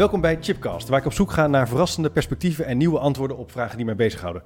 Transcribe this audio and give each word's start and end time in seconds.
Welkom 0.00 0.20
bij 0.20 0.38
Chipcast, 0.40 0.88
waar 0.88 0.98
ik 0.98 1.06
op 1.06 1.12
zoek 1.12 1.32
ga 1.32 1.46
naar 1.46 1.68
verrassende 1.68 2.10
perspectieven 2.10 2.66
en 2.66 2.76
nieuwe 2.76 2.98
antwoorden 2.98 3.36
op 3.36 3.50
vragen 3.50 3.76
die 3.76 3.86
mij 3.86 3.96
bezighouden. 3.96 4.42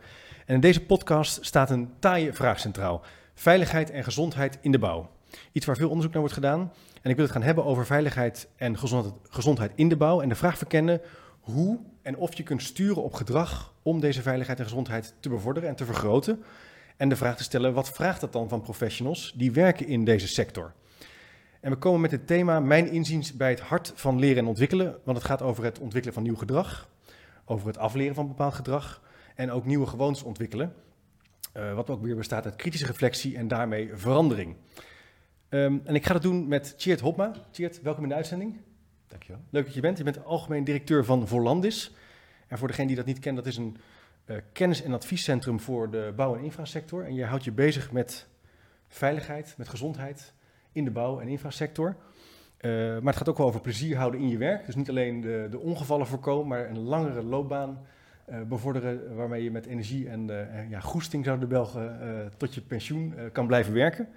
En 0.47 0.55
in 0.55 0.61
deze 0.61 0.85
podcast 0.85 1.45
staat 1.45 1.71
een 1.71 1.91
taaie 1.99 2.33
vraag 2.33 2.61
centraal: 2.61 3.03
veiligheid 3.35 3.91
en 3.91 4.05
gezondheid 4.05 4.59
in 4.61 4.73
de 4.73 4.79
bouw. 4.79 5.11
Iets 5.53 5.67
waar 5.67 5.77
veel 5.77 5.89
onderzoek 5.89 6.13
naar 6.13 6.21
wordt 6.21 6.37
gedaan. 6.37 6.73
En 7.03 7.11
ik 7.11 7.17
wil 7.17 7.25
het 7.25 7.35
gaan 7.35 7.43
hebben 7.43 7.65
over 7.65 7.87
veiligheid 7.87 8.49
en 8.57 8.79
gezondheid, 9.31 9.73
in 9.75 9.89
de 9.89 9.97
bouw. 9.97 10.21
En 10.21 10.29
de 10.29 10.35
vraag 10.35 10.59
verkennen 10.59 11.01
hoe 11.41 11.79
en 12.03 12.17
of 12.17 12.37
je 12.37 12.43
kunt 12.43 12.63
sturen 12.63 13.03
op 13.03 13.15
gedrag 13.15 13.75
om 13.83 14.01
deze 14.01 14.23
veiligheid 14.23 14.59
en 14.59 14.65
gezondheid 14.65 15.15
te 15.21 15.29
bevorderen 15.29 15.69
en 15.69 15.77
te 15.77 15.85
vergroten. 15.85 16.43
En 16.97 17.09
de 17.09 17.17
vraag 17.17 17.37
te 17.37 17.43
stellen: 17.43 17.73
wat 17.73 17.91
vraagt 17.91 18.21
dat 18.21 18.33
dan 18.33 18.49
van 18.49 18.61
professionals 18.61 19.33
die 19.37 19.53
werken 19.53 19.87
in 19.87 20.05
deze 20.05 20.29
sector? 20.29 20.73
En 21.65 21.71
we 21.71 21.77
komen 21.77 22.01
met 22.01 22.11
het 22.11 22.27
thema 22.27 22.61
Mijn 22.61 22.91
inziens 22.91 23.37
bij 23.37 23.51
het 23.51 23.61
hart 23.61 23.93
van 23.95 24.19
leren 24.19 24.37
en 24.37 24.47
ontwikkelen. 24.47 24.99
Want 25.05 25.17
het 25.17 25.27
gaat 25.27 25.43
over 25.43 25.65
het 25.65 25.79
ontwikkelen 25.79 26.15
van 26.15 26.23
nieuw 26.23 26.37
gedrag, 26.37 26.89
over 27.45 27.67
het 27.67 27.79
afleren 27.79 28.15
van 28.15 28.27
bepaald 28.27 28.55
gedrag 28.55 29.03
en 29.35 29.51
ook 29.51 29.65
nieuwe 29.65 29.87
gewoontes 29.87 30.23
ontwikkelen. 30.23 30.75
Uh, 31.57 31.75
wat 31.75 31.91
ook 31.91 32.03
weer 32.03 32.17
bestaat 32.17 32.45
uit 32.45 32.57
kritische 32.57 32.87
reflectie 32.87 33.37
en 33.37 33.49
daarmee 33.49 33.91
verandering. 33.95 34.57
Um, 35.49 35.81
en 35.85 35.95
ik 35.95 36.07
ga 36.07 36.13
dat 36.13 36.23
doen 36.23 36.49
met 36.49 36.79
Tjeerd 36.79 37.01
Hopma. 37.01 37.33
Tjeerd, 37.51 37.83
welkom 37.83 38.03
in 38.03 38.09
de 38.09 38.15
uitzending. 38.15 38.61
Dankjewel. 39.09 39.41
Leuk 39.51 39.65
dat 39.65 39.75
je 39.75 39.81
bent. 39.81 39.99
Je 39.99 40.05
bent 40.05 40.25
algemeen 40.25 40.65
directeur 40.65 41.05
van 41.05 41.29
Volandis. 41.29 41.95
En 42.47 42.59
voor 42.59 42.69
degene 42.69 42.87
die 42.87 42.97
dat 42.97 43.07
niet 43.07 43.19
kent, 43.19 43.37
dat 43.37 43.47
is 43.47 43.57
een 43.57 43.77
uh, 44.27 44.37
kennis- 44.53 44.83
en 44.83 44.93
adviescentrum 44.93 45.61
voor 45.61 45.91
de 45.91 46.13
bouw- 46.17 46.37
en 46.37 46.45
infrasector. 46.45 47.05
En 47.05 47.15
je 47.15 47.25
houdt 47.25 47.45
je 47.45 47.53
bezig 47.53 47.93
met 47.93 48.27
veiligheid, 48.89 49.55
met 49.57 49.69
gezondheid 49.69 50.33
in 50.75 50.85
de 50.85 50.91
bouw- 50.91 51.21
en 51.21 51.29
infrasector. 51.29 51.97
Uh, 52.61 52.71
maar 52.73 53.13
het 53.13 53.17
gaat 53.17 53.29
ook 53.29 53.39
wel 53.39 53.47
over 53.47 53.61
plezier 53.61 53.97
houden 53.97 54.21
in 54.21 54.29
je 54.29 54.39
werk. 54.39 54.67
Dus 54.67 54.75
niet 54.75 54.89
alleen 54.89 55.21
de, 55.21 55.47
de 55.51 55.59
ongevallen 55.59 56.07
voorkomen, 56.07 56.47
maar 56.47 56.71
een 56.71 56.79
langere 56.79 57.23
loopbaan 57.23 57.87
uh, 58.29 58.43
bevorderen 58.43 59.17
waarmee 59.17 59.43
je 59.43 59.51
met 59.51 59.67
energie 59.67 60.09
en 60.09 60.29
uh, 60.31 60.71
ja, 60.71 60.81
goesting, 60.81 61.25
zouden 61.25 61.49
de 61.49 61.55
Belgen, 61.55 62.33
tot 62.37 62.55
je 62.55 62.61
pensioen 62.61 63.15
kan 63.33 63.47
blijven 63.47 63.73
werken. 63.73 64.09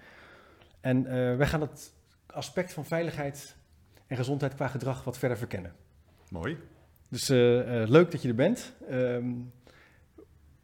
En 0.82 1.04
wij 1.38 1.48
gaan 1.48 1.62
het 1.62 1.94
aspect 2.26 2.74
van 2.74 2.86
veiligheid 2.86 3.56
en 4.08 4.18
gezondheid 4.18 4.56
qua 4.56 4.68
gedrag 4.68 5.04
wat 5.04 5.18
verder 5.18 5.38
verkennen. 5.38 5.74
Mooi. 6.30 6.58
Dus 7.10 7.28
leuk 7.90 8.12
dat 8.12 8.22
je 8.22 8.28
er 8.28 8.36
bent. 8.36 8.74
Ehm, 8.90 9.26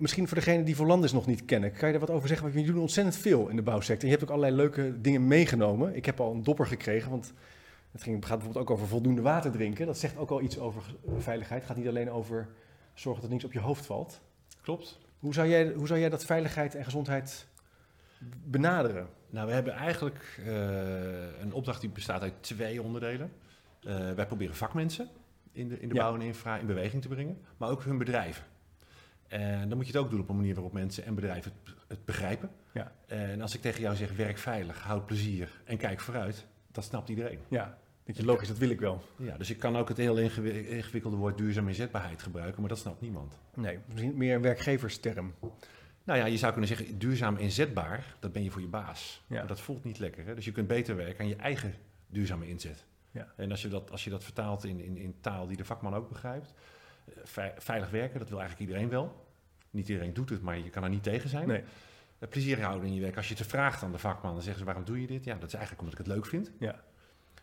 misschien 0.04 0.28
voor 0.28 0.38
degenen 0.38 0.66
die 0.66 0.76
Volandis 0.76 1.12
nog 1.12 1.26
niet 1.26 1.46
kennen, 1.46 1.72
kan 1.72 1.88
je 1.88 1.98
daar 1.98 2.08
wat 2.08 2.16
over 2.16 2.28
zeggen? 2.28 2.46
Want 2.46 2.58
jullie 2.60 2.74
doen 2.74 2.82
ontzettend 2.82 3.16
veel 3.16 3.48
in 3.48 3.56
de 3.56 3.62
bouwsector. 3.62 4.06
Je 4.06 4.16
hebt 4.16 4.24
ook 4.24 4.30
allerlei 4.30 4.56
leuke 4.56 5.02
dingen 5.02 5.28
meegenomen. 5.28 5.96
Ik 5.96 6.06
heb 6.06 6.20
al 6.20 6.34
een 6.34 6.44
dopper 6.44 6.66
gekregen, 6.66 7.10
want 7.10 7.34
het 7.92 8.04
ging, 8.04 8.26
gaat 8.26 8.38
bijvoorbeeld 8.38 8.66
ook 8.66 8.72
over 8.72 8.88
voldoende 8.88 9.22
water 9.22 9.52
drinken. 9.52 9.86
Dat 9.86 9.98
zegt 9.98 10.18
ook 10.18 10.30
al 10.30 10.42
iets 10.42 10.60
over 10.60 10.84
veiligheid. 11.18 11.62
Het 11.62 11.70
gaat 11.70 11.80
niet 11.80 11.88
alleen 11.88 12.12
over 12.12 12.48
zorgen 12.94 13.22
dat 13.22 13.32
niks 13.32 13.44
op 13.44 13.54
je 13.54 13.60
hoofd 13.60 13.86
valt. 13.86 14.22
Klopt. 14.62 15.00
Hoe 15.20 15.34
zou 15.34 15.48
jij, 15.48 15.72
hoe 15.72 15.88
zou 15.88 16.00
jij 16.00 16.10
dat 16.10 16.26
veiligheid 16.26 16.76
en 16.76 16.84
gezondheid 16.84 17.48
benaderen? 18.46 19.08
Nou, 19.30 19.48
we 19.48 19.54
hebben 19.54 19.74
eigenlijk 19.74 20.40
uh, 20.40 20.56
een 21.42 21.54
opdracht 21.54 21.82
die 21.82 21.90
bestaat 21.90 22.22
uit 22.22 22.34
twee 22.42 22.82
onderdelen. 22.82 23.32
Uh, 23.82 24.12
wij 24.12 24.26
proberen 24.26 24.56
vakmensen 24.56 25.10
in 25.52 25.68
de, 25.68 25.80
in 25.80 25.90
de 25.90 25.96
ja. 25.96 26.02
bouw 26.02 26.16
en 26.16 26.22
infra 26.22 26.58
in 26.58 26.66
beweging 26.66 27.02
te 27.02 27.08
brengen, 27.08 27.38
maar 27.58 27.70
ook 27.70 27.84
hun 27.84 27.98
bedrijven. 27.98 28.44
En 29.34 29.70
dan 29.70 29.78
moet 29.78 29.88
je 29.88 29.94
het 29.94 30.02
ook 30.02 30.10
doen 30.10 30.20
op 30.20 30.30
een 30.30 30.36
manier 30.36 30.54
waarop 30.54 30.74
mensen 30.74 31.06
en 31.06 31.16
bedrijven 31.16 31.52
het, 31.64 31.76
het 31.88 32.06
begrijpen. 32.06 32.50
Ja. 32.74 32.92
En 33.08 33.42
als 33.42 33.56
ik 33.56 33.62
tegen 33.62 33.82
jou 33.82 33.96
zeg, 33.96 34.16
werk 34.16 34.38
veilig, 34.38 34.80
houd 34.80 35.06
plezier 35.06 35.62
en 35.66 35.78
kijk 35.78 36.00
vooruit, 36.00 36.48
dat 36.72 36.84
snapt 36.84 37.10
iedereen. 37.10 37.40
Ja, 37.48 37.78
dat 38.04 38.18
je 38.18 38.26
logisch, 38.26 38.48
dat 38.48 38.58
wil 38.58 38.70
ik 38.70 38.80
wel. 38.80 39.04
Ja, 39.16 39.38
dus 39.38 39.50
ik 39.50 39.60
kan 39.60 39.78
ook 39.78 39.88
het 39.88 39.98
heel 39.98 40.18
ingewikkelde 40.18 41.16
woord 41.16 41.38
duurzaam 41.38 41.68
inzetbaarheid 41.68 42.22
gebruiken, 42.22 42.60
maar 42.60 42.70
dat 42.70 42.80
snapt 42.80 43.02
niemand. 43.02 43.40
Nee, 43.56 43.80
misschien 43.86 44.18
meer 44.18 44.36
een 44.36 44.42
werkgeversterm. 44.42 45.34
Nou 46.04 46.20
ja, 46.20 46.26
je 46.26 46.38
zou 46.38 46.52
kunnen 46.52 46.70
zeggen, 46.70 46.98
duurzaam 46.98 47.38
inzetbaar, 47.38 48.16
dat 48.20 48.32
ben 48.32 48.44
je 48.44 48.52
voor 48.52 48.62
je 48.62 48.68
baas. 48.68 49.24
Ja. 49.28 49.38
Maar 49.38 49.48
dat 49.48 49.62
voelt 49.62 49.84
niet 49.84 50.00
lekker. 50.00 50.26
Hè? 50.26 50.36
Dus 50.36 50.46
je 50.46 50.52
kunt 50.52 50.68
beter 50.68 50.96
werken 50.96 51.20
aan 51.20 51.30
je 51.30 51.36
eigen 51.36 51.74
duurzame 52.08 52.48
inzet. 52.48 52.86
Ja. 53.12 53.34
En 53.36 53.52
als 53.52 53.62
je 53.62 53.68
dat, 53.68 53.92
als 53.92 54.04
je 54.04 54.10
dat 54.10 54.24
vertaalt 54.24 54.64
in, 54.64 54.80
in, 54.80 54.98
in 54.98 55.16
taal 55.22 55.48
die 55.48 55.58
de 55.58 55.66
vakman 55.66 55.96
ook 55.96 56.10
begrijpt, 56.10 56.54
veilig 57.58 57.90
werken, 57.90 58.20
dat 58.20 58.30
wil 58.30 58.40
eigenlijk 58.40 58.70
iedereen 58.70 58.90
wel. 58.90 59.23
Niet 59.74 59.90
iedereen 59.90 60.14
doet 60.14 60.30
het, 60.30 60.42
maar 60.42 60.58
je 60.58 60.70
kan 60.70 60.84
er 60.84 60.90
niet 60.90 61.04
tegen 61.04 61.30
zijn. 61.30 61.48
Nee. 61.48 61.64
Plezier 62.30 62.62
houden 62.62 62.88
in 62.88 62.96
je 62.96 63.02
werk. 63.02 63.18
Als 63.18 63.30
je 63.30 63.36
te 63.36 63.44
vraagt 63.44 63.84
aan 63.84 63.92
de 63.92 63.98
vakman, 63.98 64.34
dan 64.34 64.42
zeggen 64.42 64.60
ze 64.60 64.66
waarom 64.66 64.86
doe 64.86 65.02
je 65.02 65.08
dit? 65.08 65.24
Ja, 65.24 65.34
dat 65.34 65.48
is 65.48 65.54
eigenlijk 65.54 65.84
omdat 65.84 66.00
ik 66.00 66.06
het 66.06 66.16
leuk 66.16 66.26
vind. 66.26 66.52
Ja. 66.60 66.84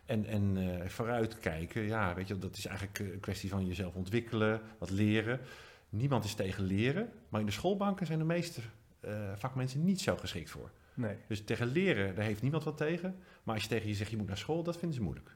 En, 0.04 0.26
en 0.26 0.56
uh, 0.56 0.86
vooruitkijken, 0.86 1.82
ja, 1.82 2.14
weet 2.14 2.28
je, 2.28 2.38
dat 2.38 2.56
is 2.56 2.66
eigenlijk 2.66 2.98
een 2.98 3.20
kwestie 3.20 3.50
van 3.50 3.66
jezelf 3.66 3.94
ontwikkelen, 3.94 4.60
wat 4.78 4.90
leren. 4.90 5.40
Niemand 5.88 6.24
is 6.24 6.34
tegen 6.34 6.64
leren, 6.64 7.08
maar 7.28 7.40
in 7.40 7.46
de 7.46 7.52
schoolbanken 7.52 8.06
zijn 8.06 8.18
de 8.18 8.24
meeste 8.24 8.60
uh, 9.04 9.10
vakmensen 9.36 9.84
niet 9.84 10.00
zo 10.00 10.16
geschikt 10.16 10.50
voor. 10.50 10.70
Nee. 10.94 11.16
Dus 11.26 11.44
tegen 11.44 11.66
leren, 11.66 12.14
daar 12.14 12.24
heeft 12.24 12.42
niemand 12.42 12.64
wat 12.64 12.76
tegen. 12.76 13.16
Maar 13.42 13.54
als 13.54 13.62
je 13.62 13.68
tegen 13.68 13.88
je 13.88 13.94
zegt, 13.94 14.10
je 14.10 14.16
moet 14.16 14.26
naar 14.26 14.38
school, 14.38 14.62
dat 14.62 14.76
vinden 14.76 14.96
ze 14.96 15.02
moeilijk. 15.02 15.30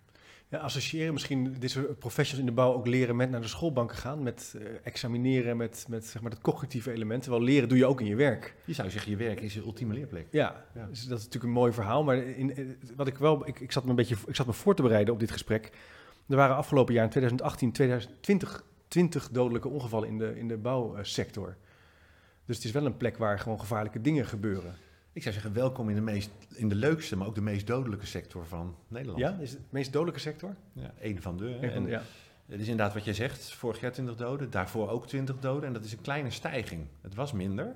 Ja, 0.48 0.58
associëren 0.58 1.12
misschien 1.12 1.56
deze 1.58 1.80
professionals 1.80 2.48
in 2.48 2.54
de 2.54 2.60
bouw 2.60 2.72
ook 2.72 2.86
leren 2.86 3.16
met 3.16 3.30
naar 3.30 3.40
de 3.40 3.48
schoolbanken 3.48 3.96
gaan, 3.96 4.22
met 4.22 4.54
uh, 4.56 4.62
examineren, 4.82 5.56
met, 5.56 5.84
met 5.88 6.06
zeg 6.06 6.22
maar 6.22 6.30
dat 6.30 6.40
cognitieve 6.40 6.92
element. 6.92 7.22
Terwijl 7.22 7.44
leren 7.44 7.68
doe 7.68 7.78
je 7.78 7.86
ook 7.86 8.00
in 8.00 8.06
je 8.06 8.16
werk. 8.16 8.54
Je 8.64 8.72
zou 8.72 8.90
zeggen, 8.90 9.10
je 9.10 9.16
werk 9.16 9.40
is 9.40 9.54
je 9.54 9.60
ultieme 9.60 9.94
leerplek. 9.94 10.26
Ja, 10.30 10.64
ja. 10.74 10.86
Dus 10.86 11.06
dat 11.06 11.18
is 11.18 11.24
natuurlijk 11.24 11.44
een 11.44 11.60
mooi 11.60 11.72
verhaal. 11.72 12.04
Maar 12.04 12.16
in, 12.16 12.76
wat 12.96 13.06
ik 13.06 13.18
wel, 13.18 13.48
ik, 13.48 13.60
ik, 13.60 13.72
zat 13.72 13.84
me 13.84 13.90
een 13.90 13.96
beetje, 13.96 14.16
ik 14.26 14.36
zat 14.36 14.46
me 14.46 14.52
voor 14.52 14.74
te 14.74 14.82
bereiden 14.82 15.14
op 15.14 15.20
dit 15.20 15.30
gesprek. 15.30 15.70
Er 16.28 16.36
waren 16.36 16.56
afgelopen 16.56 16.94
jaar 16.94 17.04
in 17.04 17.10
2018, 17.10 17.72
2020, 17.72 18.64
20 18.88 19.28
dodelijke 19.30 19.68
ongevallen 19.68 20.08
in 20.08 20.18
de, 20.18 20.38
in 20.38 20.48
de 20.48 20.56
bouwsector. 20.56 21.56
Dus 22.46 22.56
het 22.56 22.64
is 22.64 22.70
wel 22.70 22.86
een 22.86 22.96
plek 22.96 23.16
waar 23.16 23.38
gewoon 23.38 23.60
gevaarlijke 23.60 24.00
dingen 24.00 24.26
gebeuren. 24.26 24.76
Ik 25.14 25.22
zou 25.22 25.34
zeggen, 25.34 25.52
welkom 25.52 25.88
in 25.88 25.94
de, 25.94 26.00
meest, 26.00 26.30
in 26.54 26.68
de 26.68 26.74
leukste, 26.74 27.16
maar 27.16 27.26
ook 27.26 27.34
de 27.34 27.40
meest 27.40 27.66
dodelijke 27.66 28.06
sector 28.06 28.46
van 28.46 28.76
Nederland. 28.88 29.20
Ja, 29.20 29.38
is 29.40 29.50
het 29.50 29.58
de 29.58 29.66
meest 29.70 29.92
dodelijke 29.92 30.20
sector? 30.20 30.56
Ja, 30.72 30.94
één 31.00 31.22
van 31.22 31.36
de. 31.36 31.56
En, 31.56 31.86
ja. 31.86 32.02
Het 32.46 32.60
is 32.60 32.68
inderdaad 32.68 32.94
wat 32.94 33.04
jij 33.04 33.14
zegt, 33.14 33.52
vorig 33.52 33.80
jaar 33.80 33.92
20 33.92 34.16
doden, 34.16 34.50
daarvoor 34.50 34.88
ook 34.88 35.06
20 35.06 35.38
doden. 35.38 35.64
En 35.64 35.72
dat 35.72 35.84
is 35.84 35.92
een 35.92 36.00
kleine 36.00 36.30
stijging. 36.30 36.86
Het 37.00 37.14
was 37.14 37.32
minder. 37.32 37.74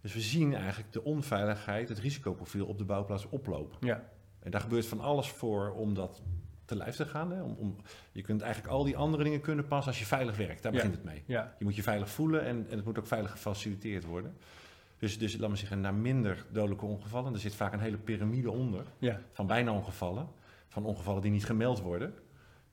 Dus 0.00 0.14
we 0.14 0.20
zien 0.20 0.54
eigenlijk 0.54 0.92
de 0.92 1.04
onveiligheid, 1.04 1.88
het 1.88 1.98
risicoprofiel 1.98 2.66
op 2.66 2.78
de 2.78 2.84
bouwplaats 2.84 3.28
oplopen. 3.28 3.86
Ja. 3.86 4.08
En 4.38 4.50
daar 4.50 4.60
gebeurt 4.60 4.86
van 4.86 5.00
alles 5.00 5.28
voor 5.28 5.72
om 5.72 5.94
dat 5.94 6.22
te 6.64 6.76
lijf 6.76 6.96
te 6.96 7.06
gaan. 7.06 7.32
Hè? 7.32 7.42
Om, 7.42 7.56
om, 7.58 7.76
je 8.12 8.22
kunt 8.22 8.40
eigenlijk 8.40 8.72
al 8.72 8.84
die 8.84 8.96
andere 8.96 9.22
dingen 9.22 9.40
kunnen 9.40 9.66
passen 9.66 9.88
als 9.92 10.00
je 10.00 10.06
veilig 10.06 10.36
werkt. 10.36 10.62
Daar 10.62 10.72
ja. 10.72 10.78
begint 10.78 10.94
het 10.94 11.04
mee. 11.04 11.22
Ja. 11.26 11.54
Je 11.58 11.64
moet 11.64 11.76
je 11.76 11.82
veilig 11.82 12.10
voelen 12.10 12.44
en, 12.44 12.66
en 12.68 12.76
het 12.76 12.84
moet 12.84 12.98
ook 12.98 13.06
veilig 13.06 13.30
gefaciliteerd 13.30 14.04
worden. 14.04 14.36
Dus, 15.04 15.18
dus 15.18 15.36
laat 15.36 15.50
me 15.50 15.56
zeggen, 15.56 15.80
naar 15.80 15.94
minder 15.94 16.44
dodelijke 16.50 16.84
ongevallen. 16.84 17.32
Er 17.32 17.38
zit 17.38 17.54
vaak 17.54 17.72
een 17.72 17.80
hele 17.80 17.96
piramide 17.96 18.50
onder 18.50 18.84
ja. 18.98 19.20
van 19.32 19.46
bijna 19.46 19.72
ongevallen. 19.72 20.28
Van 20.68 20.84
ongevallen 20.84 21.22
die 21.22 21.30
niet 21.30 21.44
gemeld 21.44 21.80
worden. 21.80 22.14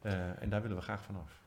Uh, 0.03 0.13
en 0.41 0.49
daar 0.49 0.61
willen 0.61 0.77
we 0.77 0.83
graag 0.83 1.03
vanaf. 1.03 1.41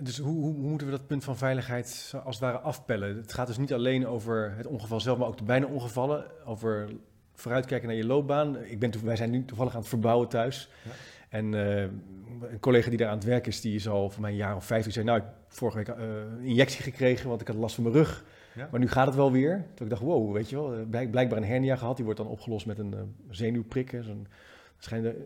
Dus 0.00 0.18
hoe, 0.18 0.34
hoe, 0.34 0.54
hoe, 0.54 0.68
moeten 0.68 0.86
we 0.86 0.92
dat 0.92 1.06
punt 1.06 1.24
van 1.24 1.36
veiligheid 1.36 2.14
als 2.24 2.34
het 2.34 2.44
ware 2.44 2.58
afpellen? 2.58 3.16
Het 3.16 3.32
gaat 3.32 3.46
dus 3.46 3.58
niet 3.58 3.72
alleen 3.72 4.06
over 4.06 4.54
het 4.56 4.66
ongeval 4.66 5.00
zelf, 5.00 5.18
maar 5.18 5.28
ook 5.28 5.38
de 5.38 5.44
bijna 5.44 5.66
ongevallen. 5.66 6.46
Over 6.46 6.88
vooruitkijken 7.34 7.88
naar 7.88 7.96
je 7.96 8.06
loopbaan. 8.06 8.64
Ik 8.64 8.78
ben, 8.78 9.04
wij 9.04 9.16
zijn 9.16 9.30
nu 9.30 9.44
toevallig 9.44 9.72
aan 9.72 9.80
het 9.80 9.88
verbouwen 9.88 10.28
thuis. 10.28 10.68
Ja. 10.84 10.90
En 11.28 11.52
uh, 11.52 11.80
een 11.80 12.60
collega 12.60 12.88
die 12.88 12.98
daar 12.98 13.08
aan 13.08 13.14
het 13.18 13.24
werk 13.24 13.46
is, 13.46 13.60
die 13.60 13.74
is 13.74 13.88
al 13.88 14.10
voor 14.10 14.20
mij 14.20 14.30
een 14.30 14.36
jaar 14.36 14.56
of 14.56 14.64
vijf. 14.64 14.84
Die 14.84 14.92
zei, 14.92 15.04
nou, 15.04 15.18
ik 15.18 15.24
heb 15.24 15.34
vorige 15.48 15.76
week 15.76 15.88
uh, 15.88 15.94
een 16.38 16.44
injectie 16.44 16.82
gekregen, 16.82 17.28
want 17.28 17.40
ik 17.40 17.46
had 17.46 17.56
last 17.56 17.74
van 17.74 17.84
mijn 17.84 17.96
rug. 17.96 18.24
Ja. 18.54 18.68
Maar 18.70 18.80
nu 18.80 18.88
gaat 18.88 19.06
het 19.06 19.14
wel 19.14 19.32
weer. 19.32 19.66
Toen 19.74 19.86
ik 19.86 19.92
dacht, 19.92 20.02
wow, 20.02 20.32
weet 20.32 20.50
je 20.50 20.56
wel, 20.56 20.86
blijk, 20.86 21.10
blijkbaar 21.10 21.38
een 21.38 21.44
hernia 21.44 21.76
gehad. 21.76 21.96
Die 21.96 22.04
wordt 22.04 22.20
dan 22.20 22.28
opgelost 22.28 22.66
met 22.66 22.78
een 22.78 22.92
uh, 22.94 23.00
zenuwprik. 23.30 23.98
Zo'n, 24.00 24.26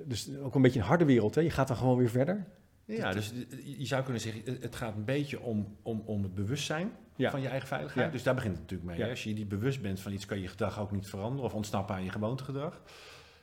dus 0.04 0.36
ook 0.36 0.54
een 0.54 0.62
beetje 0.62 0.78
een 0.78 0.86
harde 0.86 1.04
wereld. 1.04 1.34
Hè? 1.34 1.40
Je 1.40 1.50
gaat 1.50 1.68
dan 1.68 1.76
gewoon 1.76 1.96
weer 1.96 2.10
verder. 2.10 2.46
Ja, 2.84 3.12
dus 3.12 3.32
je 3.78 3.86
zou 3.86 4.02
kunnen 4.02 4.22
zeggen, 4.22 4.42
het 4.60 4.76
gaat 4.76 4.96
een 4.96 5.04
beetje 5.04 5.40
om, 5.40 5.76
om, 5.82 6.02
om 6.04 6.22
het 6.22 6.34
bewustzijn 6.34 6.90
ja. 7.16 7.30
van 7.30 7.40
je 7.40 7.48
eigen 7.48 7.68
veiligheid. 7.68 8.06
Ja. 8.06 8.12
Dus 8.12 8.22
daar 8.22 8.34
begint 8.34 8.52
het 8.52 8.62
natuurlijk 8.62 8.90
mee. 8.90 8.98
Ja. 8.98 9.10
Als 9.10 9.24
je 9.24 9.32
niet 9.32 9.48
bewust 9.48 9.82
bent 9.82 10.00
van 10.00 10.12
iets, 10.12 10.26
kan 10.26 10.40
je 10.40 10.48
gedrag 10.48 10.80
ook 10.80 10.90
niet 10.90 11.06
veranderen 11.06 11.44
of 11.44 11.54
ontsnappen 11.54 11.94
aan 11.94 12.04
je 12.04 12.10
gewoontegedrag. 12.10 12.82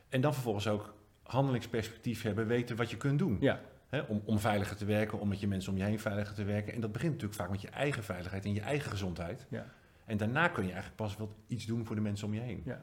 En 0.10 0.22
dan 0.22 0.34
vervolgens 0.34 0.68
ook 0.68 0.94
handelingsperspectief 1.24 2.22
hebben, 2.22 2.48
weten 2.48 2.76
wat 2.76 2.90
je 2.90 2.98
kunt 2.98 3.20
doen. 3.20 3.38
Ja, 3.40 3.62
Hè, 3.94 4.02
om, 4.02 4.22
om 4.26 4.40
veiliger 4.40 4.76
te 4.76 4.86
werken, 4.86 5.20
om 5.20 5.28
met 5.28 5.40
je 5.40 5.48
mensen 5.48 5.72
om 5.72 5.78
je 5.78 5.84
heen 5.84 6.00
veiliger 6.00 6.36
te 6.36 6.44
werken. 6.44 6.74
En 6.74 6.82
dat 6.82 6.92
begint 6.92 7.12
natuurlijk 7.12 7.40
vaak 7.42 7.50
met 7.50 7.62
je 7.62 7.70
eigen 7.70 8.04
veiligheid 8.04 8.46
en 8.46 8.54
je 8.54 8.62
eigen 8.62 8.92
gezondheid. 8.92 9.46
ja, 9.50 9.66
En 10.06 10.18
daarna 10.18 10.48
kun 10.48 10.64
je 10.64 10.72
eigenlijk 10.72 10.96
pas 11.02 11.18
wel 11.18 11.36
iets 11.48 11.66
doen 11.66 11.86
voor 11.86 11.96
de 11.96 12.02
mensen 12.02 12.28
om 12.28 12.34
je 12.34 12.40
heen. 12.40 12.62
ja. 12.66 12.82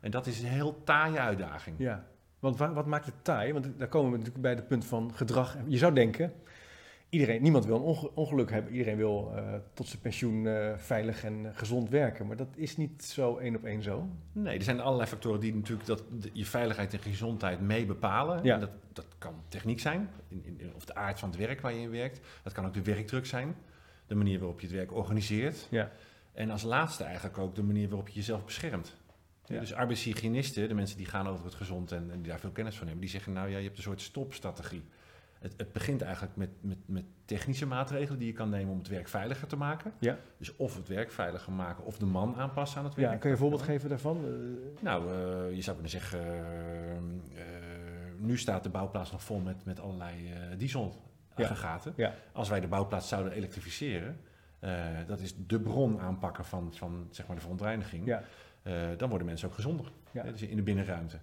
En 0.00 0.10
dat 0.10 0.26
is 0.26 0.40
een 0.40 0.48
heel 0.48 0.82
taaie 0.84 1.18
uitdaging. 1.20 1.76
ja. 1.78 2.04
Want 2.38 2.56
wa- 2.56 2.72
wat 2.72 2.86
maakt 2.86 3.06
het 3.06 3.14
taai? 3.24 3.52
Want 3.52 3.78
daar 3.78 3.88
komen 3.88 4.10
we 4.10 4.16
natuurlijk 4.16 4.42
bij 4.42 4.54
het 4.54 4.66
punt 4.68 4.84
van 4.84 5.14
gedrag. 5.14 5.56
Je 5.66 5.78
zou 5.78 5.94
denken, 5.94 6.32
iedereen, 7.08 7.42
niemand 7.42 7.64
wil 7.66 7.76
een 7.76 7.82
onge- 7.82 8.10
ongeluk 8.14 8.50
hebben. 8.50 8.72
Iedereen 8.72 8.96
wil 8.96 9.32
eh, 9.36 9.54
tot 9.74 9.86
zijn 9.88 10.00
pensioen 10.02 10.46
eh, 10.46 10.76
veilig 10.76 11.24
en 11.24 11.46
eh, 11.46 11.50
gezond 11.58 11.88
werken. 11.88 12.26
Maar 12.26 12.36
dat 12.36 12.48
is 12.54 12.76
niet 12.76 13.04
zo 13.04 13.36
één 13.36 13.56
op 13.56 13.64
één 13.64 13.82
zo. 13.82 14.08
Nee, 14.32 14.56
er 14.58 14.62
zijn 14.64 14.80
allerlei 14.80 15.08
factoren 15.08 15.40
die 15.40 15.54
natuurlijk 15.54 15.86
dat, 15.86 16.02
de- 16.20 16.30
je 16.32 16.44
veiligheid 16.44 16.92
en 16.92 16.98
gezondheid 16.98 17.60
mee 17.60 17.86
bepalen. 17.86 18.44
Ja. 18.44 18.54
En 18.54 18.60
dat, 18.60 18.70
dat 18.92 19.06
kan 19.18 19.34
techniek 19.48 19.80
zijn, 19.80 20.10
in, 20.28 20.44
in, 20.44 20.72
of 20.74 20.84
de 20.84 20.94
aard 20.94 21.18
van 21.18 21.28
het 21.28 21.38
werk 21.38 21.60
waar 21.60 21.74
je 21.74 21.80
in 21.80 21.90
werkt. 21.90 22.20
Dat 22.42 22.52
kan 22.52 22.66
ook 22.66 22.74
de 22.74 22.82
werkdruk 22.82 23.26
zijn, 23.26 23.54
de 24.06 24.14
manier 24.14 24.38
waarop 24.38 24.60
je 24.60 24.66
het 24.66 24.76
werk 24.76 24.92
organiseert. 24.92 25.66
Ja, 25.70 25.90
En 26.32 26.50
als 26.50 26.62
laatste 26.62 27.04
eigenlijk 27.04 27.38
ook 27.38 27.54
de 27.54 27.62
manier 27.62 27.88
waarop 27.88 28.08
je 28.08 28.14
jezelf 28.14 28.44
beschermt. 28.44 28.96
Ja. 29.46 29.60
Dus 29.60 29.72
arbeidshygiënisten, 29.74 30.68
de 30.68 30.74
mensen 30.74 30.96
die 30.96 31.06
gaan 31.06 31.26
over 31.28 31.44
het 31.44 31.54
gezond 31.54 31.92
en, 31.92 32.08
en 32.12 32.20
die 32.22 32.30
daar 32.30 32.40
veel 32.40 32.50
kennis 32.50 32.74
van 32.76 32.84
hebben, 32.86 33.00
die 33.04 33.10
zeggen 33.14 33.32
nou 33.32 33.48
ja, 33.50 33.56
je 33.58 33.64
hebt 33.64 33.76
een 33.76 33.82
soort 33.82 34.00
stopstrategie. 34.00 34.82
Het, 35.38 35.54
het 35.56 35.72
begint 35.72 36.02
eigenlijk 36.02 36.36
met, 36.36 36.50
met, 36.60 36.78
met 36.86 37.04
technische 37.24 37.66
maatregelen 37.66 38.18
die 38.18 38.28
je 38.28 38.32
kan 38.32 38.48
nemen 38.48 38.72
om 38.72 38.78
het 38.78 38.88
werk 38.88 39.08
veiliger 39.08 39.48
te 39.48 39.56
maken. 39.56 39.92
Ja. 39.98 40.18
Dus 40.38 40.56
of 40.56 40.76
het 40.76 40.88
werk 40.88 41.10
veiliger 41.10 41.52
maken 41.52 41.84
of 41.84 41.98
de 41.98 42.06
man 42.06 42.36
aanpassen 42.36 42.78
aan 42.78 42.84
het 42.84 42.94
werk. 42.94 43.10
ja 43.10 43.16
kan 43.16 43.30
je 43.30 43.36
een 43.36 43.42
voorbeeld 43.42 43.62
geven 43.62 43.88
daarvan? 43.88 44.16
Eh, 44.24 44.82
Nou, 44.82 45.12
eh, 45.12 45.54
je 45.54 45.62
zou 45.62 45.76
kunnen 45.76 45.90
zeggen, 45.90 46.20
eh, 47.34 47.42
nu 48.18 48.38
staat 48.38 48.62
de 48.62 48.68
bouwplaats 48.68 49.12
nog 49.12 49.22
vol 49.22 49.40
met, 49.40 49.64
met 49.64 49.80
allerlei 49.80 50.32
dieselaggregaten. 50.56 51.92
Ja. 51.96 52.14
Als 52.32 52.48
wij 52.48 52.60
de 52.60 52.68
bouwplaats 52.68 53.08
zouden 53.08 53.32
elektrificeren, 53.32 54.20
dat 55.06 55.20
is 55.20 55.34
de 55.46 55.60
bron 55.60 56.00
aanpakken 56.00 56.44
van, 56.44 56.72
van 56.74 57.08
zeg 57.10 57.26
maar 57.26 57.36
de 57.36 57.42
verontreiniging, 57.42 58.06
ja. 58.06 58.22
dan 58.96 59.08
worden 59.08 59.26
mensen 59.26 59.48
ook 59.48 59.54
gezonder. 59.54 59.92
Ja. 60.10 60.22
Dus 60.22 60.42
in 60.42 60.56
de 60.56 60.62
binnenruimte. 60.62 61.18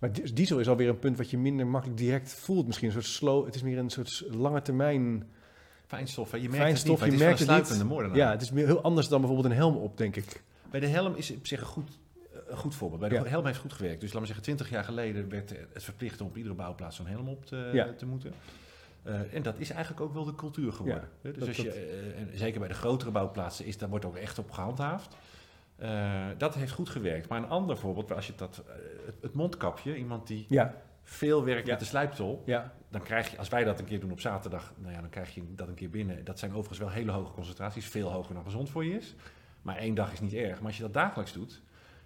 Maar 0.00 0.12
di- 0.12 0.32
diesel 0.32 0.58
is 0.58 0.68
alweer 0.68 0.88
een 0.88 0.98
punt 0.98 1.16
wat 1.16 1.30
je 1.30 1.38
minder 1.38 1.66
makkelijk 1.66 1.98
direct 1.98 2.32
voelt. 2.34 2.66
Misschien 2.66 2.86
een 2.88 2.94
soort 2.94 3.04
slow, 3.06 3.44
het 3.46 3.54
is 3.54 3.62
meer 3.62 3.78
een 3.78 3.90
soort 3.90 4.24
lange 4.30 4.62
termijn. 4.62 5.28
Fijnstof, 5.86 6.30
hè? 6.30 6.36
je 6.36 6.42
merkt 6.48 6.56
Fijnstof, 6.64 7.00
het 7.00 7.10
niet, 7.10 7.18
je 7.18 7.24
merkt 7.24 7.38
het 7.38 7.70
een 7.70 7.76
niet. 7.76 7.86
moordenaar. 7.86 8.16
Ja, 8.16 8.30
het 8.30 8.42
is 8.42 8.50
heel 8.50 8.82
anders 8.82 9.08
dan 9.08 9.20
bijvoorbeeld 9.20 9.50
een 9.52 9.56
helm 9.58 9.76
op, 9.76 9.96
denk 9.96 10.16
ik. 10.16 10.42
Bij 10.70 10.80
de 10.80 10.86
helm 10.86 11.14
is 11.14 11.30
op 11.34 11.46
zich 11.46 11.60
een 11.60 11.66
goed, 11.66 11.98
eh, 12.32 12.38
een 12.46 12.56
goed 12.56 12.74
voorbeeld. 12.74 13.00
Bij 13.00 13.08
de 13.08 13.14
Ja. 13.14 13.24
helm 13.24 13.46
heeft 13.46 13.58
goed 13.58 13.72
gewerkt. 13.72 14.00
Dus 14.00 14.08
laten 14.12 14.20
we 14.20 14.26
zeggen, 14.26 14.44
20 14.44 14.70
jaar 14.70 14.84
geleden 14.84 15.28
werd 15.28 15.50
het 15.72 15.84
verplicht 15.84 16.20
om 16.20 16.26
op 16.26 16.36
iedere 16.36 16.54
bouwplaats 16.54 16.96
zo'n 16.96 17.06
helm 17.06 17.28
op 17.28 17.46
te, 17.46 17.70
Ja. 17.72 17.92
te 17.96 18.06
moeten. 18.06 18.32
Eh, 19.02 19.34
en 19.34 19.42
dat 19.42 19.54
is 19.58 19.70
eigenlijk 19.70 20.00
ook 20.00 20.14
wel 20.14 20.24
de 20.24 20.34
cultuur 20.34 20.72
geworden. 20.72 21.08
Ja, 21.22 21.30
dus 21.30 21.38
dat- 21.38 21.48
als 21.48 21.56
je, 21.56 21.70
eh, 21.70 22.20
en 22.20 22.28
zeker 22.38 22.58
bij 22.58 22.68
de 22.68 22.74
grotere 22.74 23.10
bouwplaatsen, 23.10 23.64
is, 23.64 23.78
daar 23.78 23.88
wordt 23.88 24.04
ook 24.04 24.16
echt 24.16 24.38
op 24.38 24.50
gehandhaafd. 24.50 25.16
Eh, 25.78 26.26
dat 26.38 26.54
heeft 26.54 26.72
goed 26.72 26.88
gewerkt. 26.88 27.28
Maar 27.28 27.38
een 27.42 27.48
ander 27.48 27.76
voorbeeld, 27.78 28.12
als 28.12 28.26
je 28.26 28.32
dat, 28.36 28.62
eh, 28.66 28.74
het, 29.20 29.34
mondkapje, 29.34 29.96
iemand 29.96 30.26
die 30.26 30.46
Ja, 30.48 30.74
veel 31.02 31.44
werkt 31.44 31.66
Ja. 31.66 31.70
met 31.70 31.80
de 31.80 31.86
slijptol, 31.86 32.42
ja, 32.46 32.72
dan 32.88 33.02
krijg 33.02 33.30
je, 33.30 33.38
als 33.38 33.48
wij 33.48 33.64
dat 33.64 33.78
een 33.78 33.84
keer 33.84 34.00
doen 34.00 34.10
op 34.12 34.20
zaterdag, 34.20 34.72
nou 34.78 34.92
ja, 34.92 35.00
dan 35.00 35.10
krijg 35.10 35.34
je 35.34 35.42
dat 35.54 35.68
een 35.68 35.74
keer 35.74 35.90
binnen. 35.90 36.24
Dat 36.24 36.38
zijn 36.38 36.50
overigens 36.50 36.78
wel 36.78 36.90
hele 36.90 37.10
hoge 37.12 37.32
concentraties, 37.32 37.86
veel 37.86 38.12
hoger 38.12 38.34
dan 38.34 38.44
gezond 38.44 38.70
voor 38.70 38.84
je 38.84 38.96
is. 38.96 39.14
Maar 39.62 39.76
één 39.76 39.94
dag 39.94 40.12
is 40.12 40.20
niet 40.20 40.32
erg. 40.34 40.56
Maar 40.58 40.66
als 40.66 40.76
je 40.76 40.82
dat 40.82 40.92
dagelijks 40.92 41.32
doet, 41.32 41.62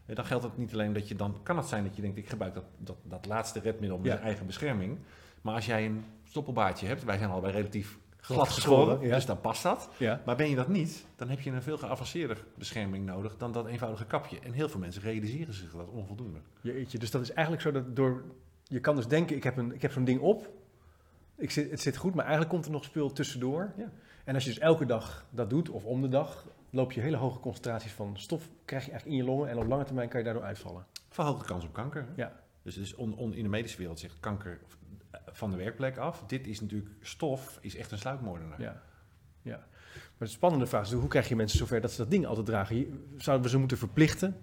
eh, 0.07 0.17
dan 0.17 0.25
geldt 0.25 0.45
het 0.45 0.57
niet 0.57 0.73
alleen 0.73 0.93
dat 0.93 1.09
je 1.09 1.15
dan, 1.15 1.37
kan 1.43 1.57
het 1.57 1.67
zijn 1.67 1.85
dat 1.85 1.97
je 1.97 2.03
denkt, 2.03 2.17
ik 2.19 2.29
gebruik 2.29 2.55
dat, 2.55 2.65
dat, 2.79 2.97
dat 3.03 3.27
laatste 3.27 3.61
redmiddel 3.61 3.99
met 3.99 4.21
eigen 4.21 4.47
bescherming. 4.47 4.99
Maar 5.41 5.55
als 5.55 5.67
jij 5.67 5.87
een 5.87 6.05
stoppelbaardje 6.25 6.87
hebt, 6.87 7.05
wij 7.05 7.19
zijn 7.19 7.31
allebei 7.31 7.53
relatief 7.53 7.99
glad 8.23 8.49
geschoren, 8.49 9.01
ja. 9.01 9.15
dus 9.15 9.27
dan 9.27 9.41
past 9.41 9.63
dat. 9.63 9.89
ja. 9.99 10.23
Maar 10.25 10.37
ben 10.37 10.49
je 10.49 10.57
dat 10.57 10.69
niet, 10.69 11.07
dan 11.17 11.29
heb 11.29 11.41
je 11.41 11.51
een 11.51 11.63
veel 11.63 11.79
geavanceerder 11.79 12.45
bescherming 12.55 13.07
nodig 13.07 13.37
dan 13.37 13.53
dat 13.53 13.67
eenvoudige 13.67 14.05
kapje. 14.05 14.39
En 14.41 14.53
heel 14.53 14.69
veel 14.69 14.81
mensen 14.81 15.03
realiseren 15.03 15.55
zich 15.55 15.73
dat 15.73 15.89
onvoldoende. 15.89 16.39
Jeetje, 16.61 16.99
dus 16.99 17.11
dat 17.11 17.23
is 17.23 17.33
eigenlijk 17.33 17.63
zo 17.63 17.73
dat 17.73 17.97
door... 17.97 18.25
Je 18.63 18.81
kan 18.81 18.97
dus 18.97 19.07
denken, 19.07 19.37
ik 19.37 19.45
heb, 19.45 19.57
een, 19.57 19.75
ik 19.75 19.83
heb 19.83 19.93
zo'n 19.93 20.05
ding 20.05 20.21
op. 20.21 20.51
Ik 21.37 21.51
zit, 21.51 21.71
het 21.71 21.81
zit 21.81 21.97
goed, 21.97 22.15
maar 22.15 22.25
eigenlijk 22.25 22.53
komt 22.53 22.65
er 22.65 22.71
nog 22.73 22.85
spul 22.85 23.13
tussendoor. 23.13 23.73
Ja. 23.77 23.93
En 24.25 24.35
als 24.35 24.45
je 24.45 24.51
dus 24.51 24.59
elke 24.59 24.87
dag 24.87 25.27
dat 25.31 25.51
doet, 25.51 25.69
of 25.69 25.85
om 25.85 26.01
de 26.03 26.09
dag... 26.09 26.47
loop 26.71 26.93
je 26.93 27.01
hele 27.01 27.17
hoge 27.17 27.41
concentraties 27.41 27.93
van 27.93 28.17
stof, 28.17 28.49
krijg 28.65 28.85
je 28.85 28.91
eigenlijk 28.91 29.21
in 29.21 29.27
je 29.27 29.31
longen... 29.33 29.49
en 29.49 29.59
op 29.59 29.67
lange 29.67 29.85
termijn 29.85 30.09
kan 30.09 30.19
je 30.19 30.25
daardoor 30.25 30.45
uitvallen. 30.45 30.87
Verhoogde 31.09 31.45
kans 31.45 31.65
op 31.65 31.73
kanker. 31.73 32.07
Ja. 32.17 32.41
Dus, 32.63 32.75
dus 32.75 32.95
on, 32.95 33.17
on- 33.17 33.35
in 33.35 33.43
de 33.43 33.49
medische 33.49 33.79
wereld 33.79 33.99
zegt 33.99 34.21
kanker 34.21 34.53
eh, 34.53 34.77
van 35.33 35.51
de 35.51 35.57
werkplek 35.57 35.97
af. 35.97 36.25
Dit 36.27 36.47
is 36.47 36.61
natuurlijk 36.61 36.91
stof, 37.01 37.59
is 37.61 37.77
echt 37.77 37.91
een 37.93 37.99
sluipmoordenaar. 37.99 38.61
Ja. 38.61 38.83
ja. 39.43 39.67
Maar 40.19 40.29
de 40.29 40.35
spannende 40.35 40.67
vraag 40.67 40.87
is, 40.87 40.93
hoe 40.93 41.09
krijg 41.09 41.29
je 41.29 41.37
mensen 41.37 41.59
zover 41.59 41.81
dat 41.81 41.91
ze 41.91 41.97
dat 41.97 42.11
ding 42.11 42.27
altijd 42.27 42.47
dragen? 42.47 43.01
Zouden 43.17 43.45
we 43.47 43.53
ze 43.53 43.59
moeten 43.59 43.77
verplichten? 43.79 44.37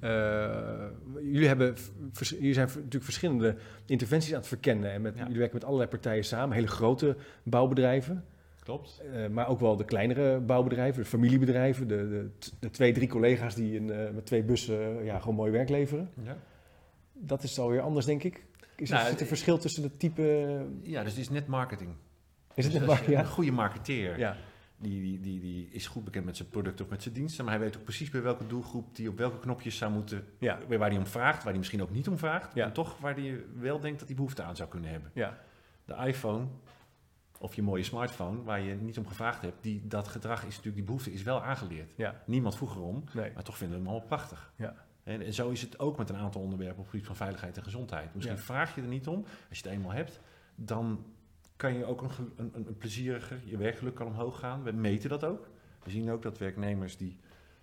Eh, 0.00 0.84
jullie, 1.22 1.46
hebben, 1.48 1.74
vers- 2.12 2.30
jullie 2.30 2.52
zijn 2.52 2.66
natuurlijk 2.74 3.04
verschillende 3.04 3.56
interventies 3.86 4.30
aan 4.32 4.38
het 4.38 4.46
verkennen. 4.48 4.90
En 4.92 5.02
met, 5.02 5.14
Ja. 5.16 5.22
jullie 5.22 5.38
werken 5.38 5.54
met 5.56 5.64
allerlei 5.64 5.88
partijen 5.90 6.24
samen, 6.24 6.54
hele 6.54 6.66
grote 6.66 7.16
bouwbedrijven. 7.42 8.24
Klopt. 8.62 9.02
eh, 9.12 9.28
maar 9.28 9.48
ook 9.48 9.60
wel 9.60 9.76
de 9.76 9.84
kleinere 9.84 10.40
bouwbedrijven, 10.40 11.02
de 11.02 11.08
familiebedrijven. 11.08 11.88
De, 11.88 11.96
de, 12.08 12.30
de 12.60 12.70
twee, 12.70 12.92
drie 12.92 13.08
collega's 13.08 13.54
die 13.54 13.92
eh, 13.92 14.14
met 14.14 14.26
twee 14.26 14.42
bussen 14.42 15.04
ja, 15.04 15.18
gewoon 15.18 15.34
mooi 15.34 15.50
werk 15.50 15.68
leveren. 15.68 16.10
Ja. 16.22 16.36
Dat 17.12 17.42
is 17.42 17.58
alweer 17.58 17.80
anders, 17.80 18.06
denk 18.06 18.22
ik. 18.22 18.44
Is 18.82 18.90
er, 18.90 18.96
Nou, 18.96 19.08
zit 19.10 19.20
er 19.20 19.26
verschil 19.26 19.58
tussen 19.58 19.82
de 19.82 19.96
type... 19.96 20.22
ja, 20.82 21.02
dus 21.02 21.10
het 21.12 21.20
is 21.20 21.28
net 21.30 21.46
marketing. 21.46 21.94
Is 22.54 22.64
het 22.64 22.72
Dus 22.72 22.82
net. 23.06 23.06
Een 23.18 23.26
goede 23.26 23.52
marketeer, 23.52 24.18
Ja. 24.18 24.36
die, 24.78 25.00
die, 25.02 25.20
die, 25.20 25.40
die 25.40 25.68
is 25.70 25.86
goed 25.86 26.04
bekend 26.04 26.24
met 26.24 26.36
zijn 26.36 26.48
product 26.48 26.80
of 26.80 26.88
met 26.88 27.02
zijn 27.02 27.14
diensten. 27.14 27.44
Maar 27.44 27.54
hij 27.54 27.62
weet 27.62 27.76
ook 27.76 27.84
precies 27.84 28.10
bij 28.10 28.22
welke 28.22 28.46
doelgroep 28.46 28.96
die 28.96 29.08
op 29.08 29.18
welke 29.18 29.38
knopjes 29.38 29.76
zou 29.76 29.92
moeten... 29.92 30.24
Ja. 30.38 30.58
Waar 30.68 30.88
hij 30.88 30.98
om 30.98 31.06
vraagt, 31.06 31.36
waar 31.42 31.48
hij 31.50 31.58
misschien 31.58 31.82
ook 31.82 31.90
niet 31.90 32.08
om 32.08 32.18
vraagt. 32.18 32.54
Ja. 32.54 32.64
En 32.64 32.72
toch 32.72 32.98
waar 32.98 33.14
hij 33.14 33.44
wel 33.54 33.80
denkt 33.80 33.98
dat 33.98 34.08
hij 34.08 34.16
behoefte 34.16 34.42
aan 34.42 34.56
zou 34.56 34.68
kunnen 34.68 34.90
hebben. 34.90 35.10
Ja. 35.14 35.38
De 35.84 35.94
iPhone 35.94 36.46
of 37.38 37.54
je 37.54 37.62
mooie 37.62 37.82
smartphone, 37.82 38.42
waar 38.42 38.60
je 38.60 38.74
niet 38.74 38.98
om 38.98 39.06
gevraagd 39.06 39.42
hebt, 39.42 39.62
die, 39.62 39.86
dat 39.86 40.08
gedrag 40.08 40.38
is 40.40 40.46
natuurlijk, 40.48 40.74
die 40.76 40.84
behoefte 40.84 41.12
is 41.12 41.22
wel 41.22 41.42
aangeleerd. 41.42 41.92
Ja. 41.96 42.22
Niemand 42.26 42.56
vroeg 42.56 42.74
erom, 42.76 43.04
Nee. 43.12 43.30
maar 43.34 43.42
toch 43.42 43.56
vinden 43.56 43.76
we 43.76 43.82
hem 43.82 43.92
allemaal 43.92 44.08
prachtig. 44.08 44.52
Ja. 44.56 44.74
En, 45.02 45.22
en 45.22 45.32
zo 45.32 45.50
is 45.50 45.62
het 45.62 45.78
ook 45.78 45.98
met 45.98 46.08
een 46.08 46.16
aantal 46.16 46.40
onderwerpen 46.40 46.76
op 46.76 46.82
het 46.82 46.90
gebied 46.90 47.06
van 47.06 47.16
veiligheid 47.16 47.56
en 47.56 47.62
gezondheid. 47.62 48.14
Misschien 48.14 48.36
Ja. 48.36 48.42
vraag 48.42 48.74
je 48.74 48.80
er 48.80 48.86
niet 48.88 49.06
om, 49.08 49.24
als 49.48 49.58
je 49.58 49.64
het 49.68 49.72
eenmaal 49.76 49.92
hebt, 49.92 50.20
dan 50.54 51.04
kan 51.56 51.74
je 51.74 51.84
ook 51.84 52.02
een, 52.02 52.10
een, 52.36 52.50
een, 52.54 52.76
plezieriger, 52.78 53.40
je 53.44 53.56
werkgeluk 53.56 53.94
kan 53.94 54.06
omhoog 54.06 54.38
gaan. 54.38 54.62
We 54.62 54.72
meten 54.72 55.08
dat 55.10 55.24
ook. 55.24 55.48
We 55.84 55.90
zien 55.90 56.10
ook 56.10 56.22
dat 56.22 56.38
werknemers 56.38 56.96
die 56.96 57.18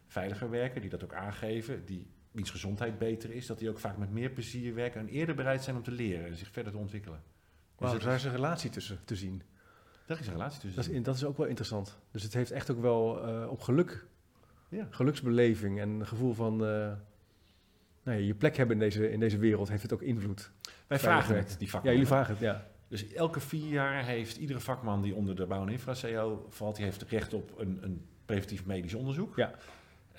veiliger 0.08 0.50
werken, 0.50 0.82
die 0.82 0.90
dat 0.90 1.04
ook 1.04 1.14
aangeven, 1.14 1.86
die 1.86 2.08
wiens 2.32 2.50
gezondheid 2.50 2.98
beter 2.98 3.32
is, 3.32 3.46
dat 3.46 3.60
die 3.60 3.70
ook 3.70 3.80
vaak 3.80 3.98
met 3.98 4.12
meer 4.12 4.30
plezier 4.30 4.74
werken 4.76 5.00
en 5.02 5.08
eerder 5.08 5.36
bereid 5.36 5.64
zijn 5.64 5.76
om 5.76 5.84
te 5.84 5.92
leren 5.92 6.26
en 6.26 6.36
zich 6.38 6.50
verder 6.52 6.72
te 6.72 6.78
ontwikkelen. 6.78 7.22
Dus 7.78 7.92
dat 7.92 8.02
daar 8.02 8.16
is- 8.16 8.24
een 8.24 8.32
relatie 8.32 8.70
tussen 8.70 9.00
te 9.06 9.16
zien. 9.16 9.42
daar 10.06 10.20
is 10.20 10.28
een 10.28 10.34
relatie 10.34 10.60
tussen. 10.62 10.82
Dat 10.84 10.92
is, 10.94 11.04
dat 11.04 11.16
is 11.16 11.24
ook 11.26 11.38
wel 11.38 11.46
interessant. 11.48 12.00
Dus 12.12 12.24
het 12.24 12.34
heeft 12.34 12.52
echt 12.52 12.72
ook 12.72 12.82
wel 12.82 13.24
eh, 13.28 13.50
op 13.52 13.62
geluk, 13.62 14.06
Ja. 14.70 14.88
geluksbeleving 14.90 15.80
en 15.80 15.90
een 15.90 16.08
gevoel 16.08 16.34
van 16.34 16.66
eh, 16.66 16.92
nou 18.10 18.22
ja, 18.22 18.28
je 18.28 18.36
plek 18.36 18.58
hebben 18.58 18.76
in 18.76 18.82
deze, 18.82 19.12
in 19.12 19.20
deze 19.20 19.38
wereld, 19.38 19.70
heeft 19.70 19.82
het 19.82 19.94
ook 19.94 20.02
invloed. 20.02 20.52
Wij 20.88 21.00
vragen 21.00 21.36
het, 21.36 21.48
die 21.58 21.66
Ja, 21.68 21.72
vakman. 21.72 21.92
jullie 21.92 22.08
vragen 22.08 22.34
het, 22.34 22.44
ja. 22.44 22.68
Dus 22.88 23.14
elke 23.14 23.40
vier 23.40 23.68
jaar 23.70 24.06
heeft 24.06 24.38
iedere 24.38 24.60
vakman 24.60 25.02
die 25.02 25.16
onder 25.16 25.36
de 25.36 25.46
bouw- 25.46 25.62
en 25.62 25.70
infra-CO 25.70 26.46
valt, 26.50 26.76
die 26.76 26.86
heeft 26.86 27.02
recht 27.02 27.34
op 27.34 27.60
een, 27.60 27.80
een 27.82 28.06
preventief 28.26 28.66
medisch 28.66 28.94
onderzoek. 28.94 29.36
Ja. 29.36 29.52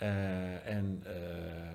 Eh, 0.01 0.67
en 0.67 1.03
eh, 1.07 1.13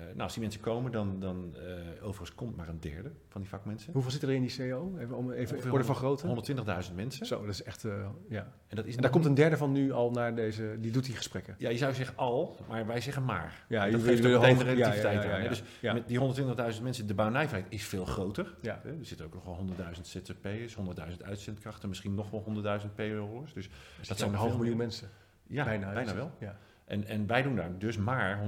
nou, 0.06 0.20
als 0.20 0.32
die 0.32 0.42
mensen 0.42 0.60
komen, 0.60 0.92
dan, 0.92 1.20
dan 1.20 1.54
eh, 1.56 2.04
overigens 2.06 2.34
komt 2.34 2.56
maar 2.56 2.68
een 2.68 2.80
derde 2.80 3.10
van 3.28 3.40
die 3.40 3.50
vakmensen. 3.50 3.92
Hoeveel 3.92 4.10
zit 4.10 4.22
er 4.22 4.30
in 4.30 4.42
die 4.42 4.56
CO? 4.56 4.96
Even 4.98 5.16
om 5.16 5.30
even 5.30 5.72
orde 5.72 5.84
van 5.84 5.94
grootte. 5.94 6.54
120.000 6.88 6.94
mensen. 6.94 7.26
Zo, 7.26 7.40
dat 7.40 7.54
is 7.54 7.62
echt, 7.62 7.84
ja. 8.28 8.52
En, 8.68 8.76
dat 8.76 8.86
is 8.86 8.96
En 8.96 9.02
daar 9.02 9.10
komt 9.10 9.24
een 9.24 9.34
derde 9.34 9.56
van 9.56 9.72
nu 9.72 9.92
al 9.92 10.10
naar 10.10 10.34
deze, 10.34 10.76
die 10.80 10.90
doet 10.90 11.04
die 11.04 11.16
gesprekken. 11.16 11.54
Ja, 11.58 11.68
je 11.68 11.76
zou 11.76 11.94
zeggen 11.94 12.16
al, 12.16 12.56
maar 12.68 12.86
wij 12.86 13.00
zeggen 13.00 13.24
maar. 13.24 13.64
Ja, 13.68 13.82
dat 13.82 13.90
jullie 13.90 14.06
geeft 14.06 14.22
de 14.22 14.28
ja, 14.28 14.38
relativiteit 14.38 15.22
ja, 15.22 15.38
ja, 15.38 15.42
aan. 15.42 15.48
Dus 15.48 15.62
met 15.80 16.08
die 16.08 16.74
120.000 16.76 16.82
mensen, 16.82 17.06
de 17.06 17.14
bouwnijverheid 17.14 17.66
is 17.68 17.84
veel 17.84 18.04
groter. 18.04 18.54
Ja. 18.62 18.80
Er 18.84 18.94
zitten 19.00 19.26
ook 19.26 19.34
nog 19.34 19.44
wel 19.44 19.66
100.000 19.94 20.00
ZZP'ers, 20.00 20.76
100.000 20.76 21.22
uitzendkrachten, 21.24 21.88
misschien 21.88 22.14
nog 22.14 22.30
wel 22.30 22.44
100.000 22.82 22.94
PO'ers. 22.94 23.52
Dus 23.52 23.70
Dat 24.08 24.18
zijn 24.18 24.30
een 24.30 24.36
half 24.36 24.56
miljoen 24.56 24.76
mensen. 24.76 25.08
Ja, 25.46 25.64
bijna, 25.64 25.92
bijna, 25.92 26.14
wel. 26.14 26.30
Ja. 26.40 26.58
En, 26.86 27.06
en 27.06 27.26
wij 27.26 27.42
doen 27.42 27.56
daar 27.56 27.78
dus 27.78 27.96
maar 27.96 28.40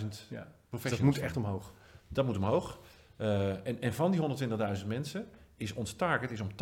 120.000 0.00 0.06
ja. 0.28 0.52
Dat 0.70 1.00
moet 1.00 1.18
echt 1.18 1.36
omhoog. 1.36 1.72
Dat 2.08 2.26
moet 2.26 2.36
omhoog. 2.36 2.80
Eh, 3.16 3.66
en, 3.66 3.80
en 3.80 3.92
van 3.92 4.10
die 4.10 4.48
120.000 4.80 4.86
mensen 4.86 5.26
is 5.56 5.72
ons 5.72 5.92
target 5.92 6.30
is 6.30 6.40
om 6.40 6.48
80% 6.50 6.54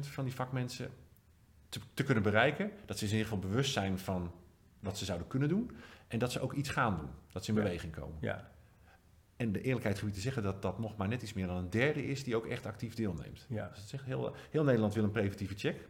van 0.00 0.24
die 0.24 0.34
vakmensen 0.34 0.90
te, 1.68 1.80
te 1.94 2.02
kunnen 2.02 2.22
bereiken. 2.22 2.70
Dat 2.84 2.98
ze 2.98 3.04
in 3.04 3.10
ieder 3.10 3.26
geval 3.26 3.48
bewust 3.48 3.72
zijn 3.72 3.98
van 3.98 4.32
wat 4.80 4.98
ze 4.98 5.04
zouden 5.04 5.26
kunnen 5.26 5.48
doen. 5.48 5.70
En 6.08 6.18
dat 6.18 6.32
ze 6.32 6.40
ook 6.40 6.52
iets 6.52 6.68
gaan 6.68 6.96
doen. 6.96 7.10
Dat 7.32 7.44
ze 7.44 7.50
in 7.50 7.56
Ja. 7.56 7.62
beweging 7.62 7.92
komen. 7.92 8.16
Ja. 8.20 8.50
En 9.36 9.52
de 9.52 9.60
eerlijkheid 9.60 9.98
gebied 9.98 10.14
te 10.14 10.20
zeggen 10.20 10.42
dat 10.42 10.62
dat 10.62 10.78
nog 10.78 10.96
maar 10.96 11.08
net 11.08 11.22
iets 11.22 11.32
meer 11.32 11.46
dan 11.46 11.56
een 11.56 11.70
derde 11.70 12.06
is 12.06 12.24
die 12.24 12.36
ook 12.36 12.46
echt 12.46 12.66
actief 12.66 12.94
deelneemt. 12.94 13.46
Ja. 13.48 13.68
Dus 13.68 13.78
het 13.78 13.88
zegt 13.88 14.04
heel, 14.04 14.34
heel 14.50 14.64
Nederland 14.64 14.94
wil 14.94 15.04
een 15.04 15.10
preventieve 15.10 15.54
check, 15.54 15.88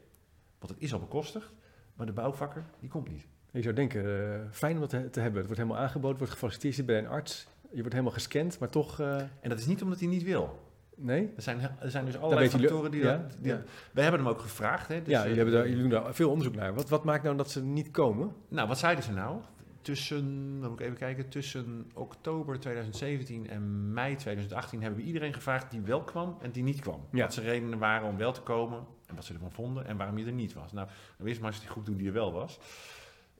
want 0.59 0.73
het 0.73 0.83
is 0.83 0.93
al 0.93 0.99
bekostigd, 0.99 1.53
maar 1.95 2.07
de 2.07 2.13
bouwvakker 2.13 2.65
die 2.81 2.89
komt 2.89 3.09
niet. 3.09 3.27
Je 3.57 3.63
zou 3.63 3.75
denken, 3.75 4.33
eh, 4.35 4.41
fijn 4.51 4.75
om 4.75 4.81
dat 4.81 4.91
te, 4.91 5.11
te 5.11 5.21
hebben. 5.21 5.39
Het 5.39 5.47
wordt 5.47 5.63
helemaal 5.63 5.83
aangeboden, 5.83 6.19
wordt 6.19 6.33
gefaciliteerd 6.33 6.87
bij 6.87 6.99
een 6.99 7.09
arts. 7.09 7.47
Je 7.71 7.77
wordt 7.77 7.93
helemaal 7.93 8.13
gescand, 8.13 8.59
maar 8.59 8.69
toch... 8.69 9.01
eh, 9.01 9.17
En 9.41 9.49
dat 9.49 9.59
is 9.59 9.67
niet 9.67 9.83
omdat 9.83 9.99
hij 9.99 10.09
niet 10.09 10.23
wil. 10.23 10.59
nee? 10.97 11.33
Er 11.37 11.43
zijn, 11.43 11.61
er 11.81 11.91
zijn 11.91 12.05
dus 12.05 12.17
allerlei 12.19 12.49
factoren 12.49 12.91
die, 12.91 13.03
ja, 13.03 13.17
dat, 13.17 13.37
die 13.41 13.53
ja. 13.53 13.63
Wij 13.93 14.03
hebben 14.03 14.21
hem 14.21 14.31
ook 14.31 14.41
gevraagd. 14.41 14.89
Hè, 14.89 15.03
dus, 15.03 15.13
ja, 15.13 15.19
eh, 15.19 15.23
jullie, 15.23 15.37
hebben 15.37 15.55
daar, 15.55 15.69
jullie 15.69 15.81
doen 15.83 15.91
daar 15.91 16.15
veel 16.15 16.31
onderzoek 16.31 16.55
naar. 16.55 16.75
Wat, 16.75 16.89
wat 16.89 17.05
maakt 17.05 17.23
nou 17.23 17.37
dat 17.37 17.51
ze 17.51 17.63
niet 17.65 17.91
komen? 17.91 18.33
Nou, 18.49 18.69
wat 18.69 18.79
zeiden 18.79 19.05
ze 19.05 19.13
nou? 19.13 19.41
Tussen, 19.83 20.59
dan 20.61 20.71
moet 20.71 20.81
ik 20.81 20.87
even 20.87 20.99
kijken, 20.99 21.29
tussen 21.29 21.91
oktober 21.95 22.61
2017 22.61 23.49
en 23.49 23.93
mei 23.93 24.17
2018 24.17 24.83
hebben 24.83 25.01
we 25.01 25.07
iedereen 25.07 25.35
gevraagd 25.35 25.71
die 25.71 25.81
wel 25.81 26.03
kwam 26.03 26.37
en 26.43 26.51
die 26.51 26.63
niet 26.63 26.81
kwam. 26.81 27.01
Ja. 27.13 27.23
Wat 27.23 27.35
zijn 27.35 27.47
redenen 27.47 27.79
waren 27.79 28.09
om 28.09 28.17
wel 28.17 28.33
te 28.33 28.41
komen 28.41 28.85
en 29.07 29.15
wat 29.15 29.25
ze 29.25 29.33
ervan 29.33 29.53
vonden 29.53 29.87
en 29.87 29.97
waarom 29.97 30.19
je 30.19 30.25
er 30.27 30.33
niet 30.33 30.53
was. 30.55 30.73
Nou, 30.73 30.89
dan 31.19 31.27
eerst 31.27 31.41
maar 31.41 31.51
eens 31.51 31.61
die 31.61 31.69
groep 31.71 31.87
doen 31.87 31.97
die 31.97 32.07
er 32.07 32.13
wel 32.13 32.33
was. 32.33 32.59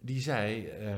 Die 0.07 0.21
zei, 0.21 0.67
eh, 0.67 0.89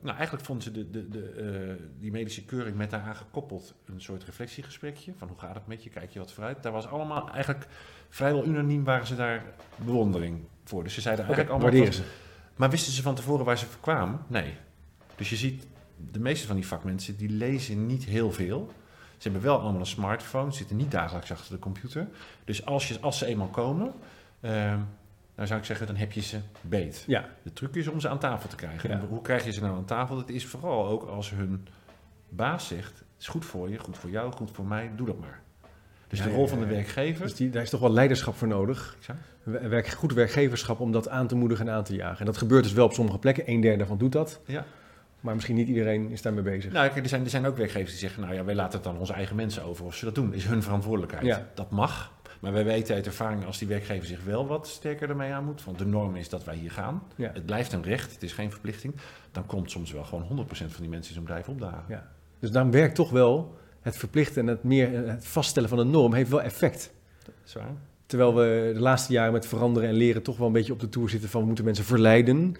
nou 0.00 0.16
eigenlijk 0.16 0.44
vonden 0.44 0.64
ze 0.64 0.72
de, 0.72 0.90
de, 0.90 1.08
de, 1.08 1.28
eh, 1.28 1.84
die 2.00 2.10
medische 2.10 2.44
keuring 2.44 2.76
met 2.76 2.90
daaraan 2.90 3.16
gekoppeld 3.16 3.74
een 3.84 4.00
soort 4.00 4.24
reflectiegesprekje. 4.24 5.12
Van 5.16 5.28
hoe 5.28 5.38
gaat 5.38 5.54
het 5.54 5.66
met 5.66 5.84
je, 5.84 5.90
kijk 5.90 6.10
je 6.10 6.18
wat 6.18 6.32
vooruit. 6.32 6.62
Daar 6.62 6.72
was 6.72 6.86
allemaal 6.86 7.30
eigenlijk 7.30 7.66
vrijwel 8.08 8.44
unaniem 8.44 8.84
waren 8.84 9.06
ze 9.06 9.16
daar 9.16 9.44
bewondering 9.76 10.40
voor. 10.64 10.84
Dus 10.84 10.94
ze 10.94 11.00
zeiden 11.00 11.24
eigenlijk 11.24 11.54
allemaal... 11.54 11.72
waarderen 11.72 12.04
ze. 12.04 12.10
maar 12.56 12.70
wisten 12.70 12.92
ze 12.92 13.02
van 13.02 13.14
tevoren 13.14 13.44
waar 13.44 13.58
ze 13.58 13.66
voor 13.66 13.80
kwamen? 13.80 14.20
Nee. 14.26 14.54
Dus 15.16 15.30
je 15.30 15.36
ziet, 15.36 15.66
de 16.10 16.20
meeste 16.20 16.46
van 16.46 16.56
die 16.56 16.66
vakmensen, 16.66 17.16
die 17.16 17.30
lezen 17.30 17.86
niet 17.86 18.04
heel 18.04 18.32
veel. 18.32 18.72
Ze 19.16 19.28
hebben 19.28 19.42
wel 19.42 19.60
allemaal 19.60 19.80
een 19.80 19.86
smartphone, 19.86 20.52
zitten 20.52 20.76
niet 20.76 20.90
dagelijks 20.90 21.32
achter 21.32 21.54
de 21.54 21.58
computer. 21.58 22.08
Dus 22.44 22.66
als, 22.66 22.88
je, 22.88 23.00
als 23.00 23.18
ze 23.18 23.26
eenmaal 23.26 23.48
komen, 23.48 23.92
ehm, 24.40 24.78
dan 25.40 25.48
zou 25.48 25.60
ik 25.60 25.66
zeggen, 25.66 25.86
dan 25.86 25.96
heb 25.96 26.12
je 26.12 26.20
ze 26.20 26.38
beet. 26.60 27.04
Ja, 27.06 27.28
De 27.42 27.52
truc 27.52 27.74
is 27.74 27.88
om 27.88 28.00
ze 28.00 28.08
aan 28.08 28.18
tafel 28.18 28.48
te 28.48 28.56
krijgen. 28.56 28.90
Ja. 28.90 28.94
En 29.00 29.06
hoe 29.08 29.22
krijg 29.22 29.44
je 29.44 29.52
ze 29.52 29.60
nou 29.60 29.76
aan 29.76 29.84
tafel? 29.84 30.16
Dat 30.16 30.28
is 30.28 30.46
vooral 30.46 30.86
ook 30.86 31.08
als 31.08 31.30
hun 31.30 31.66
baas 32.28 32.66
zegt, 32.66 32.98
het 32.98 33.06
is 33.18 33.26
goed 33.28 33.44
voor 33.44 33.70
je, 33.70 33.78
goed 33.78 33.98
voor 33.98 34.10
jou, 34.10 34.32
goed 34.32 34.50
voor 34.52 34.66
mij, 34.66 34.90
doe 34.96 35.06
dat 35.06 35.18
maar. 35.18 35.40
Dus 36.08 36.18
Ja, 36.18 36.24
de 36.24 36.30
rol 36.30 36.42
ja, 36.42 36.48
van 36.48 36.58
de 36.60 36.66
werkgever... 36.66 37.22
dus 37.24 37.34
die, 37.34 37.50
daar 37.50 37.62
is 37.62 37.70
toch 37.70 37.80
wel 37.80 37.92
leiderschap 37.92 38.34
voor 38.34 38.48
nodig. 38.48 38.96
Werk, 39.42 39.88
goed 39.88 40.12
werkgeverschap 40.12 40.80
om 40.80 40.92
dat 40.92 41.08
aan 41.08 41.26
te 41.26 41.34
moedigen 41.34 41.68
en 41.68 41.74
aan 41.74 41.84
te 41.84 41.94
jagen. 41.94 42.18
En 42.18 42.26
dat 42.26 42.36
gebeurt 42.36 42.62
dus 42.62 42.72
wel 42.72 42.84
op 42.84 42.92
sommige 42.92 43.18
plekken. 43.18 43.50
Een 43.50 43.60
derde 43.60 43.78
daarvan 43.78 43.98
doet 43.98 44.12
dat. 44.12 44.40
Ja. 44.46 44.64
Maar 45.20 45.34
misschien 45.34 45.56
niet 45.56 45.68
iedereen 45.68 46.10
is 46.10 46.22
daarmee 46.22 46.42
bezig. 46.42 46.72
Nou, 46.72 46.88
kijk, 46.88 47.02
er 47.02 47.08
zijn, 47.08 47.24
er 47.24 47.30
zijn 47.30 47.46
ook 47.46 47.56
werkgevers 47.56 47.90
die 47.90 48.00
zeggen, 48.00 48.22
nou 48.22 48.34
ja, 48.34 48.44
wij 48.44 48.54
laten 48.54 48.72
het 48.72 48.84
dan 48.84 48.98
onze 48.98 49.12
eigen 49.12 49.36
mensen 49.36 49.62
over 49.62 49.84
of 49.84 49.94
ze 49.94 50.04
dat 50.04 50.14
doen. 50.14 50.34
is 50.34 50.44
hun 50.44 50.62
verantwoordelijkheid. 50.62 51.26
Ja. 51.26 51.46
Dat 51.54 51.70
mag. 51.70 52.12
Maar 52.40 52.52
wij 52.52 52.64
weten 52.64 52.94
uit 52.94 53.06
ervaring 53.06 53.44
als 53.44 53.58
die 53.58 53.68
werkgever 53.68 54.06
zich 54.06 54.24
wel 54.24 54.46
wat 54.46 54.68
sterker 54.68 55.08
ermee 55.08 55.32
aan 55.32 55.44
moet. 55.44 55.64
Want 55.64 55.78
de 55.78 55.86
norm 55.86 56.16
is 56.16 56.28
dat 56.28 56.44
wij 56.44 56.54
hier 56.56 56.70
gaan. 56.70 57.02
Ja. 57.16 57.30
Het 57.34 57.46
blijft 57.46 57.72
een 57.72 57.82
recht, 57.82 58.12
het 58.12 58.22
is 58.22 58.32
geen 58.32 58.50
verplichting. 58.50 58.94
Dan 59.32 59.46
komt 59.46 59.70
soms 59.70 59.92
wel 59.92 60.04
gewoon 60.04 60.46
100% 60.46 60.48
van 60.50 60.68
die 60.80 60.88
mensen 60.88 61.08
in 61.08 61.14
zo'n 61.14 61.24
bedrijf 61.24 61.48
opdagen. 61.48 61.84
Ja. 61.88 62.08
Dus 62.38 62.50
daarom 62.50 62.70
werkt 62.70 62.94
toch 62.94 63.10
wel 63.10 63.56
het 63.80 63.96
verplichten 63.96 64.42
en 64.42 64.46
het, 64.48 64.64
meer, 64.64 65.06
het 65.08 65.26
vaststellen 65.26 65.68
van 65.68 65.78
een 65.78 65.90
norm 65.90 66.12
heeft 66.14 66.30
wel 66.30 66.42
effect. 66.42 66.92
Zwaar. 67.44 67.70
Terwijl 68.06 68.34
we 68.34 68.70
de 68.74 68.80
laatste 68.80 69.12
jaren 69.12 69.32
met 69.32 69.46
veranderen 69.46 69.88
en 69.88 69.94
leren 69.94 70.22
toch 70.22 70.36
wel 70.36 70.46
een 70.46 70.52
beetje 70.52 70.72
op 70.72 70.80
de 70.80 70.88
toer 70.88 71.10
zitten 71.10 71.28
van 71.28 71.40
we 71.40 71.46
moeten 71.46 71.64
mensen 71.64 71.84
verleiden. 71.84 72.54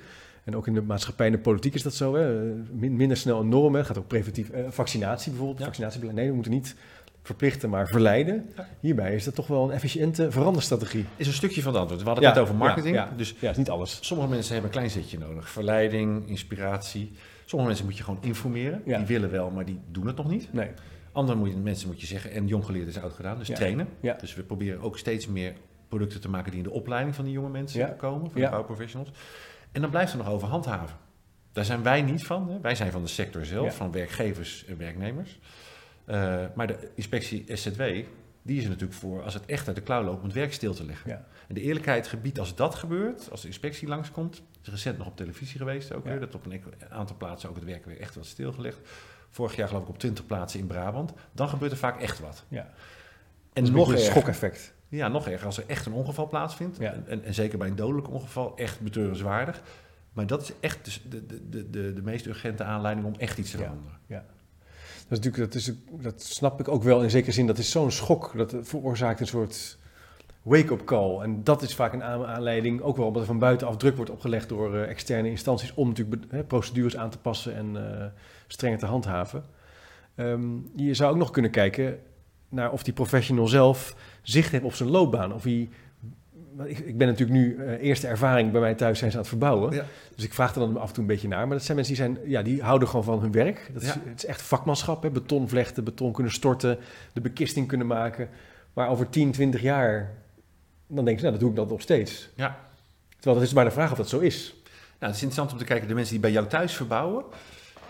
En 0.44 0.56
ook 0.56 0.66
in 0.66 0.74
de 0.74 0.82
maatschappij 0.82 1.26
en 1.26 1.32
de 1.32 1.38
politiek 1.38 1.74
is 1.74 1.82
dat 1.82 1.94
zo. 1.94 2.14
Hè? 2.14 2.42
Min- 2.72 2.96
minder 2.96 3.16
snel 3.16 3.40
een 3.40 3.48
norm. 3.48 3.72
Hè? 3.72 3.78
Het 3.78 3.86
gaat 3.88 3.98
ook 3.98 4.06
preventief. 4.06 4.50
eh, 4.50 4.64
vaccinatie 4.68 5.30
bijvoorbeeld. 5.30 5.58
Ja. 5.58 5.64
Vaccinatiebeleid. 5.64 6.16
Nee, 6.18 6.28
we 6.28 6.34
moeten 6.34 6.52
niet 6.52 6.74
verplichten, 7.22 7.70
maar 7.70 7.86
verleiden. 7.86 8.50
Hierbij 8.80 9.14
is 9.14 9.24
dat 9.24 9.34
toch 9.34 9.46
wel 9.46 9.64
een 9.64 9.70
efficiënte 9.70 10.30
veranderstrategie. 10.30 11.04
Is 11.16 11.26
een 11.26 11.32
stukje 11.32 11.62
van 11.62 11.72
het 11.72 11.80
antwoord. 11.80 12.02
We 12.02 12.08
hadden 12.08 12.28
het 12.28 12.38
over 12.38 12.54
marketing. 12.54 12.96
Ja, 12.96 13.04
ja. 13.04 13.16
Dus 13.16 13.34
ja, 13.38 13.50
is 13.50 13.56
niet 13.56 13.70
alles. 13.70 13.98
sommige 14.00 14.28
mensen 14.28 14.52
hebben 14.52 14.70
een 14.70 14.76
klein 14.76 14.90
zetje 14.90 15.18
nodig. 15.18 15.50
Verleiding, 15.50 16.28
inspiratie. 16.28 17.12
Sommige 17.44 17.68
mensen 17.68 17.86
moet 17.88 17.96
je 17.96 18.04
gewoon 18.04 18.22
informeren. 18.22 18.82
Die 18.84 18.96
willen 18.96 19.30
wel, 19.30 19.50
maar 19.50 19.64
die 19.64 19.80
doen 19.90 20.06
het 20.06 20.16
nog 20.16 20.28
niet. 20.28 20.52
Nee. 20.52 20.68
Andere 21.12 21.38
moet 21.38 21.50
je, 21.50 21.56
mensen 21.56 21.88
moet 21.88 22.00
je 22.00 22.06
zeggen, 22.06 22.30
en 22.30 22.46
jong 22.46 22.64
geleerd 22.64 22.88
is 22.88 22.98
oud 22.98 23.12
gedaan, 23.12 23.38
dus 23.38 23.46
trainen. 23.46 23.88
Dus 24.20 24.34
we 24.34 24.42
proberen 24.42 24.80
ook 24.80 24.98
steeds 24.98 25.26
meer 25.26 25.54
producten 25.88 26.20
te 26.20 26.28
maken 26.28 26.50
die 26.50 26.60
in 26.60 26.66
de 26.66 26.74
opleiding 26.74 27.14
van 27.14 27.24
die 27.24 27.34
jonge 27.34 27.48
mensen 27.48 27.96
komen, 27.96 28.30
van 28.30 28.40
de 28.40 28.48
bouwprofessionals. 28.48 29.10
En 29.72 29.80
dan 29.80 29.90
blijft 29.90 30.12
er 30.12 30.18
nog 30.18 30.28
over 30.28 30.48
handhaven. 30.48 30.96
Daar 31.52 31.64
zijn 31.64 31.82
wij 31.82 32.02
niet 32.02 32.24
van. 32.24 32.50
Hè. 32.50 32.60
Wij 32.60 32.74
zijn 32.74 32.92
van 32.92 33.02
de 33.02 33.08
sector 33.08 33.44
zelf, 33.44 33.76
van 33.76 33.92
werkgevers 33.92 34.64
en 34.64 34.78
werknemers. 34.78 35.38
Eh, 36.10 36.44
maar 36.54 36.66
de 36.66 36.90
inspectie 36.94 37.44
SZW, 37.56 37.82
die 38.42 38.56
is 38.58 38.62
er 38.64 38.68
natuurlijk 38.70 38.98
voor 38.98 39.22
als 39.22 39.34
het 39.34 39.46
echt 39.46 39.66
uit 39.66 39.76
de 39.76 39.82
klauw 39.82 40.02
loopt 40.04 40.18
om 40.18 40.24
het 40.24 40.34
werk 40.34 40.52
stil 40.52 40.74
te 40.74 40.84
leggen. 40.84 41.10
Ja. 41.10 41.26
En 41.48 41.54
de 41.54 41.60
eerlijkheid 41.60 42.06
gebied 42.06 42.38
als 42.38 42.54
dat 42.54 42.74
gebeurt, 42.74 43.30
als 43.30 43.40
de 43.40 43.46
inspectie 43.46 43.88
langskomt, 43.88 44.42
is 44.62 44.68
recent 44.68 44.98
nog 44.98 45.06
op 45.06 45.16
televisie 45.16 45.58
geweest 45.58 45.92
ook 45.92 46.04
Ja. 46.04 46.10
weer, 46.10 46.20
dat 46.20 46.34
op 46.34 46.46
een 46.46 46.62
aantal 46.90 47.16
plaatsen 47.16 47.48
ook 47.48 47.54
het 47.54 47.64
werk 47.64 47.84
weer 47.84 48.00
echt 48.00 48.14
wat 48.14 48.26
stilgelegd. 48.26 48.78
Vorig 49.30 49.56
jaar 49.56 49.68
geloof 49.68 49.82
ik 49.82 49.88
op 49.88 49.98
20 49.98 50.26
plaatsen 50.26 50.60
in 50.60 50.66
Brabant. 50.66 51.12
Dan 51.32 51.48
gebeurt 51.48 51.72
er 51.72 51.78
vaak 51.78 52.00
echt 52.00 52.18
wat. 52.20 52.44
Ja. 52.48 52.70
En 53.52 53.64
Dat 53.64 53.72
nog 53.72 53.88
een 53.88 53.94
erger, 53.94 54.10
schokeffect. 54.10 54.74
ja, 54.88 55.08
nog 55.08 55.28
erger 55.28 55.46
als 55.46 55.58
er 55.58 55.64
echt 55.66 55.86
een 55.86 55.92
ongeval 55.92 56.28
plaatsvindt. 56.28 56.78
Ja. 56.78 56.92
En, 56.92 57.04
en, 57.08 57.24
en 57.24 57.34
zeker 57.34 57.58
bij 57.58 57.68
een 57.68 57.76
dodelijk 57.76 58.10
ongeval 58.10 58.56
echt 58.56 58.80
betreurenswaardig. 58.80 59.62
Maar 60.12 60.26
dat 60.26 60.42
is 60.42 60.52
echt 60.60 61.00
de, 61.10 61.26
de, 61.26 61.48
de, 61.48 61.70
de, 61.70 61.92
de 61.92 62.02
meest 62.02 62.26
urgente 62.26 62.64
aanleiding 62.64 63.06
om 63.06 63.14
echt 63.18 63.38
iets 63.38 63.50
te 63.50 63.56
Ja. 63.58 63.62
veranderen. 63.62 63.98
Dat, 64.06 64.22
is 65.18 65.24
natuurlijk, 65.24 65.52
dat, 65.52 65.54
is, 65.54 65.72
dat 66.02 66.22
snap 66.22 66.60
ik 66.60 66.68
ook 66.68 66.82
wel 66.82 67.02
in 67.02 67.10
zekere 67.10 67.32
zin. 67.32 67.46
Dat 67.46 67.58
is 67.58 67.70
zo'n 67.70 67.90
schok. 67.90 68.32
Dat 68.36 68.54
veroorzaakt 68.62 69.20
een 69.20 69.26
soort 69.26 69.78
wake-up 70.42 70.84
call. 70.84 71.20
En 71.20 71.44
dat 71.44 71.62
is 71.62 71.74
vaak 71.74 71.92
een 71.92 72.02
aan- 72.02 72.26
aanleiding, 72.26 72.80
ook 72.80 72.96
wel 72.96 73.06
omdat 73.06 73.22
er 73.22 73.28
van 73.28 73.38
buitenaf 73.38 73.76
druk 73.76 73.96
wordt 73.96 74.10
opgelegd 74.10 74.48
door 74.48 74.74
eh, 74.76 74.88
externe 74.88 75.30
instanties 75.30 75.74
om 75.74 75.88
natuurlijk 75.88 76.46
procedures 76.46 76.96
aan 76.96 77.10
te 77.10 77.18
passen 77.18 77.54
en 77.54 78.00
eh, 78.00 78.06
strenger 78.46 78.78
te 78.78 78.86
handhaven. 78.86 79.44
Ehm, 80.14 80.42
je 80.76 80.94
zou 80.94 81.12
ook 81.12 81.18
nog 81.18 81.30
kunnen 81.30 81.50
kijken 81.50 81.98
naar 82.48 82.70
of 82.72 82.82
die 82.82 82.92
professional 82.92 83.48
zelf 83.48 83.96
zicht 84.22 84.50
heeft 84.52 84.64
op 84.64 84.74
zijn 84.74 84.90
loopbaan. 84.90 85.34
Of 85.34 85.42
hij, 85.42 85.68
ik, 86.64 86.78
ik 86.78 86.98
ben 86.98 87.06
natuurlijk 87.06 87.38
nu 87.38 87.56
eh, 87.56 87.82
eerste 87.82 88.06
ervaring 88.06 88.52
bij 88.52 88.60
mij 88.60 88.74
thuis 88.74 88.98
zijn 88.98 89.10
ze 89.10 89.16
aan 89.16 89.22
het 89.22 89.30
verbouwen. 89.30 89.72
Ja. 89.72 89.84
Dus 90.14 90.24
ik 90.24 90.34
vraag 90.34 90.54
er 90.54 90.60
dan 90.60 90.76
af 90.76 90.88
en 90.88 90.94
toe 90.94 91.02
een 91.02 91.08
beetje 91.08 91.28
naar. 91.28 91.46
Maar 91.46 91.56
dat 91.56 91.64
zijn 91.64 91.76
mensen 91.76 91.94
die, 91.94 92.04
zijn, 92.04 92.18
ja, 92.24 92.42
die 92.42 92.62
houden 92.62 92.88
gewoon 92.88 93.04
van 93.04 93.20
hun 93.20 93.32
werk. 93.32 93.70
Dat 93.72 93.82
is, 93.82 93.88
Ja. 93.88 93.96
Het 94.04 94.16
is 94.16 94.26
echt 94.26 94.42
vakmanschap. 94.42 95.02
Hè? 95.02 95.10
Beton 95.10 95.48
vlechten, 95.48 95.84
beton 95.84 96.12
kunnen 96.12 96.32
storten, 96.32 96.78
de 97.12 97.20
bekisting 97.20 97.68
kunnen 97.68 97.86
maken. 97.86 98.28
Maar 98.72 98.88
over 98.88 99.08
10, 99.08 99.32
20 99.32 99.62
jaar, 99.62 100.10
dan 100.86 101.04
denk 101.04 101.16
je, 101.16 101.22
nou, 101.22 101.32
dat 101.32 101.40
doe 101.40 101.50
ik 101.50 101.56
dat 101.56 101.68
nog 101.68 101.80
steeds. 101.80 102.28
Ja. 102.34 102.58
Terwijl 103.14 103.36
dat 103.36 103.46
is 103.48 103.52
maar 103.52 103.64
de 103.64 103.70
vraag 103.70 103.90
of 103.90 103.96
dat 103.96 104.08
zo 104.08 104.18
is. 104.18 104.54
Nou, 104.98 105.12
het 105.12 105.14
is 105.14 105.28
interessant 105.28 105.52
om 105.52 105.58
te 105.58 105.64
kijken, 105.64 105.88
de 105.88 105.94
mensen 105.94 106.12
die 106.12 106.22
bij 106.22 106.32
jou 106.32 106.46
thuis 106.46 106.76
verbouwen, 106.76 107.24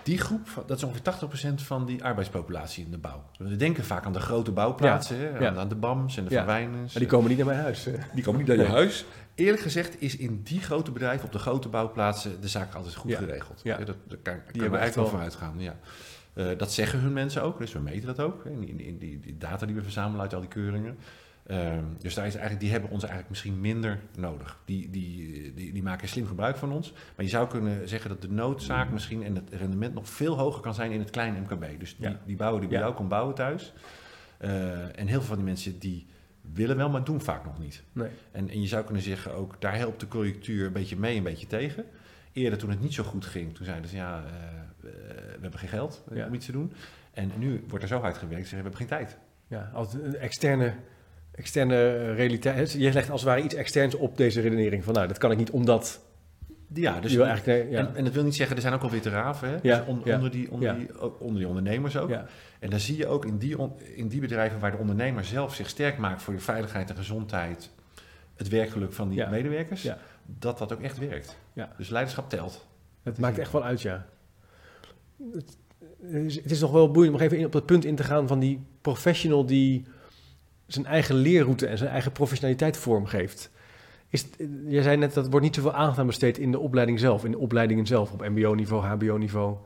die 0.03 0.19
groep, 0.19 0.65
dat 0.67 0.77
is 0.77 0.85
ongeveer 0.85 1.51
80% 1.53 1.55
van 1.55 1.87
die 1.87 2.05
arbeidspopulatie 2.05 2.85
in 2.85 2.91
de 2.91 2.99
bouw. 2.99 3.25
We 3.39 3.57
denken 3.57 3.85
vaak 3.85 4.05
aan 4.05 4.13
de 4.13 4.21
grote 4.21 4.51
bouwplaatsen, 4.51 5.19
ja. 5.19 5.49
aan, 5.49 5.59
aan 5.59 5.69
de 5.69 5.75
BAM's 5.75 6.17
en 6.17 6.25
de 6.25 6.31
Ja. 6.35 6.45
Maar 6.45 6.89
die 6.95 7.07
komen 7.07 7.29
niet 7.29 7.37
naar 7.37 7.47
mijn 7.47 7.59
huis. 7.59 7.89
Die 8.15 8.25
komen 8.25 8.39
niet 8.39 8.49
naar 8.49 8.57
je 8.57 8.73
huis. 8.73 9.05
Eerlijk 9.35 9.63
gezegd 9.63 10.01
is 10.01 10.17
in 10.17 10.41
die 10.43 10.61
grote 10.61 10.91
bedrijven, 10.91 11.27
op 11.27 11.33
de 11.33 11.39
grote 11.39 11.69
bouwplaatsen, 11.69 12.41
de 12.41 12.49
zaak 12.49 12.75
altijd 12.75 12.95
goed 12.95 13.15
geregeld. 13.15 13.61
Ja. 13.63 13.77
Dat, 13.77 13.97
daar 14.09 14.19
kan, 14.23 14.43
kunnen 14.47 14.71
we 14.71 14.77
eigenlijk 14.77 14.95
wel 14.95 15.05
wel- 15.05 15.13
van 15.13 15.21
uitgaan. 15.21 15.55
Ja. 15.59 15.77
Eh, 16.33 16.47
dat 16.59 16.73
zeggen 16.73 17.01
hun 17.01 17.13
mensen 17.13 17.43
ook, 17.43 17.59
dus 17.59 17.73
we 17.73 17.79
meten 17.79 18.07
dat 18.07 18.21
ook. 18.21 18.45
In, 18.45 18.69
in, 18.69 18.81
in 18.81 18.99
die, 18.99 19.21
die 19.21 19.39
data 19.39 19.67
die 19.67 19.75
we 19.75 19.83
verzamelen 19.83 20.21
uit 20.21 20.35
al 20.35 20.41
die 20.41 20.49
keuringen. 20.49 20.99
Ehm, 21.51 21.85
dus 21.99 22.15
daar 22.15 22.27
is 22.27 22.33
eigenlijk, 22.33 22.61
die 22.63 22.71
hebben 22.71 22.91
ons 22.91 23.01
eigenlijk 23.03 23.31
misschien 23.31 23.61
minder 23.61 23.99
nodig. 24.17 24.59
Die, 24.65 24.91
die, 24.91 25.55
die, 25.55 25.73
die 25.73 25.83
maken 25.83 26.09
slim 26.09 26.27
gebruik 26.27 26.57
van 26.57 26.73
ons. 26.73 26.93
Maar 26.93 27.25
je 27.25 27.31
zou 27.31 27.49
kunnen 27.49 27.89
zeggen 27.89 28.11
dat 28.11 28.23
de 28.23 28.31
noodzaak 28.31 28.91
misschien 28.91 29.23
en 29.23 29.35
het 29.35 29.51
rendement 29.53 29.95
nog 29.95 30.09
veel 30.09 30.39
hoger 30.39 30.61
kan 30.63 30.75
zijn 30.75 30.91
in 30.91 30.99
het 31.01 31.11
kleine 31.11 31.41
MKB. 31.41 31.79
Dus 31.79 31.97
die, 31.97 32.09
Ja. 32.09 32.21
die 32.27 32.37
bouwer 32.37 32.61
die 32.61 32.69
bij 32.69 32.79
Ja. 32.79 32.85
jou 32.97 33.05
bouwen 33.05 33.35
thuis. 33.35 33.73
Eh, 34.39 34.99
en 34.99 35.07
heel 35.07 35.19
veel 35.19 35.23
van 35.29 35.37
die 35.37 35.45
mensen 35.45 35.79
die 35.79 36.07
willen 36.55 36.77
wel, 36.77 36.91
maar 36.91 37.05
doen 37.05 37.21
vaak 37.21 37.45
nog 37.45 37.59
niet. 37.59 37.83
Nee. 37.93 38.09
En, 38.33 38.49
en 38.49 38.61
je 38.61 38.67
zou 38.67 38.85
kunnen 38.85 39.03
zeggen 39.03 39.35
ook, 39.35 39.61
daar 39.61 39.77
helpt 39.77 40.01
de 40.01 40.09
conjunctuur 40.09 40.67
een 40.67 40.73
beetje 40.73 40.97
mee, 40.97 41.17
een 41.17 41.23
beetje 41.23 41.47
tegen. 41.47 41.85
Eerder 42.33 42.59
toen 42.59 42.71
het 42.71 42.81
niet 42.81 42.95
zo 42.95 43.03
goed 43.05 43.25
ging, 43.27 43.55
toen 43.55 43.65
zeiden 43.67 43.91
ze 43.91 43.97
ja, 43.97 44.19
eh, 44.25 44.25
eh, 44.25 44.97
we 45.35 45.39
hebben 45.41 45.59
geen 45.59 45.69
geld 45.69 46.05
eh, 46.11 46.17
Ja. 46.17 46.27
om 46.27 46.35
iets 46.35 46.47
te 46.47 46.53
doen. 46.53 46.73
En 47.13 47.31
nu 47.39 47.65
wordt 47.69 47.83
er 47.85 47.91
zo 47.91 48.01
hard 48.01 48.17
gewerkt, 48.19 48.43
ze 48.49 48.49
zeggen 48.57 48.71
we 48.71 48.77
hebben 48.77 48.99
geen 48.99 49.07
tijd. 49.07 49.19
Ja, 49.47 49.71
als 49.75 49.95
een 49.95 50.17
externe, 50.17 50.75
externe 51.41 52.13
realiteit. 52.13 52.73
Je 52.73 52.93
legt 52.93 53.11
als 53.11 53.21
het 53.21 53.31
ware 53.31 53.43
iets 53.43 53.55
externs 53.55 53.95
op 53.95 54.17
deze 54.17 54.41
redenering. 54.41 54.85
Van 54.85 54.95
nou, 54.95 55.07
dat 55.09 55.19
kan 55.19 55.31
ik 55.31 55.39
niet 55.39 55.51
omdat... 55.51 56.01
Ja, 56.75 57.01
dus 57.01 57.11
je 57.11 57.17
wil 57.17 57.27
eigenlijk, 57.27 57.71
ja. 57.71 57.79
en, 57.79 57.95
en 57.97 58.05
dat 58.05 58.13
wil 58.13 58.25
niet 58.25 58.35
zeggen, 58.35 58.57
er 58.57 58.63
zijn 58.63 58.75
ook 58.75 58.83
alweer 58.83 59.01
te 59.01 59.09
raven, 59.11 59.49
hè? 59.49 59.57
Ja, 59.63 59.79
Dus 59.79 59.87
on- 59.87 60.01
ja, 60.05 60.15
onder, 60.15 60.31
die, 60.31 60.51
onder, 60.51 60.75
die, 60.79 61.01
onder 61.21 61.37
die 61.39 61.49
ondernemers 61.49 61.97
ook. 61.97 62.11
En 62.61 62.71
dan 62.71 62.81
zie 62.81 62.97
je 62.97 63.07
ook 63.07 63.25
in 63.25 63.39
die, 63.39 63.59
on- 63.59 63.73
in 63.95 64.09
die 64.09 64.21
bedrijven 64.21 64.61
waar 64.61 64.71
de 64.71 64.77
ondernemer 64.77 65.25
zelf 65.25 65.55
zich 65.55 65.69
sterk 65.69 65.99
maakt 65.99 66.23
voor 66.23 66.35
je 66.35 66.41
veiligheid 66.41 66.91
en 66.91 66.97
gezondheid, 66.97 67.71
het 68.35 68.49
werkgeluk 68.49 68.93
van 68.93 69.09
die 69.09 69.27
medewerkers, 69.27 69.83
dat 70.27 70.59
dat 70.59 70.73
ook 70.73 70.81
echt 70.81 70.99
werkt. 70.99 71.37
Ja. 71.53 71.73
Dus 71.77 71.89
leiderschap 71.89 72.29
telt. 72.31 72.67
Het 73.03 73.19
maakt 73.19 73.39
echt 73.39 73.53
wel 73.53 73.65
uit, 73.65 73.83
ja. 73.83 74.07
Het- 75.33 75.59
het 76.43 76.51
is 76.51 76.61
nog 76.61 76.71
wel 76.73 76.91
boeiend 76.91 77.15
om 77.15 77.21
even 77.21 77.45
op 77.45 77.53
dat 77.53 77.67
punt 77.67 77.85
in 77.85 77.95
te 77.95 78.03
gaan 78.05 78.29
van 78.29 78.39
die 78.39 78.61
professional 78.81 79.47
die 79.47 79.85
zijn 80.73 80.87
eigen 80.87 81.15
leerroute 81.15 81.67
en 81.67 81.79
zijn 81.79 81.91
eigen 81.91 82.13
professionaliteit 82.13 82.77
vormgeeft. 82.77 83.51
Is, 84.09 84.27
jij 84.67 84.83
zei 84.83 84.97
net 84.97 85.15
dat 85.15 85.25
er 85.25 85.31
wordt 85.31 85.47
niet 85.47 85.55
zoveel 85.55 85.73
aandacht 85.75 85.99
aan 85.99 86.07
besteed 86.07 86.39
in 86.39 86.51
de 86.53 86.59
opleiding 86.59 86.99
zelf, 87.01 87.25
in 87.25 87.31
de 87.31 87.39
opleidingen 87.39 87.87
zelf, 87.87 88.13
op 88.13 88.29
mbo-niveau, 88.29 88.85
hbo-niveau. 88.85 89.57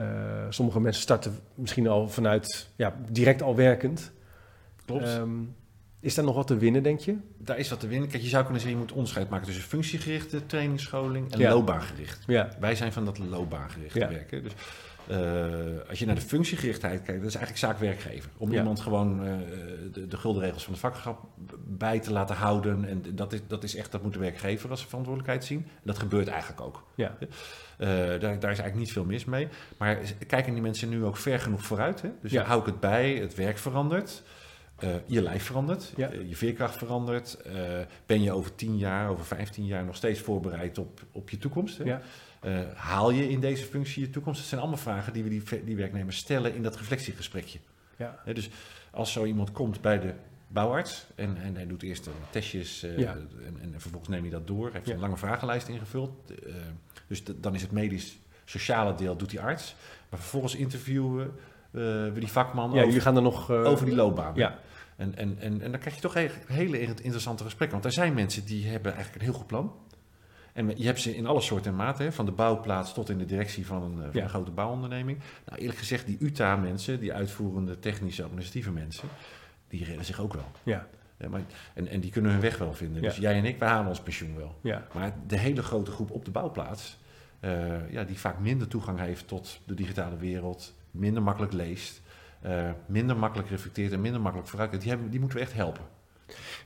Uh, 0.00 0.06
sommige 0.48 0.80
mensen 0.80 1.02
starten 1.02 1.38
misschien 1.54 1.88
al 1.88 2.08
vanuit, 2.08 2.68
ja, 2.76 2.96
direct 3.10 3.42
al 3.42 3.56
werkend. 3.56 4.12
Klopt. 4.84 5.08
Um, 5.14 5.54
is 6.00 6.14
daar 6.14 6.24
nog 6.24 6.34
wat 6.34 6.46
te 6.46 6.56
winnen, 6.56 6.82
denk 6.82 7.00
je? 7.00 7.16
Daar 7.38 7.58
is 7.58 7.68
wat 7.70 7.80
te 7.80 7.86
winnen. 7.86 8.08
Kijk, 8.08 8.22
je 8.22 8.28
zou 8.28 8.42
kunnen 8.44 8.60
zeggen, 8.60 8.78
je 8.80 8.86
moet 8.86 8.94
onderscheid 8.96 9.28
maken 9.28 9.46
tussen 9.46 9.64
functiegerichte 9.64 10.46
trainingsscholing 10.46 11.32
en 11.32 11.38
Ja. 11.38 11.50
loopbaangericht. 11.50 12.22
Ja, 12.26 12.48
Wij 12.60 12.74
zijn 12.74 12.92
van 12.92 13.04
dat 13.04 13.18
loopbaangerichte 13.18 13.98
Ja. 13.98 14.08
werken. 14.08 14.42
Dus 14.42 14.52
eh, 15.08 15.88
als 15.88 15.98
je 15.98 16.06
naar 16.06 16.14
de 16.14 16.20
functiegerichtheid 16.20 17.02
kijkt, 17.02 17.20
dat 17.20 17.28
is 17.30 17.36
eigenlijk 17.36 17.58
zaak 17.66 17.78
werkgever. 17.78 18.30
Om 18.36 18.52
Ja. 18.52 18.58
iemand 18.58 18.80
gewoon 18.80 19.24
eh, 19.26 19.32
de, 19.92 20.06
de 20.06 20.16
gulden 20.16 20.42
regels 20.42 20.64
van 20.64 20.72
de 20.72 20.78
vakgenschap 20.78 21.24
bij 21.66 22.00
te 22.00 22.12
laten 22.12 22.36
houden. 22.36 22.84
En 22.88 23.02
dat 23.14 23.32
is, 23.32 23.40
dat 23.46 23.64
is 23.64 23.74
echt, 23.76 23.92
dat 23.92 24.02
moet 24.02 24.12
de 24.12 24.18
werkgever 24.18 24.70
als 24.70 24.86
verantwoordelijkheid 24.86 25.44
zien. 25.44 25.58
En 25.58 25.80
dat 25.84 25.98
gebeurt 25.98 26.28
eigenlijk 26.28 26.60
ook. 26.60 26.82
ja, 26.94 27.16
Eh, 27.78 27.88
daar, 27.88 28.18
daar 28.20 28.32
is 28.34 28.40
eigenlijk 28.40 28.74
niet 28.76 28.92
veel 28.92 29.04
mis 29.04 29.24
mee. 29.24 29.48
Maar 29.76 29.98
kijken 30.26 30.52
die 30.52 30.62
mensen 30.62 30.88
nu 30.88 31.04
ook 31.04 31.16
ver 31.16 31.40
genoeg 31.40 31.62
vooruit? 31.62 32.02
Hè? 32.02 32.08
Dus 32.22 32.30
Ja. 32.32 32.42
hou 32.44 32.60
ik 32.60 32.66
het 32.66 32.80
bij, 32.80 33.14
het 33.14 33.34
werk 33.34 33.58
verandert. 33.58 34.22
je 35.06 35.22
lijf 35.22 35.42
verandert, 35.44 35.92
Ja. 35.96 36.10
je 36.28 36.36
veerkracht 36.36 36.76
verandert. 36.76 37.38
ben 38.06 38.22
je 38.22 38.32
over 38.32 38.54
10 38.54 38.78
jaar, 38.78 39.08
over 39.10 39.24
15 39.24 39.66
jaar 39.66 39.84
nog 39.84 39.96
steeds 39.96 40.20
voorbereid 40.20 40.78
op, 40.78 41.02
op 41.12 41.30
je 41.30 41.38
toekomst? 41.38 41.78
Hè? 41.78 41.84
ja, 41.84 42.00
Eh, 42.40 42.58
haal 42.74 43.10
je 43.10 43.28
in 43.28 43.40
deze 43.40 43.64
functie 43.64 44.02
je 44.04 44.10
toekomst? 44.10 44.38
Dat 44.40 44.48
zijn 44.48 44.60
allemaal 44.60 44.78
vragen 44.78 45.12
die 45.12 45.22
we 45.22 45.28
die, 45.28 45.64
die 45.64 45.76
werknemers 45.76 46.16
stellen 46.16 46.54
in 46.54 46.62
dat 46.62 46.76
reflectiegesprekje. 46.76 47.58
ja. 47.96 48.22
Dus 48.32 48.50
als 48.90 49.12
zo 49.12 49.24
iemand 49.24 49.52
komt 49.52 49.80
bij 49.80 49.98
de 50.00 50.14
bouwarts 50.48 51.06
en, 51.14 51.36
en 51.42 51.54
hij 51.54 51.66
doet 51.66 51.82
eerst 51.82 52.06
een 52.06 52.12
testjes 52.30 52.82
eh, 52.82 52.98
Ja. 52.98 53.16
en, 53.46 53.58
en 53.60 53.80
vervolgens 53.80 54.08
neemt 54.10 54.22
hij 54.22 54.30
dat 54.32 54.46
door. 54.46 54.70
Heeft 54.72 54.86
Ja. 54.86 54.94
een 54.94 55.00
lange 55.00 55.16
vragenlijst 55.16 55.68
ingevuld. 55.68 56.10
eh, 56.46 56.54
dus 57.06 57.22
dan 57.36 57.54
is 57.54 57.62
het 57.62 57.70
medisch-sociale 57.72 58.94
deel 58.94 59.16
doet 59.16 59.30
die 59.30 59.40
arts. 59.40 59.74
Maar 60.10 60.20
vervolgens 60.20 60.54
interviewen 60.54 61.32
we 61.70 62.12
die 62.14 62.28
vakman 62.28 62.64
ja 62.70 62.70
over, 62.74 62.86
jullie 62.86 63.00
gaan 63.00 63.16
er 63.16 63.22
nog... 63.22 63.50
over 63.50 63.86
die 63.86 63.94
loopbaan. 63.94 64.34
Ja, 64.34 64.58
En, 64.96 65.16
en, 65.16 65.36
en, 65.40 65.60
en 65.62 65.70
dan 65.70 65.80
krijg 65.80 65.94
je 65.94 66.00
toch 66.00 66.14
een 66.16 66.30
hele 66.46 66.80
interessante 66.80 67.44
gesprekken. 67.44 67.80
Want 67.80 67.84
er 67.94 68.00
zijn 68.00 68.14
mensen 68.14 68.44
die 68.44 68.66
hebben 68.66 68.92
eigenlijk 68.94 69.22
een 69.22 69.28
heel 69.30 69.38
goed 69.38 69.46
plan. 69.46 69.72
En 70.56 70.72
je 70.76 70.84
hebt 70.86 71.00
ze 71.00 71.16
in 71.16 71.26
alle 71.26 71.40
soorten 71.40 71.70
en 71.70 71.76
maten, 71.76 72.12
van 72.12 72.24
de 72.24 72.32
bouwplaats 72.32 72.94
tot 72.94 73.08
in 73.08 73.18
de 73.18 73.24
directie 73.24 73.66
van 73.66 73.82
een, 73.82 73.92
eh, 73.98 74.02
van 74.02 74.10
Ja. 74.12 74.22
een 74.22 74.28
grote 74.28 74.50
bouwonderneming. 74.50 75.18
Nou, 75.46 75.58
eerlijk 75.60 75.78
gezegd, 75.78 76.06
die 76.06 76.16
UTA-mensen, 76.20 77.00
die 77.00 77.12
uitvoerende 77.12 77.78
technische 77.78 78.22
administratieve 78.22 78.70
mensen, 78.70 79.08
die 79.68 79.84
redden 79.84 80.04
zich 80.04 80.20
ook 80.20 80.32
wel. 80.32 80.50
ja, 80.62 80.86
Ja, 81.18 81.28
maar, 81.28 81.40
en, 81.74 81.88
en 81.88 82.00
die 82.00 82.10
kunnen 82.10 82.30
hun 82.30 82.40
weg 82.40 82.58
wel 82.58 82.74
vinden. 82.74 83.02
Ja. 83.02 83.08
Dus 83.08 83.16
jij 83.18 83.34
en 83.38 83.44
ik, 83.44 83.58
wij 83.58 83.68
halen 83.68 83.88
ons 83.88 84.00
pensioen 84.00 84.36
wel. 84.36 84.58
ja. 84.60 84.86
Maar 84.94 85.14
de 85.26 85.38
hele 85.38 85.62
grote 85.62 85.90
groep 85.90 86.10
op 86.10 86.24
de 86.24 86.30
bouwplaats, 86.30 86.98
eh, 87.40 87.90
ja, 87.92 88.04
die 88.04 88.18
vaak 88.18 88.38
minder 88.38 88.68
toegang 88.68 88.98
heeft 88.98 89.28
tot 89.28 89.60
de 89.66 89.74
digitale 89.74 90.16
wereld, 90.16 90.74
minder 90.90 91.22
makkelijk 91.22 91.52
leest, 91.52 92.02
eh, 92.40 92.70
minder 92.86 93.16
makkelijk 93.16 93.48
reflecteert 93.48 93.92
en 93.92 94.00
minder 94.00 94.20
makkelijk 94.20 94.48
vooruit, 94.50 94.80
die, 94.80 94.90
hebben, 94.90 95.10
die 95.10 95.20
moeten 95.20 95.38
we 95.38 95.44
echt 95.44 95.54
helpen. 95.54 95.84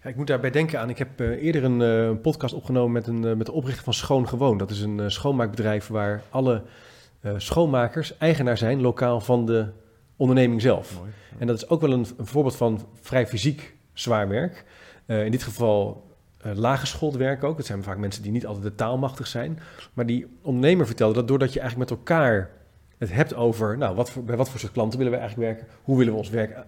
Ja, 0.02 0.08
ik 0.10 0.16
moet 0.16 0.26
daarbij 0.26 0.50
denken 0.50 0.80
aan, 0.80 0.90
ik 0.90 0.98
heb 0.98 1.20
eh, 1.20 1.42
eerder 1.42 1.64
een 1.64 1.82
eh, 1.82 2.20
podcast 2.22 2.54
opgenomen 2.54 2.92
met, 2.92 3.06
een, 3.06 3.24
eh, 3.24 3.34
met 3.34 3.46
de 3.46 3.52
oprichter 3.52 3.84
van 3.84 3.94
Schoon 3.94 4.28
Gewoon. 4.28 4.58
Dat 4.58 4.70
is 4.70 4.80
een 4.80 5.10
schoonmaakbedrijf 5.10 5.86
waar 5.86 6.22
alle 6.30 6.62
schoonmakers 7.36 8.18
eigenaar 8.18 8.58
zijn, 8.58 8.80
lokaal 8.80 9.20
van 9.20 9.46
de 9.46 9.66
onderneming 10.16 10.60
zelf. 10.60 10.98
Mooi. 10.98 11.10
En 11.38 11.46
dat 11.46 11.56
is 11.56 11.68
ook 11.68 11.80
wel 11.80 11.92
een, 11.92 12.06
een 12.16 12.26
voorbeeld 12.26 12.56
van 12.56 12.86
vrij 13.00 13.26
fysiek 13.26 13.74
zwaar 13.92 14.28
werk. 14.28 14.64
In 15.06 15.30
dit 15.30 15.42
geval 15.42 16.08
laaggeschoold 16.42 17.16
werk 17.16 17.44
ook. 17.44 17.56
Dat 17.56 17.66
zijn 17.66 17.82
vaak 17.82 17.98
mensen 17.98 18.22
die 18.22 18.32
niet 18.32 18.46
altijd 18.46 18.64
de 18.64 18.74
taalmachtig 18.74 19.26
zijn. 19.26 19.58
Maar 19.92 20.06
die 20.06 20.26
ondernemer 20.42 20.86
vertelde 20.86 21.14
dat 21.14 21.28
doordat 21.28 21.52
je 21.52 21.60
eigenlijk 21.60 21.90
met 21.90 21.98
elkaar 21.98 22.50
het 22.98 23.12
hebt 23.12 23.34
over... 23.34 23.78
Nou, 23.78 23.94
wat 23.94 24.10
voor, 24.10 24.24
bij 24.24 24.36
wat 24.36 24.50
voor 24.50 24.60
soort 24.60 24.72
klanten 24.72 24.98
willen 24.98 25.12
we 25.12 25.18
eigenlijk 25.18 25.50
werken? 25.50 25.74
Hoe 25.82 25.98
willen 25.98 26.12
we 26.12 26.18
ons 26.18 26.30
werk... 26.30 26.64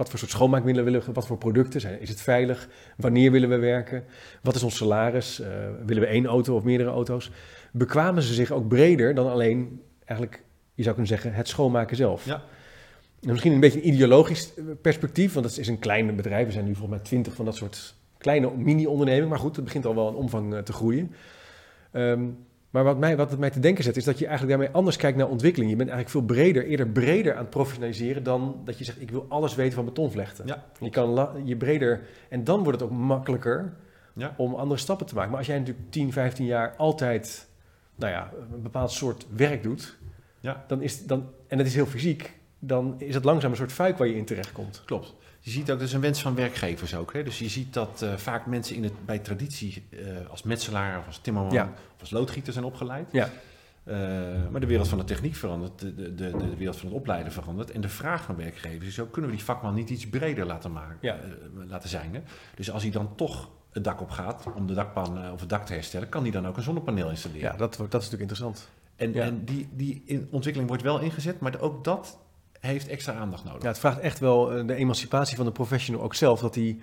wat 0.00 0.10
voor 0.10 0.18
soort 0.18 0.30
schoonmaakmiddelen 0.30 0.84
willen 0.90 1.06
we? 1.06 1.12
Wat 1.12 1.26
voor 1.26 1.38
producten? 1.38 1.80
Zijn, 1.80 2.00
is 2.00 2.08
het 2.08 2.20
veilig? 2.20 2.68
Wanneer 2.96 3.30
willen 3.30 3.48
we 3.48 3.56
werken? 3.56 4.04
Wat 4.42 4.54
is 4.54 4.62
ons 4.62 4.76
salaris? 4.76 5.40
Eh, 5.40 5.48
willen 5.86 6.02
we 6.02 6.08
één 6.08 6.26
auto 6.26 6.56
of 6.56 6.62
meerdere 6.62 6.90
auto's? 6.90 7.30
Bekwamen 7.72 8.22
ze 8.22 8.34
zich 8.34 8.50
ook 8.50 8.68
breder 8.68 9.14
dan 9.14 9.30
alleen 9.30 9.82
eigenlijk... 10.04 10.42
Je 10.74 10.82
zou 10.82 10.94
kunnen 10.94 11.14
zeggen, 11.14 11.34
het 11.34 11.48
schoonmaken 11.48 11.96
zelf. 11.96 12.24
Ja. 12.24 12.42
En 13.22 13.30
misschien 13.30 13.52
een 13.52 13.60
beetje 13.60 13.82
een 13.82 13.88
ideologisch 13.88 14.54
eh, 14.54 14.64
perspectief, 14.82 15.32
want 15.32 15.46
het 15.46 15.58
is 15.58 15.68
een 15.68 15.78
klein 15.78 16.16
bedrijf. 16.16 16.46
Er 16.46 16.52
zijn 16.52 16.64
nu 16.64 16.74
volgens 16.74 16.96
mij 16.96 17.06
twintig 17.06 17.34
van 17.34 17.44
dat 17.44 17.56
soort 17.56 17.94
kleine 18.18 18.50
mini-ondernemingen. 18.56 19.28
Maar 19.28 19.38
goed, 19.38 19.56
het 19.56 19.64
begint 19.64 19.86
al 19.86 19.94
wel 19.94 20.08
in 20.08 20.14
omvang 20.14 20.54
eh, 20.54 20.60
te 20.60 20.72
groeien. 20.72 21.14
Ehm, 21.92 22.22
maar 22.70 22.84
wat, 22.84 22.98
mij, 22.98 23.16
wat 23.16 23.30
het 23.30 23.38
mij 23.38 23.50
te 23.50 23.60
denken 23.60 23.84
zet, 23.84 23.96
is 23.96 24.04
dat 24.04 24.18
je 24.18 24.26
eigenlijk 24.26 24.58
daarmee 24.58 24.76
anders 24.76 24.96
kijkt 24.96 25.16
naar 25.18 25.28
ontwikkeling. 25.28 25.70
Je 25.70 25.76
bent 25.76 25.90
eigenlijk 25.90 26.18
veel 26.26 26.36
breder, 26.36 26.64
eerder 26.66 26.88
breder 26.88 27.32
aan 27.34 27.40
het 27.40 27.50
professionaliseren 27.50 28.22
dan 28.22 28.60
dat 28.64 28.78
je 28.78 28.84
zegt, 28.84 29.00
ik 29.00 29.10
wil 29.10 29.26
alles 29.28 29.54
weten 29.54 29.74
van 29.74 29.84
betonvlechten. 29.84 30.46
Ja, 30.46 30.64
je 30.80 30.90
kan 30.90 31.28
je 31.44 31.56
breder, 31.56 32.00
en 32.28 32.44
dan 32.44 32.62
wordt 32.62 32.80
het 32.80 32.90
ook 32.90 32.96
makkelijker 32.96 33.72
Ja. 34.14 34.34
om 34.36 34.54
andere 34.54 34.80
stappen 34.80 35.06
te 35.06 35.14
maken. 35.14 35.30
Maar 35.30 35.38
als 35.38 35.46
jij 35.46 35.58
natuurlijk 35.58 35.90
10, 35.90 36.12
15 36.12 36.44
jaar 36.46 36.74
altijd, 36.76 37.48
nou 37.94 38.12
ja, 38.12 38.30
een 38.54 38.62
bepaald 38.62 38.90
soort 38.90 39.26
werk 39.34 39.62
doet, 39.62 39.98
Ja. 40.40 40.64
dan 40.66 40.82
is, 40.82 41.06
dan, 41.06 41.28
en 41.48 41.56
dat 41.58 41.66
is 41.66 41.74
heel 41.74 41.86
fysiek, 41.86 42.38
dan 42.58 42.94
is 42.98 43.14
het 43.14 43.24
langzaam 43.24 43.50
een 43.50 43.56
soort 43.56 43.72
fuik 43.72 43.98
waar 43.98 44.06
je 44.06 44.16
in 44.16 44.24
terechtkomt. 44.24 44.82
Klopt. 44.86 45.14
Je 45.42 45.50
ziet 45.50 45.70
ook, 45.70 45.78
dat 45.78 45.86
is 45.88 45.92
een 45.92 46.00
wens 46.00 46.20
van 46.22 46.34
werkgevers 46.34 46.94
ook. 46.94 47.12
Hè? 47.12 47.22
Dus 47.22 47.38
je 47.38 47.48
ziet 47.48 47.74
dat 47.74 48.02
eh, 48.02 48.16
vaak 48.16 48.46
mensen 48.46 48.76
in 48.76 48.84
het, 48.84 49.06
bij 49.06 49.18
traditie 49.18 49.82
eh, 49.90 49.98
als 50.30 50.42
metselaar 50.42 50.98
of 50.98 51.06
als 51.06 51.18
timmerman 51.18 51.52
Ja. 51.52 51.72
of 51.94 52.00
als 52.00 52.10
loodgieter 52.10 52.52
zijn 52.52 52.64
opgeleid. 52.64 53.08
Ja. 53.12 53.28
Eh, 53.84 53.96
maar 54.50 54.60
de 54.60 54.66
wereld 54.66 54.88
van 54.88 54.98
de 54.98 55.04
techniek 55.04 55.34
verandert, 55.34 55.78
de, 55.78 55.94
de, 55.94 56.14
de, 56.14 56.30
de 56.36 56.56
wereld 56.56 56.76
van 56.76 56.88
het 56.88 56.96
opleiden 56.98 57.32
verandert. 57.32 57.70
En 57.70 57.80
de 57.80 57.88
vraag 57.88 58.22
van 58.24 58.36
werkgevers 58.36 58.86
is 58.86 59.00
ook, 59.00 59.12
kunnen 59.12 59.30
we 59.30 59.36
die 59.36 59.44
vakman 59.44 59.74
niet 59.74 59.90
iets 59.90 60.08
breder 60.08 60.46
laten, 60.46 60.72
maken, 60.72 60.96
Ja. 61.00 61.16
laten 61.68 61.88
zijn? 61.88 62.14
Hè? 62.14 62.20
Dus 62.54 62.70
als 62.70 62.82
hij 62.82 62.90
dan 62.92 63.14
toch 63.16 63.48
het 63.72 63.84
dak 63.84 64.00
op 64.00 64.10
gaat 64.10 64.44
om 64.54 64.66
de 64.66 64.74
dakpan 64.74 65.32
of 65.32 65.40
het 65.40 65.48
dak 65.48 65.66
te 65.66 65.72
herstellen, 65.72 66.08
kan 66.08 66.22
hij 66.22 66.30
dan 66.30 66.46
ook 66.46 66.56
een 66.56 66.62
zonnepaneel 66.62 67.10
installeren. 67.10 67.50
Ja, 67.50 67.56
dat, 67.56 67.76
dat 67.76 68.02
is 68.02 68.10
natuurlijk 68.10 68.20
interessant. 68.20 68.68
En, 68.96 69.12
Ja. 69.12 69.22
en 69.24 69.44
die, 69.44 69.68
die 69.72 70.02
in- 70.06 70.28
ontwikkeling 70.30 70.68
wordt 70.70 70.84
wel 70.84 71.00
ingezet, 71.00 71.40
maar 71.40 71.60
ook 71.60 71.84
dat 71.84 72.18
heeft 72.60 72.88
extra 72.88 73.12
aandacht 73.12 73.44
nodig. 73.44 73.62
Ja, 73.62 73.68
het 73.68 73.78
vraagt 73.78 73.98
echt 73.98 74.18
wel 74.18 74.52
eh, 74.52 74.66
de 74.66 74.74
emancipatie 74.74 75.36
van 75.36 75.44
de 75.44 75.52
professional 75.52 76.02
ook 76.02 76.14
zelf, 76.14 76.40
dat 76.40 76.54
hij 76.54 76.78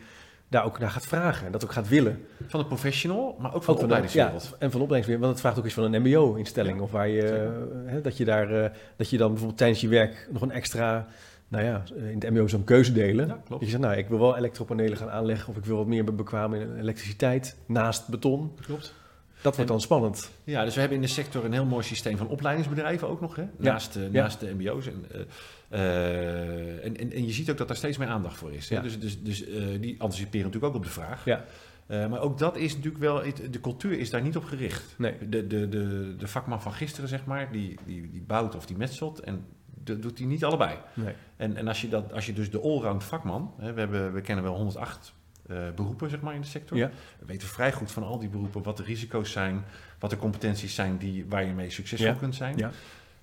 daar 0.50 0.66
ook 0.66 0.80
naar 0.80 0.90
gaat 0.90 1.06
vragen 1.06 1.46
en 1.46 1.52
dat 1.52 1.63
ook 1.63 1.72
gaat 1.72 1.88
willen. 1.88 2.26
Van 2.48 2.60
de 2.60 2.66
professional, 2.66 3.36
maar 3.40 3.54
ook 3.56 3.63
van 3.63 3.74
Ook 3.74 3.80
de 3.80 3.88
ja, 3.88 3.94
opleidingswereld. 3.94 4.44
en 4.44 4.72
van 4.72 4.80
de 4.80 4.86
opleidingswereld, 4.86 5.20
want 5.20 5.32
het 5.32 5.40
vraagt 5.42 5.58
ook 5.58 5.66
iets 5.66 5.74
van 5.74 5.94
een 5.94 6.02
mbo-instelling. 6.02 6.78
Ja, 6.78 6.84
of 6.84 6.92
waar 6.92 7.08
je, 7.08 7.22
eh, 7.24 7.92
hè, 7.92 8.02
dat, 8.02 8.18
je 8.18 8.26
daar, 8.26 8.63
eh, 8.63 8.72
dat 8.96 9.10
je 9.10 9.18
dan 9.18 9.28
bijvoorbeeld 9.28 9.58
tijdens 9.60 9.82
je 9.82 9.88
werk 9.88 10.28
nog 10.32 10.42
een 10.42 10.52
extra, 10.52 11.08
nou 11.48 11.63
ja, 11.63 11.84
in 11.96 12.18
het 12.20 12.30
mbo 12.30 12.48
zo'n 12.48 12.63
keuze 12.63 12.92
delen. 12.94 13.28
Ja, 13.28 13.40
klopt. 13.46 13.63
Je 13.63 13.70
zegt, 13.70 13.82
nou, 13.82 13.96
ik 13.96 14.08
wil 14.08 14.20
wel 14.20 14.38
elektropanelen 14.38 14.98
gaan 14.98 15.10
aanleggen 15.10 15.50
of 15.50 15.58
ik 15.58 15.66
wil 15.66 15.78
wat 15.78 15.88
meer 15.88 16.04
be- 16.04 16.12
bekwamen 16.12 16.62
in 16.62 16.78
elektriciteit 16.80 17.56
naast 17.66 18.08
beton. 18.08 18.52
Klopt. 18.62 18.94
Dat 19.42 19.56
wordt 19.56 19.72
dan 19.72 19.82
spannend. 19.82 20.32
Ja, 20.44 20.63
dus 20.63 20.74
we 20.74 20.80
hebben 20.80 20.98
in 20.98 21.04
de 21.04 21.10
sector 21.10 21.46
een 21.46 21.54
heel 21.54 21.66
mooi 21.66 21.84
systeem 21.84 22.18
van 22.18 22.28
opleidingsbedrijven 22.28 23.08
ook 23.08 23.22
nog, 23.22 23.36
hè? 23.36 23.44
Naast, 23.58 23.94
ja. 23.94 24.22
naast 24.22 24.40
de 24.40 24.54
mbo's. 24.58 24.88
En, 24.88 25.06
eh, 25.69 26.86
en, 26.86 26.97
en, 26.97 27.12
en 27.12 27.25
je 27.25 27.32
ziet 27.32 27.51
ook 27.51 27.58
dat 27.58 27.67
daar 27.67 27.77
steeds 27.77 27.97
meer 27.97 28.08
aandacht 28.08 28.38
voor 28.38 28.53
is. 28.53 28.69
Hè? 28.69 28.75
Ja. 28.75 28.82
Dus, 28.82 28.99
dus, 28.99 29.21
dus 29.21 29.45
eh, 29.45 29.65
die 29.80 30.01
anticiperen 30.01 30.45
natuurlijk 30.45 30.73
ook 30.73 30.80
op 30.80 30.86
de 30.86 30.93
vraag. 30.93 31.25
Ja. 31.25 31.45
Eh, 31.88 32.08
maar 32.08 32.21
ook 32.21 32.38
dat 32.38 32.58
is 32.58 32.75
natuurlijk 32.75 33.03
wel, 33.03 33.23
de 33.51 33.62
cultuur 33.62 33.99
is 33.99 34.10
daar 34.10 34.21
niet 34.21 34.38
op 34.38 34.43
gericht. 34.43 34.95
Nee. 34.97 35.30
De, 35.30 35.47
de, 35.47 35.69
de, 35.69 36.15
de 36.17 36.27
vakman 36.27 36.62
van 36.62 36.73
gisteren, 36.73 37.10
zeg 37.10 37.25
maar, 37.25 37.51
die, 37.51 37.77
die, 37.86 38.10
die 38.12 38.21
bouwt 38.21 38.56
of 38.56 38.65
die 38.65 38.77
metselt 38.77 39.19
en 39.19 39.45
dat 39.84 40.01
doet 40.01 40.17
hij 40.17 40.27
niet 40.27 40.45
allebei. 40.45 40.77
Nee. 40.93 41.13
En, 41.38 41.56
en 41.56 41.67
als, 41.67 41.82
je 41.82 41.89
dat, 41.89 42.13
als 42.13 42.25
je 42.25 42.34
dus 42.34 42.51
de 42.51 42.60
allround 42.62 43.03
vakman, 43.03 43.53
hè, 43.58 43.73
we, 43.73 43.80
hebben, 43.80 44.13
we 44.13 44.21
kennen 44.21 44.43
wel 44.43 44.56
108 44.56 45.13
eh, 45.47 45.58
beroepen 45.75 46.10
zeg 46.10 46.21
maar, 46.21 46.34
in 46.34 46.41
de 46.41 46.47
sector. 46.47 46.77
Ja. 46.77 46.91
We 47.19 47.25
weten 47.25 47.47
vrij 47.47 47.71
goed 47.71 47.91
van 47.91 48.03
al 48.03 48.19
die 48.19 48.30
beroepen 48.30 48.63
wat 48.63 48.77
de 48.77 48.84
risico's 48.84 49.32
zijn, 49.32 49.65
wat 49.99 50.10
de 50.10 50.17
competenties 50.17 50.75
zijn 50.75 50.97
die, 50.97 51.25
waar 51.30 51.45
je 51.45 51.53
mee 51.53 51.69
succesvol 51.69 52.08
Ja. 52.08 52.13
kunt 52.13 52.36
zijn. 52.36 52.58
Ja. 52.58 52.71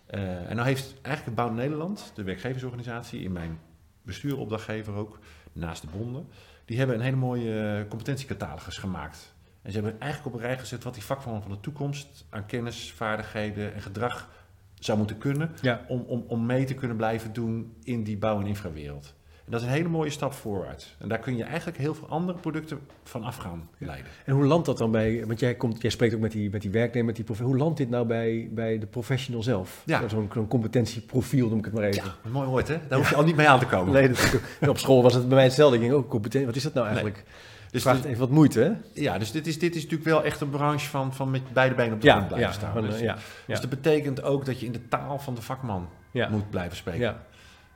Eh, 0.06 0.50
en 0.50 0.56
nou 0.56 0.68
heeft 0.68 0.94
eigenlijk 1.02 1.36
Bouw 1.36 1.50
Nederland, 1.50 2.12
de 2.14 2.22
werkgeversorganisatie, 2.22 3.20
in 3.22 3.32
mijn 3.32 3.58
bestuur, 4.02 4.38
opdrachtgever 4.38 4.94
ook, 4.94 5.18
naast 5.52 5.82
de 5.82 5.88
bonden, 5.96 6.26
die 6.64 6.78
hebben 6.78 6.96
een 6.96 7.02
hele 7.02 7.16
mooie 7.16 7.78
eh, 7.78 7.88
competentiecatalogus 7.88 8.78
gemaakt. 8.78 9.34
En 9.62 9.72
ze 9.72 9.80
hebben 9.80 10.00
eigenlijk 10.00 10.34
op 10.34 10.40
een 10.40 10.46
rij 10.46 10.58
gezet 10.58 10.84
wat 10.84 10.94
die 10.94 11.02
vakman 11.02 11.42
van 11.42 11.50
de 11.50 11.60
toekomst 11.60 12.26
aan 12.30 12.46
kennis, 12.46 12.92
vaardigheden 12.92 13.74
en 13.74 13.80
gedrag 13.82 14.28
zou 14.74 14.98
moeten 14.98 15.18
kunnen 15.18 15.50
Ja. 15.60 15.84
om, 15.88 16.00
om, 16.00 16.24
om 16.26 16.46
mee 16.46 16.64
te 16.64 16.74
kunnen 16.74 16.96
blijven 16.96 17.32
doen 17.32 17.76
in 17.82 18.02
die 18.04 18.16
bouw- 18.18 18.40
en 18.40 18.46
infrawereld. 18.46 19.14
En 19.44 19.50
dat 19.52 19.60
is 19.60 19.66
een 19.66 19.72
hele 19.72 19.88
mooie 19.88 20.10
stap 20.10 20.32
voorwaarts. 20.32 20.94
En 20.98 21.08
daar 21.08 21.18
kun 21.18 21.36
je 21.36 21.44
eigenlijk 21.44 21.78
heel 21.78 21.94
veel 21.94 22.08
andere 22.08 22.38
producten 22.38 22.78
van 23.04 23.22
af 23.22 23.36
gaan 23.36 23.68
Ja. 23.78 23.86
leiden. 23.86 24.10
En 24.24 24.34
hoe 24.34 24.44
landt 24.44 24.66
dat 24.66 24.78
dan 24.78 24.90
bij, 24.90 25.24
want 25.26 25.40
jij, 25.40 25.54
komt, 25.54 25.82
jij 25.82 25.90
spreekt 25.90 26.14
ook 26.14 26.20
met 26.20 26.32
die, 26.32 26.50
met 26.50 26.62
die 26.62 26.70
werknemer, 26.70 27.04
met 27.06 27.16
die 27.16 27.24
prof, 27.24 27.38
hoe 27.38 27.56
landt 27.56 27.76
dit 27.76 27.90
nou 27.90 28.06
bij, 28.06 28.48
bij 28.52 28.78
de 28.78 28.86
professional 28.86 29.42
zelf? 29.42 29.82
Ja. 29.86 30.08
Zo'n 30.08 30.30
competentieprofiel 30.48 31.48
noem 31.48 31.58
ik 31.58 31.64
het 31.64 31.74
maar 31.74 31.82
even. 31.84 32.04
Ja, 32.24 32.30
mooi 32.30 32.48
woord 32.48 32.68
hè? 32.68 32.78
Daar 32.88 32.98
hoef 32.98 33.10
je 33.10 33.16
al 33.16 33.24
niet 33.24 33.36
mee 33.36 33.48
aan 33.48 33.58
te 33.58 33.66
komen. 33.66 33.92
Nee, 33.92 34.08
dat 34.08 34.68
op 34.68 34.78
school 34.78 35.02
was 35.02 35.14
het 35.14 35.26
bij 35.26 35.34
mij 35.36 35.44
hetzelfde. 35.44 35.76
Ik 35.76 35.82
ging 35.82 35.94
ook 35.94 36.08
competentie, 36.08 36.46
wat 36.46 36.56
is 36.56 36.62
dat 36.62 36.74
nou 36.74 36.86
eigenlijk? 36.86 37.24
Dus, 37.70 37.82
Vraagt 37.82 37.96
dit- 38.02 38.06
even 38.06 38.20
wat 38.20 38.30
moeite, 38.30 38.60
hè? 38.60 39.00
ja, 39.02 39.18
dus 39.18 39.30
dit 39.32 39.46
is, 39.46 39.58
dit 39.58 39.74
is 39.74 39.82
natuurlijk 39.82 40.10
wel 40.10 40.24
echt 40.24 40.40
een 40.40 40.50
branche 40.50 40.88
van, 40.88 41.14
van 41.14 41.30
met 41.30 41.52
beide 41.52 41.74
benen 41.74 41.92
op 41.94 42.00
de 42.00 42.10
grond 42.10 42.28
blijven 42.28 42.52
staan. 42.54 42.82
dus, 42.82 43.00
ja, 43.00 43.16
dus 43.46 43.60
dat 43.60 43.70
betekent 43.70 44.22
ook 44.22 44.44
dat 44.44 44.60
je 44.60 44.66
in 44.66 44.72
de 44.72 44.88
taal 44.88 45.18
van 45.18 45.34
de 45.34 45.42
vakman 45.42 45.88
moet 46.30 46.50
blijven 46.50 46.76
spreken. 46.76 47.16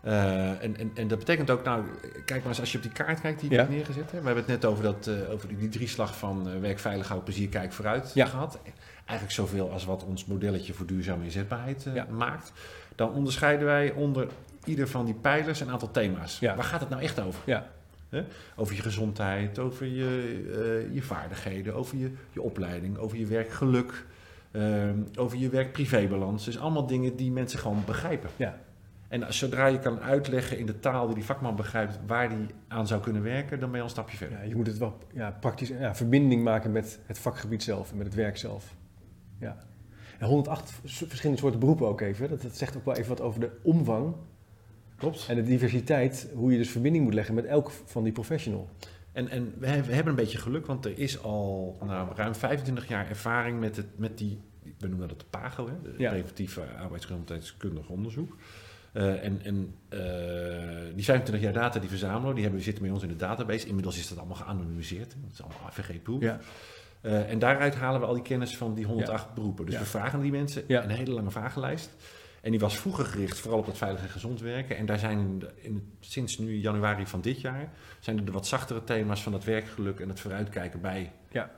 Eh, 0.01 0.63
en, 0.63 0.77
en, 0.77 0.91
en 0.95 1.09
dat 1.09 1.19
betekent 1.19 1.51
ook, 1.51 1.65
nou, 1.65 1.85
kijk 2.25 2.41
maar 2.41 2.49
eens 2.49 2.61
als 2.61 2.71
je 2.73 2.77
op 2.77 2.83
die 2.85 2.93
kaart 2.93 3.21
kijkt 3.21 3.41
die 3.41 3.49
ik 3.51 3.55
Ja. 3.57 3.61
heb 3.63 3.71
neergezet. 3.71 4.11
Hè. 4.11 4.19
We 4.21 4.27
hebben 4.27 4.37
het 4.37 4.47
net 4.47 4.65
over, 4.65 4.83
dat, 4.85 5.07
eh, 5.07 5.31
over 5.33 5.49
die, 5.49 5.57
die 5.57 5.69
drieslag 5.69 6.19
van 6.19 6.49
eh, 6.51 6.61
werk 6.61 6.79
veilig, 6.79 7.09
houd 7.09 7.25
plezier, 7.25 7.49
kijk 7.49 7.73
vooruit 7.73 8.11
Ja. 8.15 8.27
gehad. 8.27 8.59
Eigenlijk 8.95 9.31
zoveel 9.39 9.71
als 9.73 9.85
wat 9.85 10.05
ons 10.05 10.25
modelletje 10.25 10.73
voor 10.75 10.87
duurzame 10.87 11.25
inzetbaarheid 11.25 11.87
Ja. 11.95 12.07
maakt. 12.11 12.53
Dan 12.95 13.13
onderscheiden 13.13 13.67
wij 13.67 13.93
onder 13.93 14.27
ieder 14.65 14.89
van 14.89 15.05
die 15.05 15.15
pijlers 15.15 15.61
een 15.61 15.71
aantal 15.71 15.91
thema's. 15.91 16.39
Waar 16.41 16.65
gaat 16.65 16.81
het 16.81 16.89
nou 16.89 17.03
echt 17.03 17.21
over? 17.21 17.41
ja, 17.45 17.67
Over 18.57 18.75
je 18.75 18.83
gezondheid, 18.83 19.59
over 19.59 19.87
je, 19.87 20.89
je 20.93 21.03
vaardigheden, 21.03 21.75
over 21.75 21.97
je, 21.99 22.11
je 22.33 22.43
opleiding, 22.43 22.99
over 22.99 23.19
je 23.19 23.27
werkgeluk, 23.27 24.05
ehm, 24.51 24.99
over 25.17 25.39
je 25.39 25.49
werk-privébalans. 25.49 26.45
Dus 26.45 26.59
allemaal 26.59 26.87
dingen 26.87 27.17
die 27.17 27.31
mensen 27.31 27.59
gewoon 27.59 27.83
begrijpen. 27.87 28.31
ja. 28.37 28.59
En 29.09 29.35
zodra 29.35 29.67
je 29.67 29.79
kan 29.79 30.01
uitleggen 30.01 30.59
in 30.59 30.67
de 30.67 30.81
taal 30.81 31.07
die 31.07 31.15
die 31.15 31.25
vakman 31.25 31.57
begrijpt 31.57 31.99
waar 32.07 32.29
die 32.29 32.47
aan 32.69 32.87
zou 32.87 33.01
kunnen 33.01 33.23
werken, 33.23 33.61
dan 33.61 33.69
ben 33.69 33.77
je 33.77 33.79
al 33.79 33.85
een 33.85 33.91
stapje 33.91 34.17
verder. 34.17 34.39
Ja, 34.39 34.45
je 34.45 34.57
moet 34.57 34.67
het 34.67 34.79
wel 34.79 34.99
ja, 35.13 35.31
praktisch, 35.41 35.69
ja, 35.69 35.95
verbinding 35.95 36.43
maken 36.45 36.73
met 36.73 36.99
het 37.07 37.19
vakgebied 37.19 37.63
zelf 37.63 37.91
en 37.91 37.97
met 37.97 38.07
het 38.07 38.15
werk 38.15 38.37
zelf. 38.37 38.75
Ja. 39.41 39.57
En 40.19 40.27
108 40.27 40.73
s- 40.85 41.05
verschillende 41.07 41.41
soorten 41.41 41.61
beroepen 41.61 41.87
ook 41.87 42.01
even. 42.01 42.29
Dat, 42.29 42.43
dat 42.43 42.57
zegt 42.57 42.77
ook 42.77 42.85
wel 42.85 42.95
even 42.97 43.09
wat 43.09 43.21
over 43.21 43.41
de 43.41 43.51
omvang 43.63 44.15
Klopt. 44.97 45.27
en 45.29 45.35
de 45.37 45.43
diversiteit. 45.43 46.31
Hoe 46.35 46.53
je 46.53 46.59
dus 46.59 46.71
verbinding 46.71 47.05
moet 47.05 47.15
leggen 47.15 47.35
met 47.35 47.45
elk 47.45 47.71
van 47.71 48.03
die 48.03 48.13
professional. 48.13 48.69
En, 49.13 49.29
en 49.29 49.55
we 49.59 49.67
hebben 49.69 50.07
een 50.07 50.15
beetje 50.15 50.39
geluk, 50.39 50.67
want 50.67 50.85
er 50.85 50.99
is 50.99 51.23
al 51.23 51.79
nou, 51.85 52.15
ruim 52.15 52.35
25 52.35 52.89
jaar 52.89 53.09
ervaring 53.09 53.61
met, 53.61 53.77
het, 53.77 53.87
met 53.99 54.19
die, 54.19 54.41
we 54.79 54.89
noemen 54.89 55.09
dat 55.09 55.19
de 55.21 55.27
PAGO, 55.31 55.67
hè, 55.69 55.73
de 55.83 55.95
Ja. 55.99 56.11
preventieve 56.11 56.61
arbeidsgezondheidskundig 56.81 57.89
onderzoek. 57.89 58.37
Eh, 58.93 59.25
en 59.25 59.41
en 59.45 59.75
eh, 59.89 59.99
die 60.95 61.05
25 61.05 61.41
jaar 61.41 61.53
data 61.53 61.79
die 61.79 61.89
verzamelen, 61.89 62.35
die 62.35 62.45
hebben, 62.45 62.63
zitten 62.63 62.83
bij 62.83 62.93
ons 62.93 63.03
in 63.03 63.09
de 63.09 63.17
database. 63.17 63.67
Inmiddels 63.67 63.99
is 63.99 64.09
dat 64.09 64.19
allemaal 64.19 64.37
geanonimiseerd. 64.37 65.15
Dat 65.23 65.33
is 65.33 65.43
allemaal 65.43 65.61
AVG-proof. 65.67 66.23
Ja. 66.23 66.39
Eh, 67.01 67.31
en 67.31 67.39
daaruit 67.39 67.75
halen 67.75 68.01
we 68.01 68.07
al 68.07 68.15
die 68.15 68.23
kennis 68.23 68.57
van 68.57 68.75
die 68.75 68.85
108 68.85 69.35
beroepen. 69.35 69.65
Dus 69.65 69.75
Ja. 69.75 69.81
we 69.81 69.87
vragen 69.87 70.21
die 70.21 70.31
mensen 70.31 70.65
een 70.67 70.91
hele 70.91 71.11
lange 71.11 71.31
vragenlijst. 71.31 71.91
En 72.41 72.51
die 72.51 72.61
was 72.61 72.79
vroeger 72.79 73.05
gericht 73.05 73.39
vooral 73.39 73.59
op 73.59 73.67
het 73.67 73.77
veilig 73.77 74.03
en 74.03 74.09
gezond 74.09 74.41
werken. 74.41 74.77
En 74.77 74.87
daar 74.87 74.99
zijn 74.99 75.43
in, 75.55 75.93
sinds 76.01 76.39
nu 76.39 76.57
januari 76.57 77.07
van 77.07 77.21
dit 77.21 77.41
jaar... 77.41 77.73
zijn 78.01 78.19
er 78.19 78.25
de 78.25 78.33
wat 78.33 78.47
zachtere 78.47 78.85
thema's 78.85 79.23
van 79.23 79.33
het 79.33 79.45
werkgeluk 79.45 80.01
en 80.01 80.09
het 80.09 80.21
vooruitkijken 80.21 80.81
bij 80.81 81.13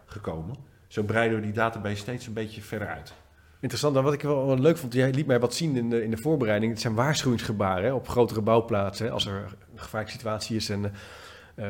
gekomen. 0.07 0.57
Zo 0.87 1.03
breiden 1.03 1.39
we 1.39 1.45
die 1.45 1.53
database 1.53 1.97
steeds 1.97 2.27
een 2.27 2.33
beetje 2.33 2.61
verder 2.61 2.89
uit. 2.89 3.13
Interessant. 3.61 3.93
Nou, 3.93 4.05
wat 4.05 4.15
ik 4.15 4.23
wel, 4.23 4.47
wel 4.47 4.59
leuk 4.59 4.77
vond, 4.79 4.93
jij 4.93 5.11
liet 5.11 5.27
mij 5.27 5.41
wat 5.41 5.55
zien 5.55 5.77
in 5.77 5.91
de, 5.91 6.03
in 6.05 6.11
de 6.11 6.17
voorbereiding. 6.17 6.73
Het 6.73 6.81
zijn 6.81 6.95
waarschuwingsgebaren 6.95 7.85
hè, 7.85 7.93
op 7.93 8.09
grotere 8.09 8.41
bouwplaatsen. 8.41 9.07
hè, 9.07 9.13
als 9.13 9.27
er 9.27 9.35
een 9.73 9.79
gevaarlijke 9.79 10.17
situatie 10.17 10.57
is 10.57 10.69
en 10.71 10.85
eh, 10.85 10.93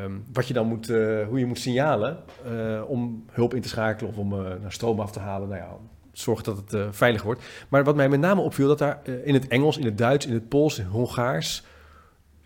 ehm, 0.03 0.11
wat 0.33 0.47
je 0.47 0.53
dan 0.53 0.67
moet, 0.67 0.89
eh, 0.89 1.27
hoe 1.27 1.39
je 1.39 1.45
moet 1.45 1.59
signalen 1.59 2.17
eh, 2.45 2.81
om 2.87 3.25
hulp 3.31 3.53
in 3.53 3.61
te 3.61 3.67
schakelen 3.67 4.11
of 4.11 4.17
om 4.17 4.33
eh, 4.33 4.39
naar 4.61 4.71
stroom 4.71 4.99
af 4.99 5.11
te 5.11 5.19
halen. 5.19 5.47
Nou 5.49 5.61
ja, 5.61 5.69
zorg 6.11 6.41
dat 6.41 6.57
het 6.69 6.95
veilig 6.95 7.21
wordt. 7.23 7.43
Maar 7.69 7.83
wat 7.83 7.95
mij 7.95 8.09
met 8.09 8.19
name 8.19 8.41
opviel, 8.41 8.67
dat 8.67 8.77
daar 8.77 8.99
in 9.23 9.33
het 9.33 9.47
Engels, 9.47 9.77
in 9.77 9.85
het 9.85 9.97
Duits, 9.97 10.25
in 10.27 10.33
het 10.33 10.49
Pools, 10.49 10.77
in 10.77 10.83
het 10.83 10.93
Hongaars, 10.93 11.63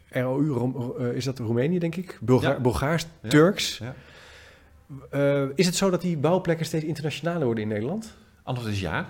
ROU, 0.10 0.47
Rom- 0.49 0.97
is 1.13 1.25
dat 1.25 1.39
Roemenië 1.39 1.79
denk 1.79 1.95
ik? 1.95 2.17
Bulga 2.21 2.49
Ja. 2.49 2.60
Bulgaars, 2.60 3.05
Ja. 3.21 3.29
Turks. 3.29 3.77
Ja. 3.77 5.47
Is 5.55 5.65
het 5.65 5.75
zo 5.75 5.89
dat 5.89 6.01
die 6.01 6.17
bouwplekken 6.17 6.65
steeds 6.65 6.84
internationaler 6.86 7.45
worden 7.45 7.63
in 7.63 7.69
Nederland? 7.69 8.13
Antwoord 8.43 8.71
is 8.71 8.79
ja. 8.81 9.05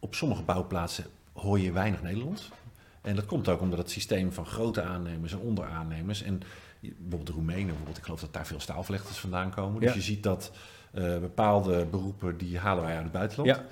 Op 0.00 0.14
sommige 0.14 0.42
bouwplaatsen 0.42 1.04
hoor 1.32 1.58
je 1.58 1.72
weinig 1.72 2.02
Nederlands. 2.02 2.50
En 3.00 3.14
dat 3.14 3.26
komt 3.26 3.48
ook 3.48 3.60
omdat 3.60 3.78
het 3.78 3.90
systeem 3.90 4.32
van 4.32 4.46
grote 4.46 4.82
aannemers 4.82 5.32
en 5.32 5.38
onderaannemers... 5.38 6.22
en 6.22 6.42
bijvoorbeeld 6.80 7.26
de 7.26 7.32
Roemenen, 7.32 7.66
bijvoorbeeld, 7.66 7.96
ik 7.96 8.04
geloof 8.04 8.20
dat 8.20 8.32
daar 8.32 8.46
veel 8.46 8.60
staalvlechters 8.60 9.18
vandaan 9.18 9.50
komen. 9.50 9.80
Dus 9.80 9.94
je 9.94 10.00
ziet 10.00 10.22
dat 10.22 10.52
eh, 10.92 11.18
bepaalde 11.18 11.86
beroepen, 11.90 12.36
die 12.36 12.58
halen 12.58 12.84
wij 12.84 12.94
uit 12.94 13.02
het 13.02 13.12
buitenland. 13.12 13.48
Ja. 13.48 13.64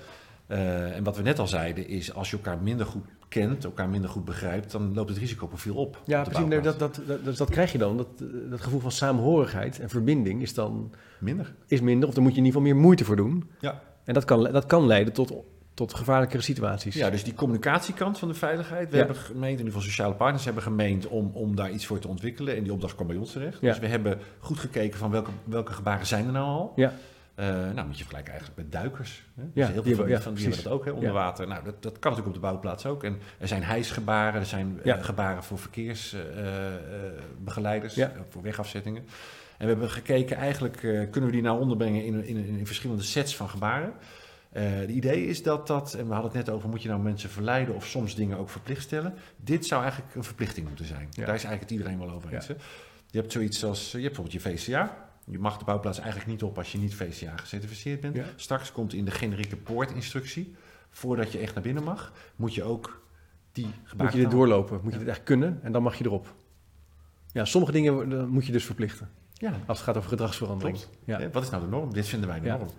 Eh, 0.47 0.95
en 0.95 1.03
wat 1.03 1.17
we 1.17 1.23
net 1.23 1.39
al 1.39 1.47
zeiden 1.47 1.87
is, 1.87 2.13
als 2.13 2.29
je 2.29 2.35
elkaar 2.35 2.57
minder 2.57 2.85
goed 2.85 3.05
kent, 3.27 3.63
elkaar 3.63 3.89
minder 3.89 4.09
goed 4.09 4.25
begrijpt... 4.25 4.71
dan 4.71 4.93
loopt 4.93 5.09
het 5.09 5.17
risicoprofiel 5.17 5.75
op. 5.75 6.01
Ja, 6.05 6.19
op 6.19 6.29
precies. 6.29 6.63
Dat, 6.63 6.79
dat, 6.79 7.01
dat, 7.05 7.23
dus 7.23 7.37
dat 7.37 7.49
krijg 7.49 7.71
je 7.71 7.77
dan. 7.77 7.97
Dat, 7.97 8.07
dat 8.49 8.61
gevoel 8.61 8.79
van 8.79 8.91
samenhorigheid 8.91 9.79
en 9.79 9.89
verbinding 9.89 10.41
is 10.41 10.53
dan 10.53 10.91
Minder. 11.19 11.53
is 11.67 11.81
minder. 11.81 12.07
Of 12.07 12.13
daar 12.13 12.23
moet 12.23 12.33
je 12.33 12.39
in 12.39 12.45
ieder 12.45 12.59
geval 12.59 12.73
meer 12.73 12.83
moeite 12.83 13.05
voor 13.05 13.15
doen. 13.15 13.49
Ja. 13.59 13.81
En 14.03 14.13
dat 14.13 14.25
kan, 14.25 14.43
dat 14.43 14.65
kan 14.65 14.85
leiden 14.85 15.13
tot, 15.13 15.33
tot 15.79 15.93
gevaarlijkere 15.93 16.41
situaties. 16.41 16.95
Ja, 16.95 17.09
dus 17.09 17.23
die 17.23 17.33
communicatiekant 17.33 18.19
van 18.19 18.27
de 18.27 18.33
veiligheid. 18.33 18.89
We 18.89 18.97
Ja. 18.97 19.03
hebben 19.05 19.21
gemeend, 19.23 19.43
in 19.43 19.49
ieder 19.65 19.65
geval 19.65 19.81
sociale 19.81 20.13
partners 20.13 20.45
hebben 20.45 20.63
gemeend 20.63 21.07
om, 21.07 21.31
om 21.33 21.55
daar 21.55 21.71
iets 21.71 21.85
voor 21.85 21.99
te 21.99 22.07
ontwikkelen. 22.07 22.55
En 22.55 22.63
die 22.63 22.73
opdracht 22.73 22.95
kwam 22.95 23.07
bij 23.07 23.15
ons 23.15 23.31
terecht. 23.31 23.57
Ja. 23.61 23.69
Dus 23.69 23.79
we 23.79 23.87
hebben 23.87 24.19
goed 24.39 24.59
gekeken 24.59 24.99
van 24.99 25.11
welke, 25.11 25.29
welke 25.43 25.73
gebaren 25.73 26.05
zijn 26.05 26.25
er 26.25 26.31
nou 26.31 26.45
al. 26.45 26.73
Ja. 26.75 26.93
Eh, 27.35 27.45
nou, 27.47 27.85
moet 27.87 27.97
je 27.97 28.03
vergelijken 28.03 28.31
eigenlijk 28.33 28.61
met 28.61 28.71
duikers. 28.71 29.23
Hè? 29.35 29.43
Dus 29.43 29.51
Ja, 29.53 29.67
heel 29.71 29.83
die 29.83 29.95
veel 29.95 30.19
van, 30.19 30.33
die 30.33 30.43
hebben 30.47 30.63
dat 30.63 30.73
ook, 30.73 30.85
hè, 30.85 30.91
onder 30.91 31.11
water. 31.11 31.47
Nou, 31.47 31.63
dat, 31.63 31.83
dat 31.83 31.99
kan 31.99 32.11
natuurlijk 32.11 32.27
op 32.27 32.33
de 32.33 32.39
bouwplaats 32.47 32.85
ook. 32.85 33.03
En 33.03 33.17
er 33.37 33.47
zijn 33.47 33.63
hijsgebaren, 33.63 34.39
er 34.39 34.45
zijn 34.45 34.79
eh, 34.83 35.03
gebaren 35.03 35.43
voor 35.43 35.59
verkeersbegeleiders, 35.59 37.95
Ja. 37.95 38.11
voor 38.29 38.41
wegafzettingen. 38.41 39.01
En 39.57 39.65
we 39.65 39.71
hebben 39.71 39.89
gekeken, 39.89 40.37
eigenlijk 40.37 40.83
eh, 40.83 41.09
kunnen 41.09 41.29
we 41.29 41.35
die 41.35 41.41
nou 41.45 41.59
onderbrengen 41.59 42.05
in, 42.05 42.25
in, 42.25 42.45
in 42.57 42.65
verschillende 42.65 43.03
sets 43.03 43.35
van 43.35 43.49
gebaren. 43.49 43.93
Eh 44.49 44.79
de 44.79 44.93
idee 44.93 45.25
is 45.25 45.43
dat 45.43 45.67
dat, 45.67 45.93
en 45.93 46.07
we 46.07 46.13
hadden 46.13 46.31
het 46.31 46.45
net 46.45 46.55
over, 46.55 46.69
moet 46.69 46.81
je 46.81 46.89
nou 46.89 47.01
mensen 47.01 47.29
verleiden 47.29 47.75
of 47.75 47.85
soms 47.85 48.15
dingen 48.15 48.37
ook 48.37 48.49
verplicht 48.49 48.81
stellen. 48.81 49.13
Dit 49.35 49.65
zou 49.65 49.81
eigenlijk 49.81 50.15
een 50.15 50.23
verplichting 50.23 50.67
moeten 50.67 50.85
zijn. 50.85 51.07
Ja. 51.11 51.25
Daar 51.25 51.35
is 51.35 51.43
eigenlijk 51.43 51.61
het 51.61 51.71
iedereen 51.71 51.99
wel 51.99 52.09
over 52.11 52.33
eens. 52.33 52.47
Ja. 52.47 52.55
Je 53.11 53.19
hebt 53.19 53.31
zoiets 53.31 53.63
als, 53.63 53.91
je 53.91 54.01
hebt 54.01 54.15
bijvoorbeeld 54.15 54.43
je 54.43 54.71
VCA. 54.71 55.07
Je 55.25 55.39
mag 55.39 55.57
de 55.57 55.65
bouwplaats 55.65 55.99
eigenlijk 55.99 56.29
niet 56.29 56.43
op 56.43 56.57
als 56.57 56.71
je 56.71 56.77
niet 56.77 56.95
VCA 56.95 57.37
gecertificeerd 57.37 57.99
bent. 57.99 58.15
Ja. 58.15 58.25
Straks 58.35 58.71
komt 58.71 58.93
in 58.93 59.05
de 59.05 59.11
generieke 59.11 59.57
poortinstructie, 59.57 60.55
voordat 60.89 61.31
je 61.31 61.37
echt 61.37 61.53
naar 61.53 61.63
binnen 61.63 61.83
mag, 61.83 62.13
moet 62.35 62.53
je 62.53 62.63
ook 62.63 63.01
die 63.51 63.67
moet 63.97 64.11
je 64.11 64.17
dit 64.17 64.31
doorlopen. 64.31 64.79
Moet 64.83 64.93
je 64.93 64.99
dit 64.99 65.07
echt 65.07 65.23
kunnen 65.23 65.59
en 65.63 65.71
dan 65.71 65.83
mag 65.83 65.95
je 65.95 66.05
erop. 66.05 66.35
Ja, 67.31 67.45
sommige 67.45 67.71
dingen 67.73 68.11
eh, 68.11 68.25
moet 68.25 68.45
je 68.45 68.51
dus 68.51 68.65
verplichten. 68.65 69.09
Ja, 69.33 69.53
Als 69.65 69.77
het 69.77 69.87
gaat 69.87 69.97
over 69.97 70.09
gedragsverandering. 70.09 70.77
Ja. 71.05 71.29
Wat 71.29 71.43
is 71.43 71.49
nou 71.49 71.63
de 71.63 71.69
norm? 71.69 71.93
Dit 71.93 72.07
vinden 72.07 72.29
wij 72.29 72.39
de 72.39 72.49
norm. 72.49 72.69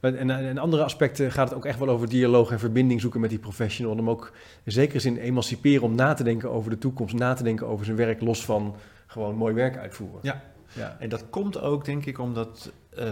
En 0.00 0.30
en 0.30 0.44
in 0.44 0.58
andere 0.58 0.82
aspecten 0.84 1.32
gaat 1.32 1.48
het 1.48 1.58
ook 1.58 1.64
echt 1.64 1.78
wel 1.78 1.88
over 1.88 2.08
dialoog 2.08 2.50
en 2.50 2.58
verbinding 2.58 3.00
zoeken 3.00 3.20
met 3.20 3.30
die 3.30 3.38
professional. 3.38 3.96
Om 3.96 4.10
ook 4.10 4.32
in 4.64 4.72
zekere 4.72 5.00
zin 5.00 5.16
emanciperen 5.16 5.82
om 5.82 5.94
na 5.94 6.14
te 6.14 6.24
denken 6.24 6.50
over 6.50 6.70
de 6.70 6.78
toekomst. 6.78 7.14
Na 7.14 7.34
te 7.34 7.42
denken 7.42 7.66
over 7.66 7.84
zijn 7.84 7.96
werk 7.96 8.20
los 8.20 8.44
van 8.44 8.76
gewoon 9.06 9.34
mooi 9.34 9.54
werk 9.54 9.76
uitvoeren. 9.76 10.20
Ja. 10.22 10.42
ja. 10.72 10.96
En 10.98 11.08
dat 11.08 11.24
komt 11.30 11.60
ook, 11.60 11.84
denk 11.84 12.06
ik, 12.06 12.18
omdat 12.18 12.72
eh, 12.90 13.06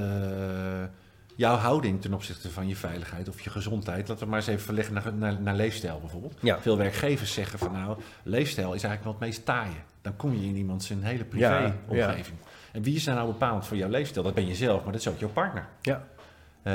jouw 1.36 1.56
houding 1.56 2.00
ten 2.00 2.14
opzichte 2.14 2.50
van 2.50 2.68
je 2.68 2.76
veiligheid 2.76 3.28
of 3.28 3.40
je 3.40 3.50
gezondheid, 3.50 4.08
laten 4.08 4.24
we 4.24 4.30
maar 4.30 4.38
eens 4.38 4.48
even 4.48 4.64
verleggen 4.64 4.94
naar, 4.94 5.14
naar, 5.14 5.40
naar 5.40 5.54
leefstijl 5.54 6.00
bijvoorbeeld. 6.00 6.34
Ja. 6.40 6.60
Veel 6.60 6.76
werkgevers 6.76 7.32
zeggen 7.32 7.58
van 7.58 7.72
nou, 7.72 7.98
leefstijl 8.22 8.74
is 8.74 8.82
eigenlijk 8.82 9.02
wel 9.02 9.12
het 9.12 9.22
meest 9.22 9.44
taaie. 9.44 9.76
Dan 10.02 10.16
kom 10.16 10.34
je 10.34 10.46
in 10.46 10.56
iemand 10.56 10.82
zijn 10.82 11.02
hele 11.02 11.24
Ja, 11.32 11.72
privé-omgeving. 11.88 12.36
En 12.72 12.82
wie 12.82 12.96
is 12.96 13.04
daar 13.04 13.14
nou 13.14 13.26
bepaald 13.26 13.66
voor 13.66 13.76
jouw 13.76 13.88
leefstijl? 13.88 14.24
Dat 14.24 14.34
ben 14.34 14.46
je 14.46 14.54
zelf, 14.54 14.82
maar 14.82 14.92
dat 14.92 15.00
is 15.00 15.08
ook 15.08 15.18
jouw 15.18 15.28
partner. 15.28 15.66
Ja. 15.80 16.06
Eh, 16.66 16.72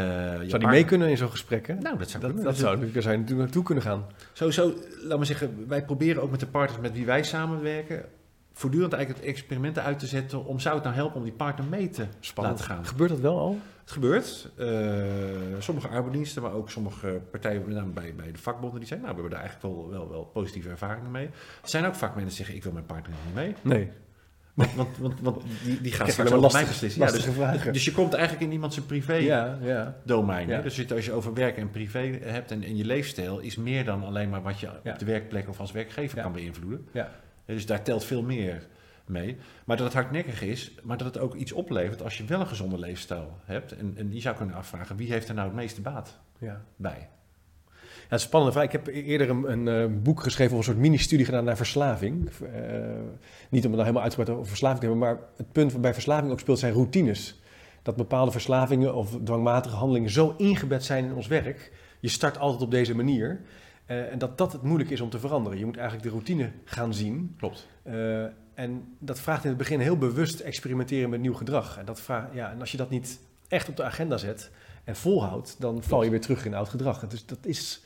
Zou 0.48 0.60
die 0.60 0.68
mee 0.68 0.86
kunnen 0.86 1.10
in 1.10 1.18
zo'n 1.18 1.30
gesprek? 1.30 1.68
Hè? 1.68 1.74
Nou, 1.74 1.98
dat 1.98 2.10
zou 2.10 2.24
Dat, 2.24 2.44
dat 2.44 2.58
zou, 2.58 2.92
daar 2.92 3.02
zou 3.02 3.14
je 3.14 3.20
natuurlijk 3.20 3.38
naartoe 3.46 3.64
kunnen 3.64 3.84
gaan. 3.84 4.06
Sowieso, 4.34 4.74
laat 5.04 5.18
maar 5.18 5.26
zeggen, 5.26 5.66
wij 5.68 5.86
proberen 5.86 6.22
ook 6.22 6.32
met 6.32 6.40
de 6.40 6.48
partners 6.48 6.82
met 6.82 6.94
wie 6.94 7.06
wij 7.06 7.24
samenwerken, 7.24 8.06
voortdurend 8.54 8.94
eigenlijk 8.94 9.26
het 9.26 9.34
experimenten 9.34 9.84
uit 9.84 10.00
te 10.00 10.06
zetten 10.06 10.46
om 10.46 10.60
zou 10.60 10.76
het 10.76 10.84
nou 10.84 10.96
helpen 10.96 11.18
om 11.18 11.24
die 11.24 11.34
partner 11.34 11.68
mee 11.70 11.90
te 11.90 12.06
laten 12.36 12.66
gaan. 12.66 12.86
Gebeurt 12.86 13.10
dat 13.10 13.20
wel 13.20 13.40
al? 13.40 13.60
Het 13.82 13.92
gebeurt. 13.92 14.50
Eh, 14.58 14.68
sommige 15.60 15.88
arbeidsdiensten, 15.88 16.42
maar 16.42 16.54
ook 16.54 16.70
sommige 16.70 17.22
partijen 17.32 17.64
met 17.66 17.76
name 17.76 17.92
bij, 17.92 18.14
bij 18.16 18.32
de 18.32 18.38
vakbonden, 18.38 18.80
die 18.80 18.88
zeggen, 18.88 19.08
nou, 19.08 19.18
we 19.18 19.22
hebben 19.22 19.40
daar 19.40 19.50
eigenlijk 19.50 19.76
wel, 19.76 19.90
wel, 20.00 20.10
wel 20.10 20.24
positieve 20.24 20.70
ervaringen 20.70 21.12
mee. 21.12 21.26
Er 21.62 21.70
zijn 21.70 21.86
ook 21.86 21.96
vakmensen 21.96 22.28
die 22.28 22.38
zeggen, 22.38 22.56
ik 22.56 22.64
wil 22.64 22.72
mijn 22.72 22.86
partner 22.86 23.16
niet 23.26 23.36
mee. 23.36 23.56
Nee. 23.62 23.92
Want, 24.54 24.74
want, 24.76 24.98
want, 24.98 25.20
want 25.22 25.44
die, 25.64 25.82
die 25.82 25.92
gaan 25.92 26.08
straks 26.08 26.32
over 26.32 26.52
mij 26.52 26.66
beslissen. 26.66 27.02
Ja, 27.02 27.12
dus, 27.12 27.64
dus 27.72 27.86
je 27.86 27.92
komt 27.92 28.14
eigenlijk 28.14 28.44
in 28.46 28.52
iemand 28.52 28.74
zijn 28.74 28.86
privé 28.86 29.14
Ja, 29.14 29.58
ja. 29.62 29.96
domein. 30.04 30.50
hè? 30.50 30.62
Dus 30.62 30.92
als 30.92 31.06
je 31.06 31.12
over 31.12 31.34
werk 31.34 31.58
en 31.58 31.70
privé 31.70 32.20
hebt 32.22 32.52
en, 32.52 32.64
en 32.64 32.78
je 32.78 32.86
leefstijl 32.86 33.40
is 33.40 33.56
meer 33.56 33.86
dan 33.86 34.04
alleen 34.04 34.30
maar 34.30 34.42
wat 34.42 34.60
je 34.60 34.70
op 34.84 35.00
de 35.00 35.06
werkplek 35.06 35.50
of 35.50 35.60
als 35.60 35.72
werkgever 35.72 36.22
kan 36.22 36.32
beïnvloeden. 36.32 36.88
Ja. 36.92 37.12
Dus 37.46 37.66
daar 37.66 37.82
telt 37.82 38.04
veel 38.06 38.24
meer. 38.24 38.68
mee. 39.06 39.38
Maar 39.66 39.78
dat 39.78 39.86
het 39.86 39.96
hardnekkig 39.96 40.42
is, 40.42 40.72
maar 40.84 40.98
dat 40.98 41.08
het 41.08 41.18
ook 41.24 41.36
iets 41.36 41.52
oplevert 41.52 42.02
als 42.04 42.18
je 42.18 42.26
wel 42.26 42.40
een 42.40 42.48
gezonde 42.48 42.80
leefstijl 42.80 43.38
hebt. 43.46 43.72
En, 43.78 43.94
en 43.98 44.14
je 44.14 44.22
zou 44.22 44.36
kunnen 44.36 44.56
afvragen, 44.56 44.96
wie 44.96 45.12
heeft 45.12 45.28
er 45.30 45.34
nou 45.36 45.48
het 45.48 45.56
meeste 45.56 45.82
baat 45.82 46.20
Ja. 46.38 46.62
bij? 46.76 47.10
Het 48.12 48.20
is 48.20 48.26
spannend 48.26 48.54
vraag. 48.54 48.66
Ik 48.66 48.72
heb 48.72 48.88
eerder 48.88 49.30
een, 49.30 49.52
een 49.52 49.68
eh, 49.68 49.98
boek 50.04 50.22
geschreven 50.22 50.52
of 50.54 50.58
een 50.58 50.64
soort 50.64 50.78
mini-studie 50.78 51.26
gedaan 51.26 51.44
naar 51.44 51.58
verslaving. 51.58 52.30
Eh, 52.30 52.62
niet 53.50 53.66
om 53.66 53.72
het 53.72 53.72
nou 53.72 53.80
helemaal 53.80 54.02
uitgebreid 54.02 54.38
over 54.38 54.48
verslaving 54.48 54.80
te 54.80 54.86
hebben, 54.86 55.08
maar 55.08 55.20
het 55.38 55.52
punt 55.52 55.72
wat 55.72 55.82
bij 55.82 55.94
verslaving 55.94 56.32
ook 56.32 56.40
speelt 56.40 56.60
zijn 56.60 56.74
routines. 56.74 57.42
Dat 57.82 57.96
bepaalde 57.96 58.32
verslavingen 58.32 58.96
of 58.96 59.18
dwangmatige 59.24 59.76
handelingen 59.76 60.10
zo 60.10 60.34
ingebed 60.38 60.84
zijn 60.84 61.06
in 61.06 61.14
ons 61.14 61.28
werk. 61.28 61.72
Je 62.00 62.08
start 62.08 62.38
altijd 62.38 62.62
op 62.62 62.72
deze 62.72 62.96
manier. 62.96 63.42
eh, 63.86 64.12
en 64.12 64.18
dat 64.18 64.38
dat 64.38 64.52
het 64.52 64.62
moeilijk 64.62 64.90
is 64.90 65.02
om 65.02 65.10
te 65.10 65.20
veranderen. 65.20 65.60
Je 65.60 65.66
moet 65.66 65.78
eigenlijk 65.78 66.08
de 66.08 66.14
routine 66.14 66.52
gaan 66.66 66.94
zien. 66.94 67.36
Klopt. 67.38 67.68
En 68.54 68.96
dat 69.00 69.20
vraagt 69.20 69.44
in 69.44 69.50
het 69.50 69.58
begin 69.58 69.80
heel 69.80 69.98
bewust 69.98 70.40
experimenteren 70.40 71.10
met 71.10 71.20
nieuw 71.20 71.34
gedrag. 71.34 71.78
En, 71.78 71.86
dat 71.86 72.02
vraagt, 72.02 72.34
ja, 72.34 72.52
en 72.52 72.60
als 72.60 72.72
je 72.72 72.78
dat 72.78 72.90
niet 72.90 73.20
echt 73.48 73.70
op 73.70 73.76
de 73.76 73.84
agenda 73.84 74.18
zet 74.18 74.52
en 74.84 74.96
volhoudt, 74.96 75.56
dan 75.60 75.84
val 75.84 76.04
je 76.04 76.10
weer 76.10 76.22
terug 76.22 76.46
in 76.46 76.54
oud 76.54 76.70
gedrag. 76.70 77.08
Dus 77.08 77.26
dat 77.26 77.46
is 77.46 77.84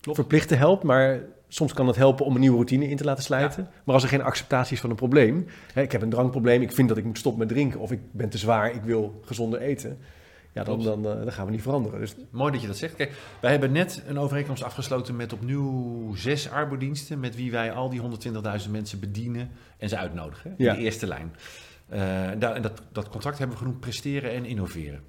Klopt. 0.00 0.18
verplicht 0.18 0.48
te 0.48 0.54
helpen, 0.54 0.86
maar 0.86 1.20
soms 1.48 1.72
kan 1.72 1.86
het 1.86 1.96
helpen 1.96 2.24
om 2.26 2.34
een 2.34 2.40
nieuwe 2.40 2.56
routine 2.56 2.88
in 2.88 2.96
te 2.96 3.04
laten 3.04 3.24
sluiten. 3.24 3.68
Maar 3.84 3.94
als 3.94 4.02
er 4.02 4.08
geen 4.08 4.22
acceptatie 4.22 4.74
is 4.74 4.80
van 4.80 4.90
een 4.90 4.96
probleem, 4.96 5.46
hè, 5.72 5.82
ik 5.82 5.92
heb 5.92 6.02
een 6.02 6.10
drankprobleem, 6.10 6.62
ik 6.62 6.72
vind 6.72 6.88
dat 6.88 6.96
ik 6.98 7.04
moet 7.04 7.18
stoppen 7.18 7.40
met 7.40 7.48
drinken, 7.48 7.80
of 7.80 7.92
ik 7.92 8.00
ben 8.12 8.28
te 8.28 8.38
zwaar, 8.38 8.74
ik 8.74 8.82
wil 8.82 9.20
gezonder 9.24 9.60
eten, 9.60 9.98
ja, 10.52 10.64
dan, 10.64 10.82
dan, 10.82 11.06
eh, 11.08 11.16
dan 11.22 11.32
gaan 11.32 11.44
we 11.46 11.50
niet 11.50 11.62
veranderen. 11.62 12.00
Dus 12.00 12.14
Mooi 12.30 12.52
dat 12.52 12.60
je 12.60 12.66
dat 12.66 12.76
zegt. 12.76 12.94
Kijk, 12.94 13.12
wij 13.40 13.50
hebben 13.50 13.72
net 13.72 14.02
een 14.06 14.18
overeenkomst 14.18 14.62
afgesloten 14.62 15.16
met 15.16 15.32
opnieuw 15.32 16.14
zes 16.14 16.50
arbodiensten... 16.50 17.20
met 17.20 17.36
wie 17.36 17.50
wij 17.50 17.72
al 17.72 17.88
die 17.90 18.00
120.000 18.00 18.70
mensen 18.70 19.00
bedienen 19.00 19.50
en 19.78 19.88
ze 19.88 19.96
uitnodigen. 19.96 20.54
In 20.56 20.64
Ja. 20.64 20.74
de 20.74 20.80
eerste 20.80 21.06
lijn. 21.06 21.34
Eh, 21.88 22.00
daar- 22.38 22.54
en 22.54 22.62
dat, 22.62 22.82
dat 22.92 23.08
contract 23.08 23.38
hebben 23.38 23.56
we 23.56 23.62
genoemd 23.62 23.80
presteren 23.80 24.30
en 24.30 24.44
innoveren. 24.44 25.00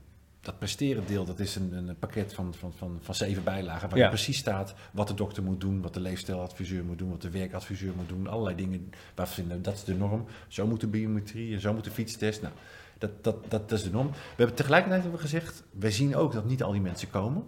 Dat 0.42 0.60
presteren 0.60 1.04
deel, 1.08 1.26
dat 1.26 1.40
is 1.40 1.56
een, 1.56 1.74
een 1.74 1.96
pakket 2.00 2.34
van, 2.34 2.54
van, 2.54 2.74
van, 2.74 3.00
van 3.02 3.16
zeven 3.16 3.44
bijlagen... 3.44 3.90
waar 3.90 3.98
Ja. 3.98 4.08
precies 4.08 4.38
staat 4.38 4.74
wat 4.92 5.08
de 5.08 5.14
dokter 5.14 5.44
moet 5.44 5.62
doen... 5.62 5.82
wat 5.82 5.94
de 5.94 6.00
leefstijladviseur 6.00 6.84
moet 6.84 6.98
doen, 6.98 7.10
wat 7.10 7.22
de 7.22 7.30
werkadviseur 7.30 7.94
moet 7.96 8.10
doen. 8.10 8.28
Allerlei 8.28 8.56
dingen 8.56 8.90
waarvan 9.16 9.62
dat 9.62 9.74
is 9.74 9.84
de 9.84 9.96
norm. 9.96 10.26
Zo 10.48 10.68
moet 10.68 10.80
de 10.80 10.88
biometrie 10.88 11.54
en 11.54 11.62
zo 11.62 11.74
moet 11.74 11.84
de 11.84 11.92
fietstest. 11.92 12.42
Nou, 12.42 12.54
dat, 12.98 13.24
dat, 13.24 13.36
dat, 13.50 13.70
dat 13.70 13.72
is 13.72 13.84
de 13.84 13.92
norm. 13.92 14.12
We 14.12 14.18
hebben 14.36 14.56
tegelijkertijd 14.56 15.02
hebben 15.02 15.20
we 15.20 15.28
gezegd, 15.28 15.64
wij 15.72 15.92
zien 15.92 16.16
ook 16.16 16.34
dat 16.34 16.46
niet 16.46 16.64
al 16.64 16.72
die 16.72 16.82
mensen 16.82 17.10
komen. 17.10 17.44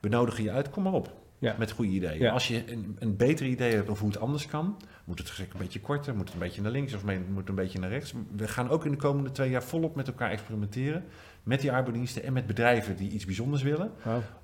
We 0.00 0.08
nodigen 0.08 0.44
je 0.44 0.50
uit, 0.50 0.70
kom 0.70 0.82
maar 0.82 0.92
op. 0.92 1.22
Ja. 1.38 1.54
Met 1.58 1.70
goede 1.70 1.90
ideeën. 1.90 2.20
Ja. 2.20 2.32
Als 2.32 2.48
je 2.48 2.72
een, 2.72 2.96
een 2.98 3.16
beter 3.16 3.46
idee 3.46 3.74
hebt 3.74 3.88
over 3.88 4.02
hoe 4.02 4.12
het 4.12 4.20
anders 4.20 4.46
kan, 4.46 4.76
moet 5.04 5.18
het 5.18 5.28
gesprek 5.28 5.52
een 5.52 5.58
beetje 5.58 5.80
korter, 5.80 6.14
moet 6.14 6.24
het 6.24 6.32
een 6.32 6.38
beetje 6.38 6.62
naar 6.62 6.70
links 6.70 6.94
of 6.94 7.04
moet 7.04 7.14
het 7.36 7.48
een 7.48 7.54
beetje 7.54 7.78
naar 7.78 7.90
rechts. 7.90 8.12
We 8.36 8.48
gaan 8.48 8.68
ook 8.68 8.84
in 8.84 8.90
de 8.90 8.96
komende 8.96 9.30
twee 9.30 9.50
jaar 9.50 9.62
volop 9.62 9.94
met 9.94 10.06
elkaar 10.06 10.30
experimenteren. 10.30 11.04
Met 11.44 11.60
die 11.60 11.72
arbeidsdiensten 11.72 12.22
en 12.22 12.32
met 12.32 12.46
bedrijven 12.46 12.96
die 12.96 13.10
iets 13.10 13.24
bijzonders 13.24 13.62
willen. 13.62 13.90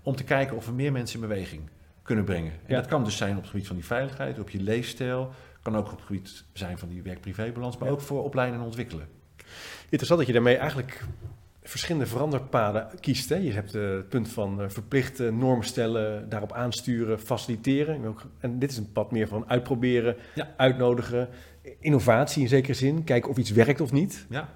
Om 0.02 0.16
te 0.16 0.24
kijken 0.24 0.56
of 0.56 0.66
we 0.66 0.72
meer 0.72 0.92
mensen 0.92 1.20
in 1.20 1.28
beweging 1.28 1.62
kunnen 2.02 2.24
brengen. 2.24 2.52
En 2.52 2.58
Ja. 2.66 2.76
dat 2.80 2.86
kan 2.86 3.04
dus 3.04 3.16
zijn 3.16 3.36
op 3.36 3.40
het 3.42 3.50
gebied 3.50 3.66
van 3.66 3.76
die 3.76 3.84
veiligheid, 3.84 4.38
op 4.38 4.50
je 4.50 4.60
leefstijl. 4.62 5.30
Kan 5.62 5.76
ook 5.76 5.84
op 5.92 5.96
het 5.98 6.06
gebied 6.06 6.44
zijn 6.52 6.78
van 6.78 6.88
die 6.88 7.02
werk-privébalans, 7.02 7.78
maar 7.78 7.88
Ja. 7.88 7.94
ook 7.94 8.00
voor 8.00 8.24
opleiden 8.24 8.58
en 8.58 8.64
ontwikkelen. 8.64 9.08
Interessant 9.84 10.18
dat 10.18 10.26
je 10.28 10.32
daarmee 10.34 10.56
eigenlijk 10.56 11.04
verschillende 11.62 12.06
veranderpaden 12.06 12.88
kiest. 13.00 13.28
Hè? 13.28 13.34
Je 13.36 13.52
hebt 13.52 13.74
eh, 13.74 13.82
het 13.90 14.08
punt 14.08 14.28
van 14.28 14.62
eh, 14.62 14.68
verplichte 14.68 15.30
normen 15.30 15.66
stellen, 15.66 16.28
daarop 16.28 16.52
aansturen, 16.52 17.18
faciliteren. 17.20 18.14
En 18.40 18.58
dit 18.58 18.70
is 18.70 18.76
een 18.76 18.92
pad 18.92 19.10
meer 19.12 19.28
van 19.28 19.44
uitproberen, 19.48 20.16
Ja. 20.34 20.48
uitnodigen, 20.56 21.28
innovatie 21.80 22.42
in 22.42 22.48
zekere 22.48 22.74
zin, 22.74 23.04
kijken 23.04 23.30
of 23.30 23.36
iets 23.36 23.50
werkt 23.50 23.80
of 23.80 23.92
niet. 23.92 24.26
Ja. 24.28 24.48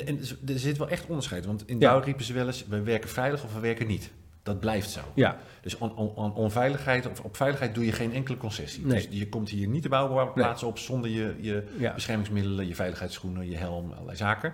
En, 0.00 0.06
en 0.06 0.18
er 0.46 0.58
zit 0.58 0.78
wel 0.78 0.88
echt 0.88 1.06
onderscheid. 1.06 1.46
Want 1.46 1.62
in. 1.68 1.78
Douw 1.78 1.98
riepen 2.00 2.24
ze 2.24 2.32
wel 2.32 2.46
eens, 2.46 2.64
we 2.68 2.82
werken 2.82 3.08
veilig 3.08 3.44
of 3.44 3.54
we 3.54 3.60
werken 3.60 3.86
niet. 3.86 4.10
Dat 4.42 4.60
blijft 4.60 4.90
zo. 4.90 5.00
Ja, 5.14 5.36
Dus 5.62 5.78
on, 5.78 5.96
on, 5.96 6.08
on- 6.14 6.34
onveiligheid, 6.34 7.10
of 7.10 7.20
op 7.20 7.36
veiligheid 7.36 7.74
doe 7.74 7.84
je 7.86 7.92
geen 7.92 8.12
enkele 8.12 8.36
concessie. 8.36 8.86
Nee. 8.86 8.94
Dus 9.08 9.18
je 9.18 9.28
komt 9.28 9.48
hier 9.48 9.68
niet 9.68 9.82
de 9.82 9.88
bouwplaats 9.88 10.62
op 10.62 10.78
zonder 10.78 11.10
je, 11.10 11.34
je 11.40 11.64
ja. 11.78 11.94
beschermingsmiddelen, 11.94 12.66
je 12.68 12.74
veiligheidsschoenen, 12.74 13.50
je 13.50 13.56
helm, 13.56 13.92
allerlei 13.92 14.16
zaken. 14.16 14.52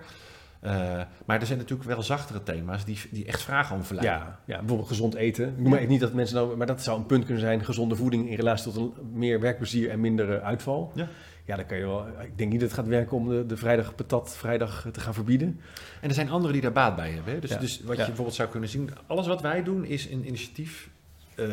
Eh, 0.61 1.00
maar 1.26 1.40
er 1.40 1.46
zijn 1.46 1.59
natuurlijk 1.59 1.88
wel 1.88 2.03
zachtere 2.03 2.42
thema's 2.42 2.85
die, 2.85 2.98
die 3.11 3.24
echt 3.24 3.42
vragen 3.42 3.76
om 3.76 3.85
verleiding. 3.85 4.22
Ja, 4.22 4.38
ja, 4.46 4.59
bijvoorbeeld 4.59 4.88
gezond 4.88 5.14
eten. 5.14 5.48
Ik 5.48 5.59
noem 5.59 5.70
maar 5.70 5.87
niet 5.87 6.00
dat 6.00 6.12
mensen 6.12 6.37
nou, 6.37 6.57
maar 6.57 6.66
dat 6.66 6.83
zou 6.83 6.98
een 6.98 7.07
punt 7.07 7.24
kunnen 7.24 7.42
zijn: 7.42 7.64
gezonde 7.64 7.96
voeding 7.96 8.29
in 8.29 8.37
relatie 8.37 8.72
tot 8.72 8.76
een 8.76 8.92
meer 9.12 9.40
werkplezier 9.40 9.90
en 9.90 10.00
minder 10.00 10.40
uitval. 10.42 10.92
Ja. 10.94 11.09
Ja, 11.50 11.56
dan 11.56 11.66
kan 11.66 11.78
je 11.78 11.86
wel. 11.86 12.06
Ik 12.08 12.38
denk 12.38 12.50
niet 12.50 12.60
dat 12.60 12.68
het 12.68 12.78
gaat 12.78 12.88
werken 12.88 13.16
om 13.16 13.28
de, 13.28 13.46
de 13.46 13.56
vrijdag 13.56 13.94
patat 13.94 14.36
vrijdag 14.36 14.86
te 14.92 15.00
gaan 15.00 15.14
verbieden. 15.14 15.60
En 16.00 16.08
er 16.08 16.14
zijn 16.14 16.30
anderen 16.30 16.52
die 16.52 16.62
daar 16.62 16.72
baat 16.72 16.96
bij 16.96 17.10
hebben. 17.10 17.32
Hè? 17.34 17.40
Dus, 17.40 17.50
Ja. 17.50 17.58
dus 17.58 17.80
wat 17.80 17.96
je 17.96 18.04
bijvoorbeeld 18.04 18.36
zou 18.36 18.48
kunnen 18.48 18.68
zien, 18.68 18.90
alles 19.06 19.26
wat 19.26 19.40
wij 19.40 19.62
doen 19.62 19.84
is 19.84 20.10
een 20.10 20.26
initiatief 20.26 20.90
eh, 21.34 21.46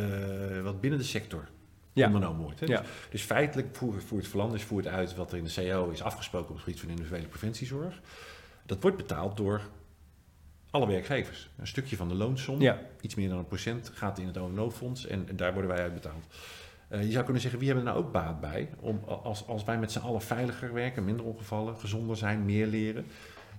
wat 0.64 0.82
binnen 0.82 1.00
de 1.00 1.06
sector 1.06 1.48
Ja. 1.94 2.06
ondernomen 2.06 2.42
wordt. 2.42 2.60
Hè? 2.60 2.66
Ja. 2.66 2.80
Dus, 2.82 2.90
dus 3.10 3.22
feitelijk 3.22 3.76
voert, 3.76 4.04
voert 4.04 4.28
Verlanders 4.28 4.64
voert 4.64 4.88
uit 4.88 5.16
wat 5.16 5.32
er 5.32 5.38
in 5.38 5.44
de 5.44 5.54
CO 5.56 5.90
is 5.90 6.02
afgesproken 6.02 6.50
op 6.50 6.56
het 6.56 6.64
gebied 6.64 6.80
van 6.80 6.90
individuele 6.90 7.28
preventiezorg. 7.28 8.02
Dat 8.66 8.82
wordt 8.82 8.98
betaald 8.98 9.38
door 9.38 9.62
alle 10.70 10.88
werkgevers. 10.88 11.50
Een 11.58 11.68
stukje 11.68 11.96
van 11.96 12.08
de 12.08 12.16
loonsom, 12.16 12.62
Ja, 12.62 12.80
iets 13.02 13.16
meer 13.16 13.30
dan 13.30 13.38
een 13.38 13.48
procent, 13.48 13.92
gaat 13.94 14.20
in 14.20 14.28
het 14.28 14.38
ONO-fonds 14.38 15.06
en, 15.08 15.26
en 15.30 15.36
daar 15.36 15.54
worden 15.54 15.72
wij 15.72 15.82
uit 15.82 15.94
betaald. 15.94 16.26
Eh, 16.88 17.04
je 17.04 17.12
zou 17.12 17.24
kunnen 17.24 17.42
zeggen, 17.42 17.60
wie 17.60 17.70
hebben 17.70 17.88
er 17.88 17.94
nou 17.94 18.06
ook 18.06 18.12
baat 18.12 18.40
bij? 18.42 18.70
Om, 18.80 19.04
als, 19.24 19.48
als 19.48 19.64
wij 19.64 19.78
met 19.78 19.92
z'n 19.92 20.00
allen 20.00 20.22
veiliger 20.22 20.74
werken, 20.74 21.06
minder 21.06 21.26
ongevallen, 21.26 21.78
gezonder 21.78 22.18
zijn, 22.18 22.46
meer 22.46 22.68
leren. 22.68 23.06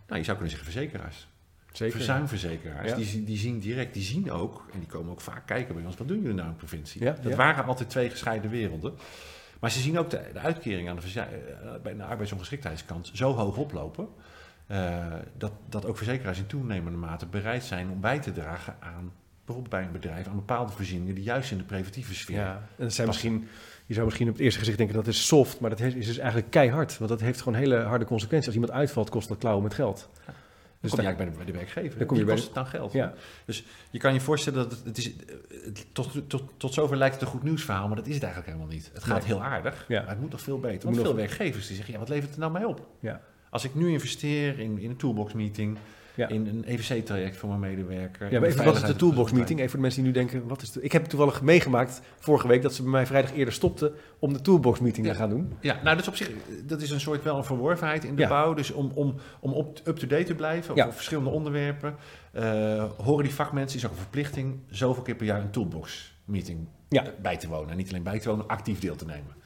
Nou, 0.07 0.19
je 0.19 0.25
zou 0.25 0.37
kunnen 0.39 0.55
zeggen 0.57 0.73
verzekeraars. 0.73 1.29
zeker. 1.73 1.97
Verzuimverzekeraars, 1.97 2.89
Ja. 2.91 2.97
die, 2.97 3.05
zien- 3.05 3.25
die 3.25 3.37
zien 3.39 3.59
direct, 3.59 3.95
die 3.95 4.03
zien 4.03 4.31
ook, 4.31 4.67
en 4.73 4.79
die 4.79 4.89
komen 4.89 5.13
ook 5.13 5.21
vaak 5.21 5.47
kijken 5.47 5.75
bij 5.75 5.85
ons, 5.85 5.97
wat 5.97 6.09
doen 6.09 6.21
jullie 6.21 6.35
nou 6.37 6.49
in 6.49 6.57
preventie? 6.57 7.03
Ja, 7.05 7.13
dat 7.13 7.31
ja. 7.31 7.37
waren 7.37 7.65
altijd 7.65 7.91
twee 7.91 8.11
gescheiden 8.11 8.51
werelden. 8.51 8.95
Maar 9.61 9.71
ze 9.71 9.81
zien 9.81 9.99
ook 9.99 10.11
de, 10.11 10.21
de 10.33 10.39
uitkering 10.39 10.89
aan 10.89 10.97
de, 10.97 11.21
eh, 11.21 11.27
bij 11.83 11.95
de 11.97 12.05
arbeidsongeschiktheidskant 12.05 13.11
zo 13.13 13.35
hoog 13.35 13.57
oplopen, 13.57 14.09
eh, 14.67 15.07
dat, 15.37 15.53
dat 15.69 15.85
ook 15.87 15.97
verzekeraars 15.97 16.39
in 16.39 16.47
toenemende 16.47 16.99
mate 16.99 17.27
bereid 17.27 17.65
zijn 17.65 17.91
om 17.91 18.01
bij 18.01 18.19
te 18.19 18.33
dragen 18.33 18.77
aan, 18.81 19.13
bijvoorbeeld 19.49 19.69
bij 19.71 19.83
een 19.85 20.01
bedrijf, 20.01 20.27
aan 20.27 20.35
bepaalde 20.35 20.73
voorzieningen 20.73 21.15
die 21.15 21.25
juist 21.25 21.51
in 21.51 21.59
de 21.59 21.65
preventieve 21.65 22.15
sfeer. 22.15 22.37
Ja, 22.37 22.53
en 22.77 22.85
dat 22.85 22.93
zijn 22.95 23.07
misschien, 23.07 23.49
je 23.87 23.95
zou 23.95 24.05
misschien 24.07 24.29
op 24.29 24.33
het 24.35 24.43
eerste 24.43 24.59
gezicht 24.59 24.79
denken 24.79 24.97
dat 24.97 25.07
is 25.07 25.27
soft, 25.27 25.61
maar 25.61 25.71
dat 25.71 25.81
is 25.81 26.07
dus 26.07 26.19
eigenlijk 26.19 26.51
keihard. 26.51 26.99
Want 26.99 27.11
dat 27.11 27.21
heeft 27.21 27.43
gewoon 27.43 27.59
hele 27.59 27.77
harde 27.77 28.05
consequenties. 28.05 28.47
Als 28.47 28.57
iemand 28.57 28.73
uitvalt, 28.79 29.11
kost 29.11 29.29
dat 29.29 29.39
klauwen 29.39 29.63
met 29.63 29.75
geld. 29.75 30.09
Dan 30.25 30.35
Dus 30.81 30.91
kom 30.91 31.01
je 31.01 31.07
eigenlijk 31.07 31.17
bij 31.17 31.45
de, 31.45 31.53
bij 31.53 31.61
de 31.63 31.67
werkgever. 31.73 31.99
Dan 31.99 32.07
kom 32.07 32.17
je 32.19 32.25
bij 32.25 32.35
kost 32.35 32.47
het 32.47 32.55
dan 32.55 32.67
geld? 32.67 32.93
ja, 32.93 33.13
Je 33.91 33.99
kan 33.99 34.15
je 34.15 34.21
voorstellen 34.21 34.59
dat 34.63 34.71
het, 34.71 34.85
het 34.85 34.99
is, 34.99 35.05
het- 35.05 35.87
tot, 35.93 36.23
tot, 36.29 36.43
tot 36.57 36.75
zover 36.75 36.97
lijkt 36.97 37.15
het 37.15 37.23
een 37.25 37.29
goed 37.31 37.43
nieuwsverhaal, 37.43 37.87
maar 37.87 37.97
dat 37.97 38.07
is 38.07 38.15
het 38.15 38.23
eigenlijk 38.23 38.53
helemaal 38.53 38.75
niet. 38.75 38.91
Het 38.95 39.05
gaat 39.05 39.19
Nee. 39.19 39.27
heel 39.27 39.43
aardig, 39.43 39.85
Ja. 39.89 40.01
maar 40.01 40.11
het 40.11 40.21
moet 40.21 40.31
nog 40.31 40.41
veel 40.41 40.59
beter. 40.61 40.83
Want 40.85 40.97
nog- 40.97 41.05
veel 41.07 41.15
werkgevers 41.15 41.67
die 41.67 41.77
zeggen, 41.77 41.95
ja, 41.95 42.01
wat 42.01 42.09
levert 42.09 42.31
het 42.31 42.39
nou 42.39 42.53
mij 42.53 42.65
op? 42.65 42.87
ja, 43.01 43.21
Als 43.51 43.65
ik 43.65 43.75
nu 43.75 43.91
investeer 43.91 44.59
in, 44.59 44.79
in 44.79 44.91
een 44.91 44.97
toolbox 44.97 45.33
meeting, 45.33 45.79
Ja. 46.19 46.29
in 46.29 46.47
een 46.47 46.65
EVC-traject 46.67 47.37
voor 47.37 47.49
mijn 47.49 47.61
medewerker. 47.61 48.33
ja 48.33 48.41
maar 48.41 48.49
even, 48.49 48.49
wat 48.49 48.49
is 48.49 48.55
de 48.55 48.63
veiligheid- 48.63 48.99
toolbox 48.99 49.33
meeting? 49.33 49.59
Even 49.59 49.71
voor 49.71 49.79
de 49.79 49.85
mensen 49.85 50.03
die 50.03 50.13
nu 50.13 50.19
denken, 50.19 50.49
wat 50.49 50.63
is 50.63 50.73
de... 50.73 50.83
Ik 50.83 50.93
heb 50.93 51.05
toevallig 51.05 51.43
meegemaakt 51.43 52.01
vorige 52.19 52.49
week 52.49 52.63
dat 52.63 52.75
ze 52.75 52.83
bij 52.83 52.91
mij 52.91 53.07
vrijdag 53.07 53.33
eerder 53.35 53.55
stopten 53.55 53.93
om 54.19 54.33
de 54.33 54.41
toolbox 54.41 54.81
meeting 54.81 55.07
Ja. 55.07 55.13
te 55.13 55.19
gaan 55.19 55.29
doen. 55.31 55.53
Ja, 55.61 55.75
nou 55.75 55.85
dat 55.97 55.99
is 56.01 56.09
op 56.09 56.17
zich, 56.17 56.31
dat 56.67 56.81
is 56.83 56.91
een 56.91 57.01
soort 57.01 57.23
wel 57.23 57.37
een 57.37 57.45
verworvenheid 57.45 58.05
in 58.05 58.15
de 58.15 58.23
Ja. 58.23 58.29
bouw. 58.29 58.55
Dus 58.55 58.71
om, 58.71 58.91
om, 58.95 59.15
om 59.41 59.55
up- 59.59 59.81
up-to-date 59.85 60.25
te 60.25 60.35
blijven 60.35 60.77
over 60.77 60.93
verschillende 60.93 61.31
onderwerpen, 61.31 61.95
eh, 62.33 62.85
horen 62.97 63.25
die 63.25 63.35
vakmensen, 63.35 63.79
is 63.79 63.85
ook 63.87 63.91
een 63.93 63.97
verplichting, 63.99 64.59
zoveel 64.71 65.03
keer 65.03 65.15
per 65.15 65.27
jaar 65.27 65.41
een 65.41 65.51
toolbox 65.51 66.15
meeting 66.25 66.59
Ja. 66.89 67.03
eh, 67.05 67.09
bij 67.23 67.37
te 67.37 67.49
wonen. 67.49 67.71
En 67.71 67.77
niet 67.77 67.89
alleen 67.91 68.03
bij 68.03 68.19
te 68.19 68.29
wonen, 68.29 68.47
actief 68.47 68.79
deel 68.79 68.97
te 68.97 69.05
nemen. 69.05 69.37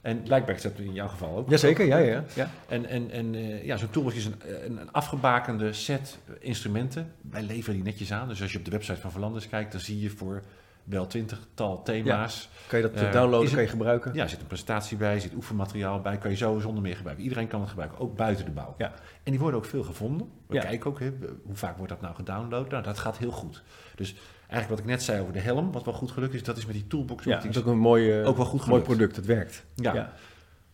En 0.00 0.22
blijkbaar 0.22 0.54
is 0.54 0.62
dat 0.62 0.78
in 0.78 0.92
jouw 0.92 1.08
geval 1.08 1.36
ook. 1.36 1.50
Jazeker, 1.50 1.86
ja, 1.86 1.98
ja, 1.98 2.24
ja. 2.34 2.50
En, 2.68 2.86
en, 2.86 3.10
en 3.10 3.34
eh, 3.34 3.64
ja, 3.64 3.76
zo'n 3.76 3.90
toolbox 3.90 4.16
is 4.16 4.24
een, 4.24 4.34
een, 4.64 4.80
een 4.80 4.92
afgebakende 4.92 5.72
set 5.72 6.18
instrumenten. 6.40 7.12
Wij 7.30 7.42
leveren 7.42 7.74
die 7.74 7.84
netjes 7.84 8.12
aan. 8.12 8.28
Dus 8.28 8.42
als 8.42 8.52
je 8.52 8.58
op 8.58 8.64
de 8.64 8.70
website 8.70 9.00
van 9.00 9.10
Verlanders 9.10 9.48
kijkt, 9.48 9.72
dan 9.72 9.80
zie 9.80 10.00
je 10.00 10.10
voor 10.10 10.42
wel 10.88 11.06
twintigtal 11.06 11.82
thema's. 11.82 12.48
Kan 12.66 12.78
je 12.78 12.84
dat 12.90 12.94
Eh, 12.94 13.12
downloaden, 13.12 13.38
is 13.40 13.44
het- 13.44 13.52
kan 13.54 13.62
je 13.62 13.68
gebruiken. 13.68 14.14
Ja, 14.14 14.22
er 14.22 14.28
zit 14.28 14.40
een 14.40 14.46
presentatie 14.46 14.96
bij, 14.96 15.14
er 15.14 15.20
zit 15.20 15.34
oefenmateriaal 15.34 16.00
bij, 16.00 16.18
kan 16.18 16.30
je 16.30 16.36
zo 16.36 16.58
zonder 16.58 16.82
meer 16.82 16.96
gebruiken. 16.96 17.24
Iedereen 17.24 17.48
kan 17.48 17.60
het 17.60 17.68
gebruiken, 17.68 17.98
ook 17.98 18.16
buiten 18.16 18.44
de 18.44 18.50
bouw. 18.50 18.74
Ja. 18.78 18.92
En 19.22 19.30
die 19.30 19.38
worden 19.40 19.58
ook 19.60 19.66
veel 19.66 19.82
gevonden. 19.82 20.28
We 20.46 20.54
Ja. 20.54 20.60
kijken 20.60 20.90
ook, 20.90 20.98
hoe 21.44 21.56
vaak 21.56 21.76
wordt 21.76 21.92
dat 21.92 22.00
nou 22.00 22.14
gedownload? 22.14 22.70
Nou, 22.70 22.82
dat 22.82 22.98
gaat 22.98 23.18
heel 23.18 23.30
goed. 23.30 23.62
Dus 23.94 24.14
eigenlijk 24.38 24.68
wat 24.68 24.78
ik 24.78 24.84
net 24.84 25.02
zei 25.02 25.20
over 25.20 25.32
de 25.32 25.40
helm, 25.40 25.72
wat 25.72 25.84
wel 25.84 25.94
goed 25.94 26.10
gelukt 26.10 26.34
is, 26.34 26.42
dat 26.42 26.56
is 26.56 26.66
met 26.66 26.74
die 26.74 26.86
toolbox 26.86 27.24
Ja, 27.24 27.34
dat 27.40 27.44
is 27.44 27.58
ook 27.58 27.66
een 27.66 27.78
mooi, 27.78 28.20
eh, 28.20 28.28
ook 28.28 28.36
wel 28.36 28.46
goed 28.46 28.66
mooi 28.66 28.82
product, 28.82 29.16
het 29.16 29.26
werkt. 29.26 29.64
Ja. 29.74 29.94
ja. 29.94 30.12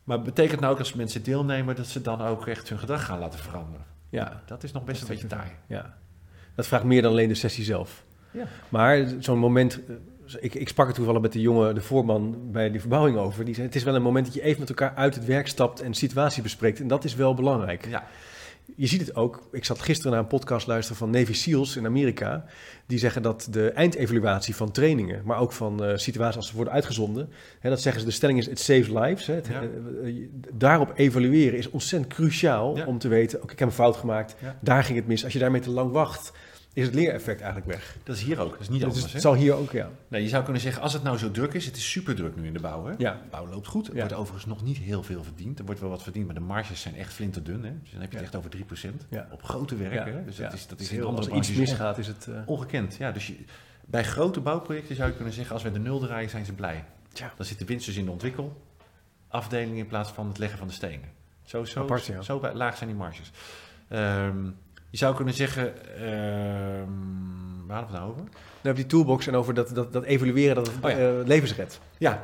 Maar 0.05 0.22
betekent 0.22 0.61
nou 0.61 0.72
ook 0.72 0.79
als 0.79 0.92
mensen 0.94 1.22
deelnemen, 1.22 1.77
dat 1.77 1.87
ze 1.87 2.00
dan 2.03 2.20
ook 2.22 2.46
echt 2.46 2.68
hun 2.68 2.79
gedrag 2.79 3.05
gaan 3.05 3.18
laten 3.18 3.38
veranderen? 3.38 3.87
ja. 4.09 4.42
Dat 4.46 4.62
is 4.62 4.72
nog 4.72 4.85
best 4.85 5.03
een 5.03 5.09
beetje 5.09 5.27
taai. 5.27 5.50
Ja, 5.66 5.96
dat 6.55 6.66
vraagt 6.66 6.85
meer 6.85 7.03
dan 7.03 7.11
alleen 7.11 7.29
de 7.29 7.35
sessie 7.35 7.64
zelf. 7.64 8.05
Ja. 8.35 8.44
Maar 8.68 9.07
zo'n 9.18 9.38
moment, 9.38 9.81
eh, 9.88 9.94
ik, 10.40 10.55
ik 10.55 10.68
sprak 10.68 10.87
het 10.87 10.97
toevallig 10.97 11.20
met 11.20 11.33
de 11.33 11.40
jongen, 11.40 11.75
de 11.75 11.81
voorman 11.81 12.37
bij 12.53 12.70
die 12.70 12.81
verbouwing 12.81 13.16
over. 13.16 13.44
Die 13.44 13.55
zei, 13.55 13.66
het 13.66 13.77
is 13.77 13.83
wel 13.85 13.94
een 13.94 14.03
moment 14.03 14.25
dat 14.27 14.35
je 14.35 14.42
even 14.42 14.61
met 14.61 14.68
elkaar 14.68 14.92
uit 14.94 15.14
het 15.14 15.25
werk 15.25 15.49
stapt 15.49 15.81
en 15.81 15.90
de 15.90 15.97
situatie 15.97 16.42
bespreekt. 16.42 16.81
En 16.81 16.88
dat 16.88 17.05
is 17.05 17.14
wel 17.14 17.35
belangrijk. 17.35 17.87
Ja. 17.88 18.05
Je 18.77 18.87
ziet 18.87 19.01
het 19.01 19.16
ook. 19.16 19.49
Ik 19.53 19.64
zat 19.64 19.81
gisteren 19.81 20.12
naar 20.12 20.20
een 20.20 20.27
podcast 20.27 20.66
luisteren 20.66 20.99
van 20.99 21.11
Navy 21.11 21.33
SEALs 21.33 21.77
in 21.77 21.87
Amerika. 21.87 22.44
Die 22.87 22.99
zeggen 22.99 23.23
dat 23.23 23.49
de 23.51 23.70
eindevaluatie 23.70 24.55
van 24.57 24.70
trainingen, 24.70 25.20
maar 25.25 25.38
ook 25.38 25.53
van 25.53 25.85
eh, 25.85 25.97
situaties 25.97 26.37
als 26.37 26.49
ze 26.49 26.55
worden 26.55 26.73
uitgezonden. 26.73 27.29
Hè, 27.61 27.68
dat 27.70 27.81
zeggen 27.81 28.01
ze, 28.01 28.07
de 28.07 28.12
stelling 28.12 28.38
is: 28.38 28.49
it 28.49 28.59
saves 28.61 28.88
lives. 28.88 29.27
Hè, 29.27 29.35
het, 29.35 29.47
Ja. 29.47 29.62
eh, 29.62 30.14
daarop 30.53 30.92
evalueren 30.97 31.59
is 31.59 31.70
ontzettend 31.70 32.12
cruciaal 32.14 32.77
Ja. 32.77 32.85
om 32.87 32.99
te 32.99 33.09
weten: 33.09 33.42
oké, 33.42 33.53
ik 33.53 33.59
heb 33.59 33.68
een 33.68 33.75
fout 33.75 33.97
gemaakt. 33.97 34.35
Ja. 34.42 34.59
Daar 34.61 34.85
ging 34.85 34.99
het 34.99 35.07
mis. 35.07 35.25
Als 35.25 35.33
je 35.33 35.38
daarmee 35.38 35.61
te 35.61 35.70
lang 35.70 35.90
wacht, 35.92 36.33
is 36.74 36.84
het 36.87 36.94
leereffect 36.94 37.40
eigenlijk 37.40 37.70
weg. 37.72 37.96
Dat 38.02 38.16
is 38.16 38.22
hier 38.22 38.40
ook. 38.40 38.50
Dat 38.50 38.60
is 38.60 38.68
niet 38.68 38.84
anders. 38.84 39.12
het 39.12 39.22
zal 39.22 39.34
hier 39.34 39.54
ook, 39.54 39.70
ja. 39.72 39.90
Nee, 40.08 40.22
je 40.22 40.28
zou 40.28 40.44
kunnen 40.44 40.62
zeggen, 40.62 40.82
als 40.82 40.92
het 40.92 41.02
nou 41.02 41.18
zo 41.18 41.30
druk 41.30 41.52
is, 41.54 41.66
het 41.66 41.76
is 41.76 41.90
super 41.90 42.14
druk 42.14 42.37
nu 42.37 42.46
in 42.46 42.52
de 42.52 42.60
bouw. 42.60 42.84
Hè? 42.87 42.94
Ja. 42.98 43.12
De 43.12 43.28
bouw 43.30 43.46
loopt 43.48 43.66
goed. 43.66 43.87
Er 43.88 43.92
Ja. 43.94 43.98
wordt 43.98 44.14
overigens 44.14 44.46
nog 44.46 44.62
niet 44.62 44.76
heel 44.78 45.02
veel 45.02 45.24
verdiend. 45.24 45.58
Er 45.58 45.64
wordt 45.64 45.80
wel 45.80 45.90
wat 45.90 46.02
verdiend, 46.02 46.26
maar 46.26 46.34
de 46.34 46.40
marges 46.40 46.80
zijn 46.80 46.94
echt 46.96 47.12
flinterdun. 47.12 47.64
Hè? 47.64 47.72
Dus 47.82 47.90
dan 47.92 48.00
heb 48.00 48.10
je 48.12 48.16
het 48.18 48.26
Ja. 48.26 48.32
echt 48.32 48.34
over 48.37 48.50
3% 48.50 49.06
Ja. 49.10 49.28
op 49.30 49.42
grote 49.42 49.76
werken. 49.76 50.12
Ja. 50.12 50.18
Hè? 50.18 50.24
Dus 50.24 50.37
Ja. 50.37 50.42
dat 50.44 50.52
is, 50.52 50.66
dat 50.66 50.80
is 50.80 50.90
heel, 50.90 51.00
in 51.00 51.04
andere 51.06 51.30
als 51.30 51.48
iets 51.48 51.58
misgaat, 51.58 51.98
is 51.98 52.06
het. 52.06 52.26
eh, 52.26 52.34
on- 52.34 52.46
ongekend. 52.46 52.96
Ja, 52.96 53.12
dus 53.12 53.26
je, 53.26 53.37
bij 53.87 54.04
grote 54.04 54.40
bouwprojecten 54.40 54.96
zou 54.96 55.08
je 55.08 55.14
kunnen 55.16 55.34
zeggen, 55.34 55.54
als 55.54 55.62
we 55.62 55.70
de 55.72 55.78
nul 55.78 55.98
draaien, 55.98 56.30
zijn 56.30 56.44
ze 56.44 56.52
blij. 56.52 56.84
Tja. 57.12 57.32
Dan 57.37 57.46
zit 57.46 57.58
de 57.58 57.64
winst 57.64 57.87
dus 57.87 57.96
in 57.96 58.04
de 58.04 58.10
ontwikkelafdeling 58.10 59.78
in 59.78 59.87
plaats 59.87 60.10
van 60.10 60.28
het 60.28 60.38
leggen 60.38 60.58
van 60.58 60.66
de 60.68 60.74
stenen. 60.74 61.08
Zo, 61.42 61.64
zo, 61.64 61.80
Apart, 61.82 62.06
ja. 62.06 62.22
zo 62.22 62.38
bij- 62.38 62.54
laag 62.54 62.76
zijn 62.76 62.88
die 62.88 62.98
marges. 62.98 63.30
Ehm, 63.88 64.50
je 64.94 65.00
zou 65.00 65.14
kunnen 65.16 65.35
zeggen, 65.35 65.96
ehm 65.96 66.92
waar 67.66 67.76
hadden 67.76 67.92
we 67.94 67.98
het 67.98 68.07
nou 68.07 68.11
over? 68.11 68.24
Je 68.62 68.72
die 68.72 68.87
toolbox 68.87 69.26
en 69.26 69.35
over 69.35 69.54
dat, 69.54 69.74
dat, 69.74 69.92
dat 69.92 70.04
evalueren 70.04 70.54
dat 70.54 70.66
het 70.66 70.85
Oh 70.85 70.90
ja. 70.90 70.96
eh, 70.96 71.26
levens 71.26 71.54
redt. 71.54 71.80
Ja, 71.98 72.22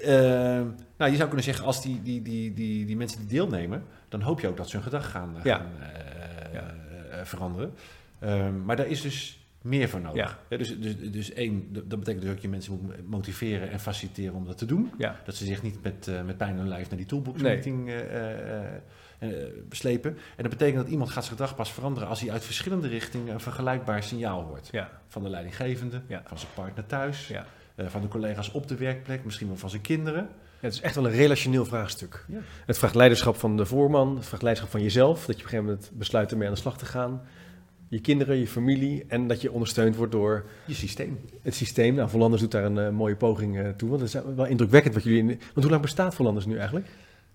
ehm, 0.00 0.66
nou, 0.96 1.10
je 1.10 1.16
zou 1.16 1.26
kunnen 1.26 1.44
zeggen, 1.44 1.64
als 1.64 1.82
die, 1.82 2.02
die, 2.02 2.22
die, 2.22 2.52
die, 2.54 2.86
die 2.86 2.96
mensen 2.96 3.18
die 3.18 3.28
deelnemen, 3.28 3.84
dan 4.08 4.20
hoop 4.20 4.40
je 4.40 4.48
ook 4.48 4.56
dat 4.56 4.68
ze 4.68 4.74
hun 4.76 4.84
gedrag 4.84 5.10
gaan, 5.10 5.36
eh, 5.36 5.44
Ja. 5.44 5.56
gaan 5.56 5.66
eh, 5.80 6.52
Ja. 6.54 6.74
veranderen. 7.24 7.74
Ehm, 8.18 8.64
maar 8.64 8.76
daar 8.76 8.86
is 8.86 9.00
dus 9.00 9.46
meer 9.62 9.88
voor 9.88 10.00
nodig. 10.00 10.38
Ja. 10.48 10.56
Dus, 10.56 10.80
dus, 10.80 10.96
dus 11.10 11.32
één, 11.32 11.72
dat 11.72 11.90
dat 11.90 11.98
betekent 11.98 12.22
dus 12.24 12.32
ook 12.32 12.38
je 12.38 12.48
mensen 12.48 12.72
moet 12.82 13.08
motiveren 13.08 13.70
en 13.70 13.80
faciliteren 13.80 14.34
om 14.34 14.46
dat 14.46 14.58
te 14.58 14.66
doen. 14.66 14.90
Ja. 14.98 15.16
Dat 15.24 15.34
ze 15.34 15.44
zich 15.44 15.62
niet 15.62 15.82
met, 15.82 16.10
met 16.26 16.36
pijn 16.36 16.50
in 16.52 16.58
hun 16.58 16.68
lijf 16.68 16.88
naar 16.88 16.98
die 16.98 17.06
toolbox 17.06 17.42
meeting 17.42 17.90
slepen. 19.70 20.10
En 20.36 20.42
dat 20.42 20.50
betekent 20.50 20.76
dat 20.82 20.88
iemand 20.92 21.10
gaat 21.10 21.24
zijn 21.24 21.36
gedrag 21.36 21.54
pas 21.56 21.72
veranderen 21.72 22.08
als 22.08 22.20
hij 22.20 22.30
uit 22.30 22.44
verschillende 22.44 22.88
richtingen 22.88 23.34
een 23.34 23.40
vergelijkbaar 23.40 24.02
signaal 24.02 24.42
hoort. 24.42 24.68
Ja. 24.72 24.90
Van 25.08 25.22
de 25.22 25.28
leidinggevende, 25.28 26.00
Ja. 26.06 26.22
van 26.26 26.38
zijn 26.38 26.50
partner 26.54 26.86
thuis, 26.86 27.28
Ja. 27.28 27.46
eh, 27.74 27.86
van 27.86 28.00
de 28.00 28.08
collega's 28.08 28.50
op 28.52 28.68
de 28.68 28.76
werkplek, 28.76 29.24
misschien 29.24 29.46
wel 29.46 29.56
van 29.56 29.70
zijn 29.70 29.82
kinderen. 29.82 30.28
Ja, 30.60 30.68
het 30.68 30.72
is 30.76 30.80
echt 30.80 30.94
wel 30.94 31.04
een 31.06 31.12
relationeel 31.12 31.64
vraagstuk. 31.64 32.26
Het 32.66 32.78
vraagt 32.78 32.94
leiderschap 32.94 33.36
van 33.36 33.56
de 33.56 33.66
voorman, 33.66 34.16
het 34.16 34.26
vraagt 34.26 34.42
leiderschap 34.42 34.72
van 34.72 34.82
jezelf, 34.82 35.16
dat 35.18 35.26
je 35.26 35.32
op 35.32 35.38
een 35.38 35.48
gegeven 35.48 35.64
moment 35.64 35.90
besluit 35.94 36.30
ermee 36.30 36.48
aan 36.48 36.54
de 36.54 36.60
slag 36.60 36.78
te 36.78 36.84
gaan. 36.84 37.22
Je 37.88 38.00
kinderen, 38.00 38.36
je 38.36 38.46
familie 38.46 39.04
en 39.08 39.26
dat 39.26 39.40
je 39.40 39.52
ondersteund 39.52 39.96
wordt 39.96 40.12
door 40.12 40.44
Je 40.64 40.74
systeem. 40.74 41.20
het 41.42 41.54
systeem. 41.54 41.94
Nou, 41.94 42.08
Vollanders 42.08 42.42
doet 42.42 42.50
daar 42.50 42.64
een 42.64 42.78
eh, 42.78 42.88
mooie 42.90 43.16
poging 43.16 43.58
eh, 43.58 43.68
toe, 43.68 43.88
want 43.88 44.00
het 44.00 44.14
is 44.14 44.20
wel 44.36 44.44
indrukwekkend 44.46 44.94
wat 44.94 45.02
jullie... 45.02 45.18
In, 45.18 45.26
want 45.26 45.40
hoe 45.54 45.70
lang 45.70 45.82
bestaat 45.82 46.14
Vollanders 46.14 46.46
nu 46.46 46.56
eigenlijk? 46.56 46.86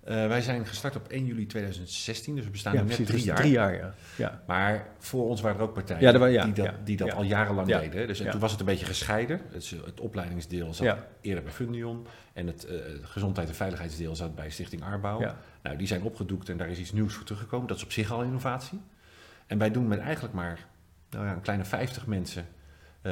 Eh, 0.08 0.28
wij 0.28 0.41
zijn 0.41 0.65
gestart 0.65 0.96
op 0.96 1.08
1 1.08 1.26
juli 1.26 1.46
2016, 1.46 2.36
dus 2.36 2.46
we 2.46 2.52
bestaan 2.52 2.74
ja, 2.74 2.82
nu 2.82 2.88
net 2.88 2.96
precies, 2.96 3.13
drie 3.13 3.26
dus 3.26 3.28
jaar. 3.28 3.38
Drie 3.41 3.52
jaar, 3.52 3.76
ja. 3.76 3.93
ja. 4.15 4.41
Maar 4.48 4.88
voor 4.98 5.28
ons 5.28 5.41
waren 5.41 5.58
er 5.58 5.63
ook 5.63 5.74
partijen 5.74 6.02
Ja, 6.02 6.46
die 6.46 6.54
dat, 6.54 6.74
die 6.84 6.98
dat 6.98 7.13
al 7.13 7.24
jarenlang 7.24 7.67
Ja. 7.67 7.80
deden. 7.80 8.08
Dus 8.08 8.20
en 8.20 8.32
toen 8.32 8.39
was 8.39 8.52
het 8.52 8.60
een 8.60 8.65
beetje 8.65 8.86
gescheiden. 8.86 9.41
Het, 9.52 9.74
het 9.86 10.00
opleidingsdeel 10.00 10.74
zat 10.74 10.98
eerder 11.22 11.43
bij 11.43 11.52
Fundion 11.54 12.08
en 12.34 12.48
het 12.48 12.65
eh, 12.65 12.76
gezondheid- 13.02 13.50
en 13.50 13.56
veiligheidsdeel 13.56 14.15
zat 14.15 14.36
bij 14.36 14.50
Stichting 14.50 14.84
Arbouw. 14.84 15.36
Nou, 15.62 15.78
die 15.78 15.88
zijn 15.88 16.02
opgedoekt 16.02 16.50
en 16.50 16.58
daar 16.58 16.70
is 16.70 16.80
iets 16.80 16.91
nieuws 16.91 17.13
voor 17.13 17.26
teruggekomen. 17.26 17.67
Dat 17.67 17.78
is 17.78 17.84
op 17.84 17.91
zich 17.91 18.12
al 18.12 18.24
innovatie. 18.24 18.80
En 19.48 19.58
wij 19.58 19.72
doen 19.72 19.88
met 19.88 20.00
eigenlijk 20.00 20.34
maar 20.34 20.67
nou 21.10 21.26
ja, 21.26 21.34
een 21.34 21.41
kleine 21.41 21.65
50 21.65 22.06
mensen 22.06 22.46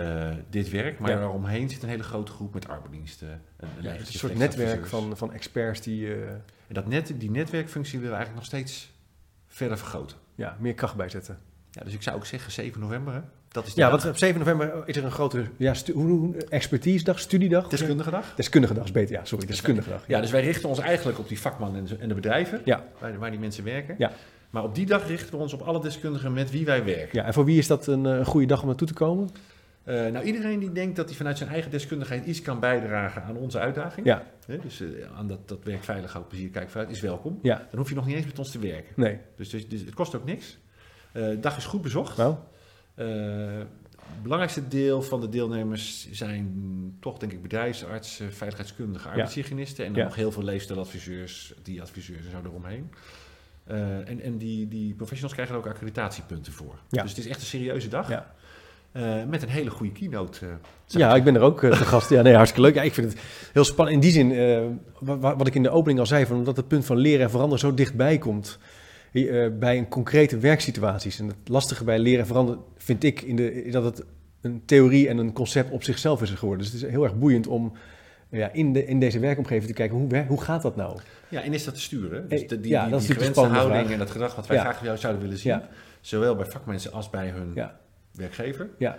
eh, 0.01 0.31
dit 0.49 0.69
werk. 0.69 0.99
Maar 0.99 1.11
Ja. 1.11 1.17
daaromheen 1.17 1.69
zit 1.69 1.83
een 1.83 1.89
hele 1.89 2.03
grote 2.03 2.31
groep 2.31 2.53
met 2.53 2.67
arbeidsdiensten. 2.67 3.27
Een, 3.57 3.67
een 3.77 3.83
Ja, 3.83 3.89
een 3.99 4.05
soort 4.05 4.37
netwerk 4.37 4.85
van, 4.85 5.17
van 5.17 5.33
experts 5.33 5.81
die 5.81 6.07
eh, 6.13 6.21
En 6.67 6.73
dat 6.73 6.87
net, 6.87 7.13
die 7.17 7.31
netwerkfunctie 7.31 7.99
willen 7.99 8.13
we 8.13 8.17
eigenlijk 8.17 8.47
nog 8.49 8.59
steeds 8.59 8.91
verder 9.47 9.77
vergroten. 9.77 10.17
ja, 10.35 10.57
meer 10.59 10.73
kracht 10.73 10.95
bijzetten. 10.95 11.37
Ja, 11.71 11.83
dus 11.83 11.93
ik 11.93 12.01
zou 12.01 12.15
ook 12.15 12.25
zeggen 12.25 12.51
7 12.51 12.81
november, 12.81 13.13
hè? 13.13 13.19
dat 13.47 13.65
is 13.67 13.73
Ja, 13.73 13.89
dag. 13.89 13.91
want 14.01 14.11
op 14.13 14.17
7 14.17 14.39
november 14.39 14.83
is 14.85 14.95
er 14.97 15.03
een 15.03 15.11
grote 15.11 15.45
ja, 15.57 15.73
stu- 15.73 16.33
expertise 16.49 17.03
dag, 17.03 17.19
studiedag? 17.19 17.67
deskundige 17.67 18.09
dag. 18.11 18.33
Deskundige 18.35 18.73
dag 18.73 18.83
is 18.83 18.91
beter, 18.91 19.15
ja, 19.15 19.25
sorry, 19.25 19.45
deskundige 19.45 19.89
dag. 19.89 20.03
Ja, 20.07 20.21
dus 20.21 20.31
wij 20.31 20.41
richten 20.43 20.69
ons 20.69 20.79
eigenlijk 20.79 21.19
op 21.19 21.27
die 21.27 21.39
vakman 21.39 21.75
en, 21.99 22.07
de 22.07 22.13
bedrijven, 22.13 22.61
Ja. 22.65 22.83
waar, 22.99 23.17
waar 23.19 23.29
die 23.31 23.39
mensen 23.39 23.63
werken. 23.63 23.95
Ja. 23.97 24.11
Maar 24.49 24.63
op 24.63 24.75
die 24.75 24.85
dag 24.85 25.07
richten 25.07 25.31
we 25.31 25.37
ons 25.37 25.53
op 25.53 25.61
alle 25.61 25.81
deskundigen 25.81 26.33
met 26.33 26.51
wie 26.51 26.65
wij 26.65 26.83
werken. 26.85 27.19
Ja, 27.19 27.25
en 27.25 27.33
voor 27.33 27.45
wie 27.45 27.57
is 27.57 27.67
dat 27.67 27.87
een 27.87 28.05
eh, 28.05 28.25
goede 28.25 28.47
dag 28.47 28.61
om 28.61 28.67
naartoe 28.67 28.87
te 28.87 28.93
komen? 28.93 29.29
Eh, 29.85 29.95
nou, 30.11 30.25
iedereen 30.25 30.59
die 30.59 30.71
denkt 30.71 30.95
dat 30.95 31.07
hij 31.07 31.15
vanuit 31.17 31.37
zijn 31.37 31.49
eigen 31.49 31.71
deskundigheid 31.71 32.25
iets 32.25 32.41
kan 32.41 32.59
bijdragen 32.59 33.23
aan 33.23 33.35
onze 33.37 33.59
uitdaging, 33.59 34.05
Ja, 34.05 34.23
hè, 34.47 34.57
dus 34.59 34.81
eh, 34.81 34.87
aan 35.17 35.27
dat, 35.27 35.47
dat 35.47 35.63
werk 35.63 35.83
veilig, 35.83 36.13
houd 36.13 36.27
plezier, 36.27 36.49
kijk 36.49 36.69
vooruit, 36.69 36.89
is 36.91 36.99
welkom. 37.01 37.39
ja, 37.41 37.67
Dan 37.69 37.79
hoef 37.79 37.89
je 37.89 37.95
nog 37.95 38.05
niet 38.05 38.15
eens 38.15 38.25
met 38.25 38.39
ons 38.39 38.51
te 38.51 38.59
werken. 38.59 38.93
nee. 38.95 39.19
Dus, 39.35 39.49
dus, 39.49 39.67
dus 39.67 39.81
het 39.81 39.93
kost 39.93 40.15
ook 40.15 40.25
niks. 40.25 40.57
De 41.13 41.37
dag 41.39 41.57
is 41.57 41.65
goed 41.65 41.81
bezocht. 41.81 42.19
Eh, 42.19 42.33
het 42.95 44.21
belangrijkste 44.23 44.67
deel 44.67 45.01
van 45.01 45.21
de 45.21 45.29
deelnemers 45.29 46.11
zijn 46.11 46.97
toch, 46.99 47.17
denk 47.17 47.31
ik, 47.31 47.41
bedrijfsartsen, 47.41 48.33
veiligheidskundigen, 48.33 49.09
arbeidshygiënisten 49.09 49.85
en 49.85 49.91
dan 49.91 50.01
Ja. 50.01 50.07
nog 50.07 50.15
heel 50.15 50.31
veel 50.31 50.43
leefstijladviseurs, 50.43 51.53
die 51.63 51.81
adviseurs 51.81 52.25
en 52.25 52.31
zo 52.31 52.41
eromheen. 52.43 52.91
En 54.05 54.21
en 54.21 54.37
die, 54.37 54.67
die 54.67 54.93
professionals 54.93 55.33
krijgen 55.33 55.55
er 55.55 55.61
ook 55.61 55.67
accreditatiepunten 55.67 56.53
voor. 56.53 56.79
Ja. 56.89 57.01
Dus 57.01 57.11
het 57.11 57.19
is 57.19 57.27
echt 57.27 57.39
een 57.39 57.45
serieuze 57.45 57.87
dag. 57.89 58.09
ja. 58.09 58.33
Eh, 58.95 59.23
met 59.29 59.41
een 59.43 59.49
hele 59.49 59.69
goede 59.69 59.91
keynote. 59.91 60.45
eh, 60.45 60.51
ja, 60.85 61.15
ik 61.15 61.23
ben 61.23 61.35
er 61.35 61.41
ook 61.41 61.63
eh, 61.63 61.71
te 61.71 61.85
gast. 61.85 62.09
Ja, 62.09 62.21
nee, 62.21 62.33
hartstikke 62.35 62.67
leuk. 62.67 62.75
Ja, 62.75 62.81
ik 62.81 62.93
vind 62.93 63.11
het 63.11 63.21
heel 63.53 63.63
spannend. 63.63 63.95
In 63.95 64.01
die 64.01 64.11
zin, 64.11 64.31
eh, 64.31 64.61
wa- 64.99 65.17
wa- 65.17 65.35
wat 65.35 65.47
ik 65.47 65.55
in 65.55 65.63
de 65.63 65.69
opening 65.69 65.99
al 65.99 66.05
zei, 66.05 66.25
van 66.25 66.37
omdat 66.37 66.57
het 66.57 66.67
punt 66.67 66.85
van 66.85 66.97
leren 66.97 67.23
en 67.23 67.29
veranderen 67.29 67.59
zo 67.59 67.73
dichtbij 67.73 68.17
komt 68.17 68.59
bij 69.59 69.77
een 69.77 69.87
concrete 69.87 70.37
werksituaties. 70.37 71.19
En 71.19 71.27
het 71.27 71.35
lastige 71.45 71.83
bij 71.83 71.99
leren 71.99 72.19
en 72.19 72.25
veranderen 72.25 72.61
vind 72.77 73.03
ik 73.03 73.21
in 73.21 73.35
de, 73.35 73.63
is 73.63 73.71
dat 73.71 73.83
het 73.83 74.03
een 74.41 74.61
theorie 74.65 75.07
en 75.09 75.17
een 75.17 75.33
concept 75.33 75.71
op 75.71 75.83
zichzelf 75.83 76.21
is 76.21 76.29
geworden. 76.29 76.63
Dus 76.65 76.73
het 76.73 76.83
is 76.83 76.89
heel 76.89 77.03
erg 77.03 77.17
boeiend 77.17 77.47
om 77.47 77.73
ja, 78.29 78.49
in, 78.53 78.73
de, 78.73 78.85
in 78.85 78.99
deze 78.99 79.19
werkomgeving 79.19 79.65
te 79.67 79.73
kijken, 79.73 79.97
hoe, 79.97 80.25
hoe 80.27 80.41
gaat 80.41 80.61
dat 80.61 80.75
nou? 80.75 80.99
Ja, 81.29 81.41
en 81.41 81.53
is 81.53 81.63
dat 81.63 81.73
te 81.73 81.81
sturen? 81.81 82.29
Dus 82.29 82.47
de, 82.47 82.59
die, 82.59 82.71
ja, 82.71 82.81
die, 82.81 82.91
dat 82.91 83.01
is 83.01 83.05
die 83.07 83.15
gewenste 83.15 83.39
houding 83.45 83.79
vraag. 83.79 83.91
en 83.91 83.99
dat 83.99 84.11
gedrag 84.11 84.35
wat 84.35 84.47
wij 84.47 84.57
Ja. 84.57 84.63
graag 84.63 84.77
van 84.77 84.85
jou 84.85 84.97
zouden 84.97 85.21
willen 85.21 85.37
zien, 85.37 85.51
Ja. 85.51 85.67
zowel 86.01 86.35
bij 86.35 86.45
vakmensen 86.45 86.91
als 86.91 87.09
bij 87.09 87.27
hun 87.29 87.51
Ja, 87.55 87.79
werkgever. 88.15 88.69
ja. 88.77 88.97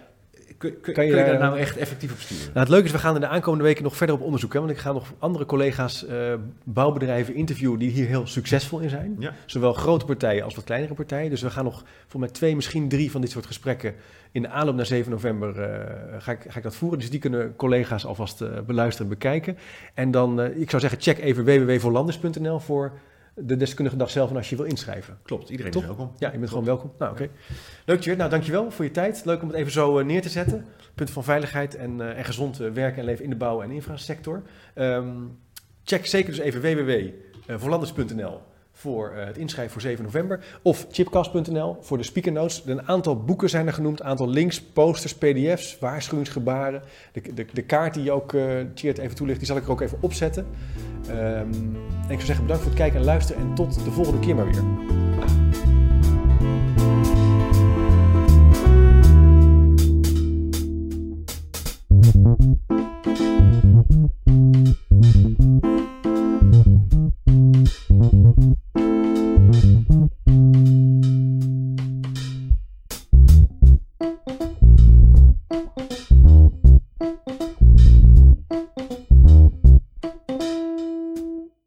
Kun, 0.58 0.80
kun, 0.80 0.94
Kan 0.94 1.04
je 1.04 1.10
kun 1.10 1.20
je 1.20 1.26
daar 1.26 1.38
nou 1.38 1.58
echt 1.58 1.76
effectief 1.76 2.12
op 2.12 2.18
sturen? 2.18 2.46
Nou, 2.46 2.58
het 2.58 2.68
leuke 2.68 2.84
is, 2.84 2.92
we 2.92 2.98
gaan 2.98 3.14
in 3.14 3.20
de 3.20 3.26
aankomende 3.26 3.64
weken 3.64 3.82
nog 3.82 3.96
verder 3.96 4.14
op 4.14 4.22
onderzoek. 4.22 4.52
Hè? 4.52 4.58
Want 4.58 4.70
ik 4.70 4.78
ga 4.78 4.92
nog 4.92 5.12
andere 5.18 5.46
collega's, 5.46 6.06
eh, 6.06 6.34
bouwbedrijven 6.64 7.34
interviewen 7.34 7.78
die 7.78 7.90
hier 7.90 8.06
heel 8.06 8.26
succesvol 8.26 8.78
in 8.78 8.88
zijn. 8.88 9.16
Ja. 9.18 9.32
Zowel 9.46 9.72
grote 9.72 10.04
partijen 10.04 10.44
als 10.44 10.54
wat 10.54 10.64
kleinere 10.64 10.94
partijen. 10.94 11.30
Dus 11.30 11.42
we 11.42 11.50
gaan 11.50 11.64
nog 11.64 11.84
voor 12.06 12.20
mij 12.20 12.28
twee, 12.28 12.54
misschien 12.54 12.88
drie 12.88 13.10
van 13.10 13.20
dit 13.20 13.30
soort 13.30 13.46
gesprekken 13.46 13.94
in 14.32 14.42
de 14.42 14.48
aanloop 14.48 14.74
naar 14.74 14.86
7 14.86 15.10
november 15.10 15.60
eh, 15.60 16.16
ga, 16.18 16.32
ik, 16.32 16.44
ga 16.48 16.56
ik 16.56 16.62
dat 16.62 16.76
voeren. 16.76 16.98
Dus 16.98 17.10
die 17.10 17.20
kunnen 17.20 17.56
collega's 17.56 18.04
alvast 18.04 18.40
eh, 18.40 18.48
beluisteren 18.66 19.10
en 19.10 19.18
bekijken. 19.18 19.58
En 19.94 20.10
dan, 20.10 20.40
ik 20.40 20.70
zou 20.70 20.82
zeggen, 20.82 21.00
check 21.00 21.18
even 21.18 21.44
www.voorlanders.nl 21.44 22.58
voor 22.58 22.92
de 23.38 23.56
deskundige 23.56 23.96
dag 23.96 24.10
zelf 24.10 24.30
en 24.30 24.36
als 24.36 24.50
je 24.50 24.56
wil 24.56 24.64
inschrijven. 24.64 25.18
Klopt, 25.22 25.48
iedereen 25.50 25.72
Top. 25.72 25.82
is 25.82 25.88
welkom. 25.88 26.12
Ja, 26.18 26.32
je 26.32 26.38
bent 26.38 26.48
gewoon 26.48 26.64
welkom. 26.64 26.92
Nou, 26.98 27.12
oké. 27.12 27.28
Leuk, 27.84 28.00
Tjeerd. 28.00 28.18
Nou, 28.18 28.30
dankjewel 28.30 28.70
voor 28.70 28.84
je 28.84 28.90
tijd. 28.90 29.24
Leuk 29.24 29.42
om 29.42 29.48
het 29.48 29.56
even 29.56 29.72
zo 29.72 29.98
eh, 29.98 30.04
neer 30.04 30.22
te 30.22 30.28
zetten. 30.28 30.66
Punt 30.94 31.10
van 31.10 31.24
veiligheid 31.24 31.74
en, 31.74 32.00
eh, 32.00 32.18
en 32.18 32.24
gezond 32.24 32.60
eh, 32.60 32.70
werken 32.70 32.98
en 32.98 33.04
leven 33.04 33.24
in 33.24 33.30
de 33.30 33.36
bouw- 33.36 33.62
en 33.62 33.70
infrasector. 33.70 34.42
Ehm, 34.74 35.08
check 35.84 36.06
zeker 36.06 36.30
dus 36.30 36.38
even 36.40 36.60
www.voorlanders.nl 36.60 38.40
voor 38.78 39.10
eh, 39.10 39.26
het 39.26 39.38
inschrijven 39.38 39.72
voor 39.72 39.80
7 39.80 40.04
november. 40.04 40.44
Of 40.62 40.86
chipcast.nl 40.90 41.76
voor 41.80 41.98
de 41.98 42.04
speaker 42.04 42.32
notes. 42.32 42.62
Een 42.66 42.88
aantal 42.88 43.24
boeken 43.24 43.48
zijn 43.48 43.66
er 43.66 43.72
genoemd, 43.72 44.00
een 44.00 44.06
aantal 44.06 44.28
links, 44.28 44.62
posters, 44.62 45.14
pdf's, 45.14 45.78
waarschuwingsgebaren. 45.78 46.82
De, 47.12 47.32
de, 47.34 47.46
de 47.52 47.62
kaart 47.62 47.94
die 47.94 48.02
je 48.02 48.12
ook, 48.12 48.34
Tjeerd 48.74 48.98
even 48.98 49.16
toelicht, 49.16 49.38
die 49.38 49.46
zal 49.46 49.56
ik 49.56 49.64
er 49.64 49.70
ook 49.70 49.80
even 49.80 49.98
opzetten. 50.00 50.46
Ehm, 51.08 51.16
en 51.18 52.08
ik 52.08 52.14
zou 52.14 52.24
zeggen 52.24 52.44
bedankt 52.44 52.62
voor 52.62 52.72
het 52.72 52.80
kijken 52.80 52.98
en 52.98 53.04
luisteren 53.04 53.42
en 53.42 53.54
tot 53.54 53.84
de 53.84 53.90
volgende 53.90 54.20
keer 54.20 54.34
maar 54.34 54.46
weer. 54.46 54.64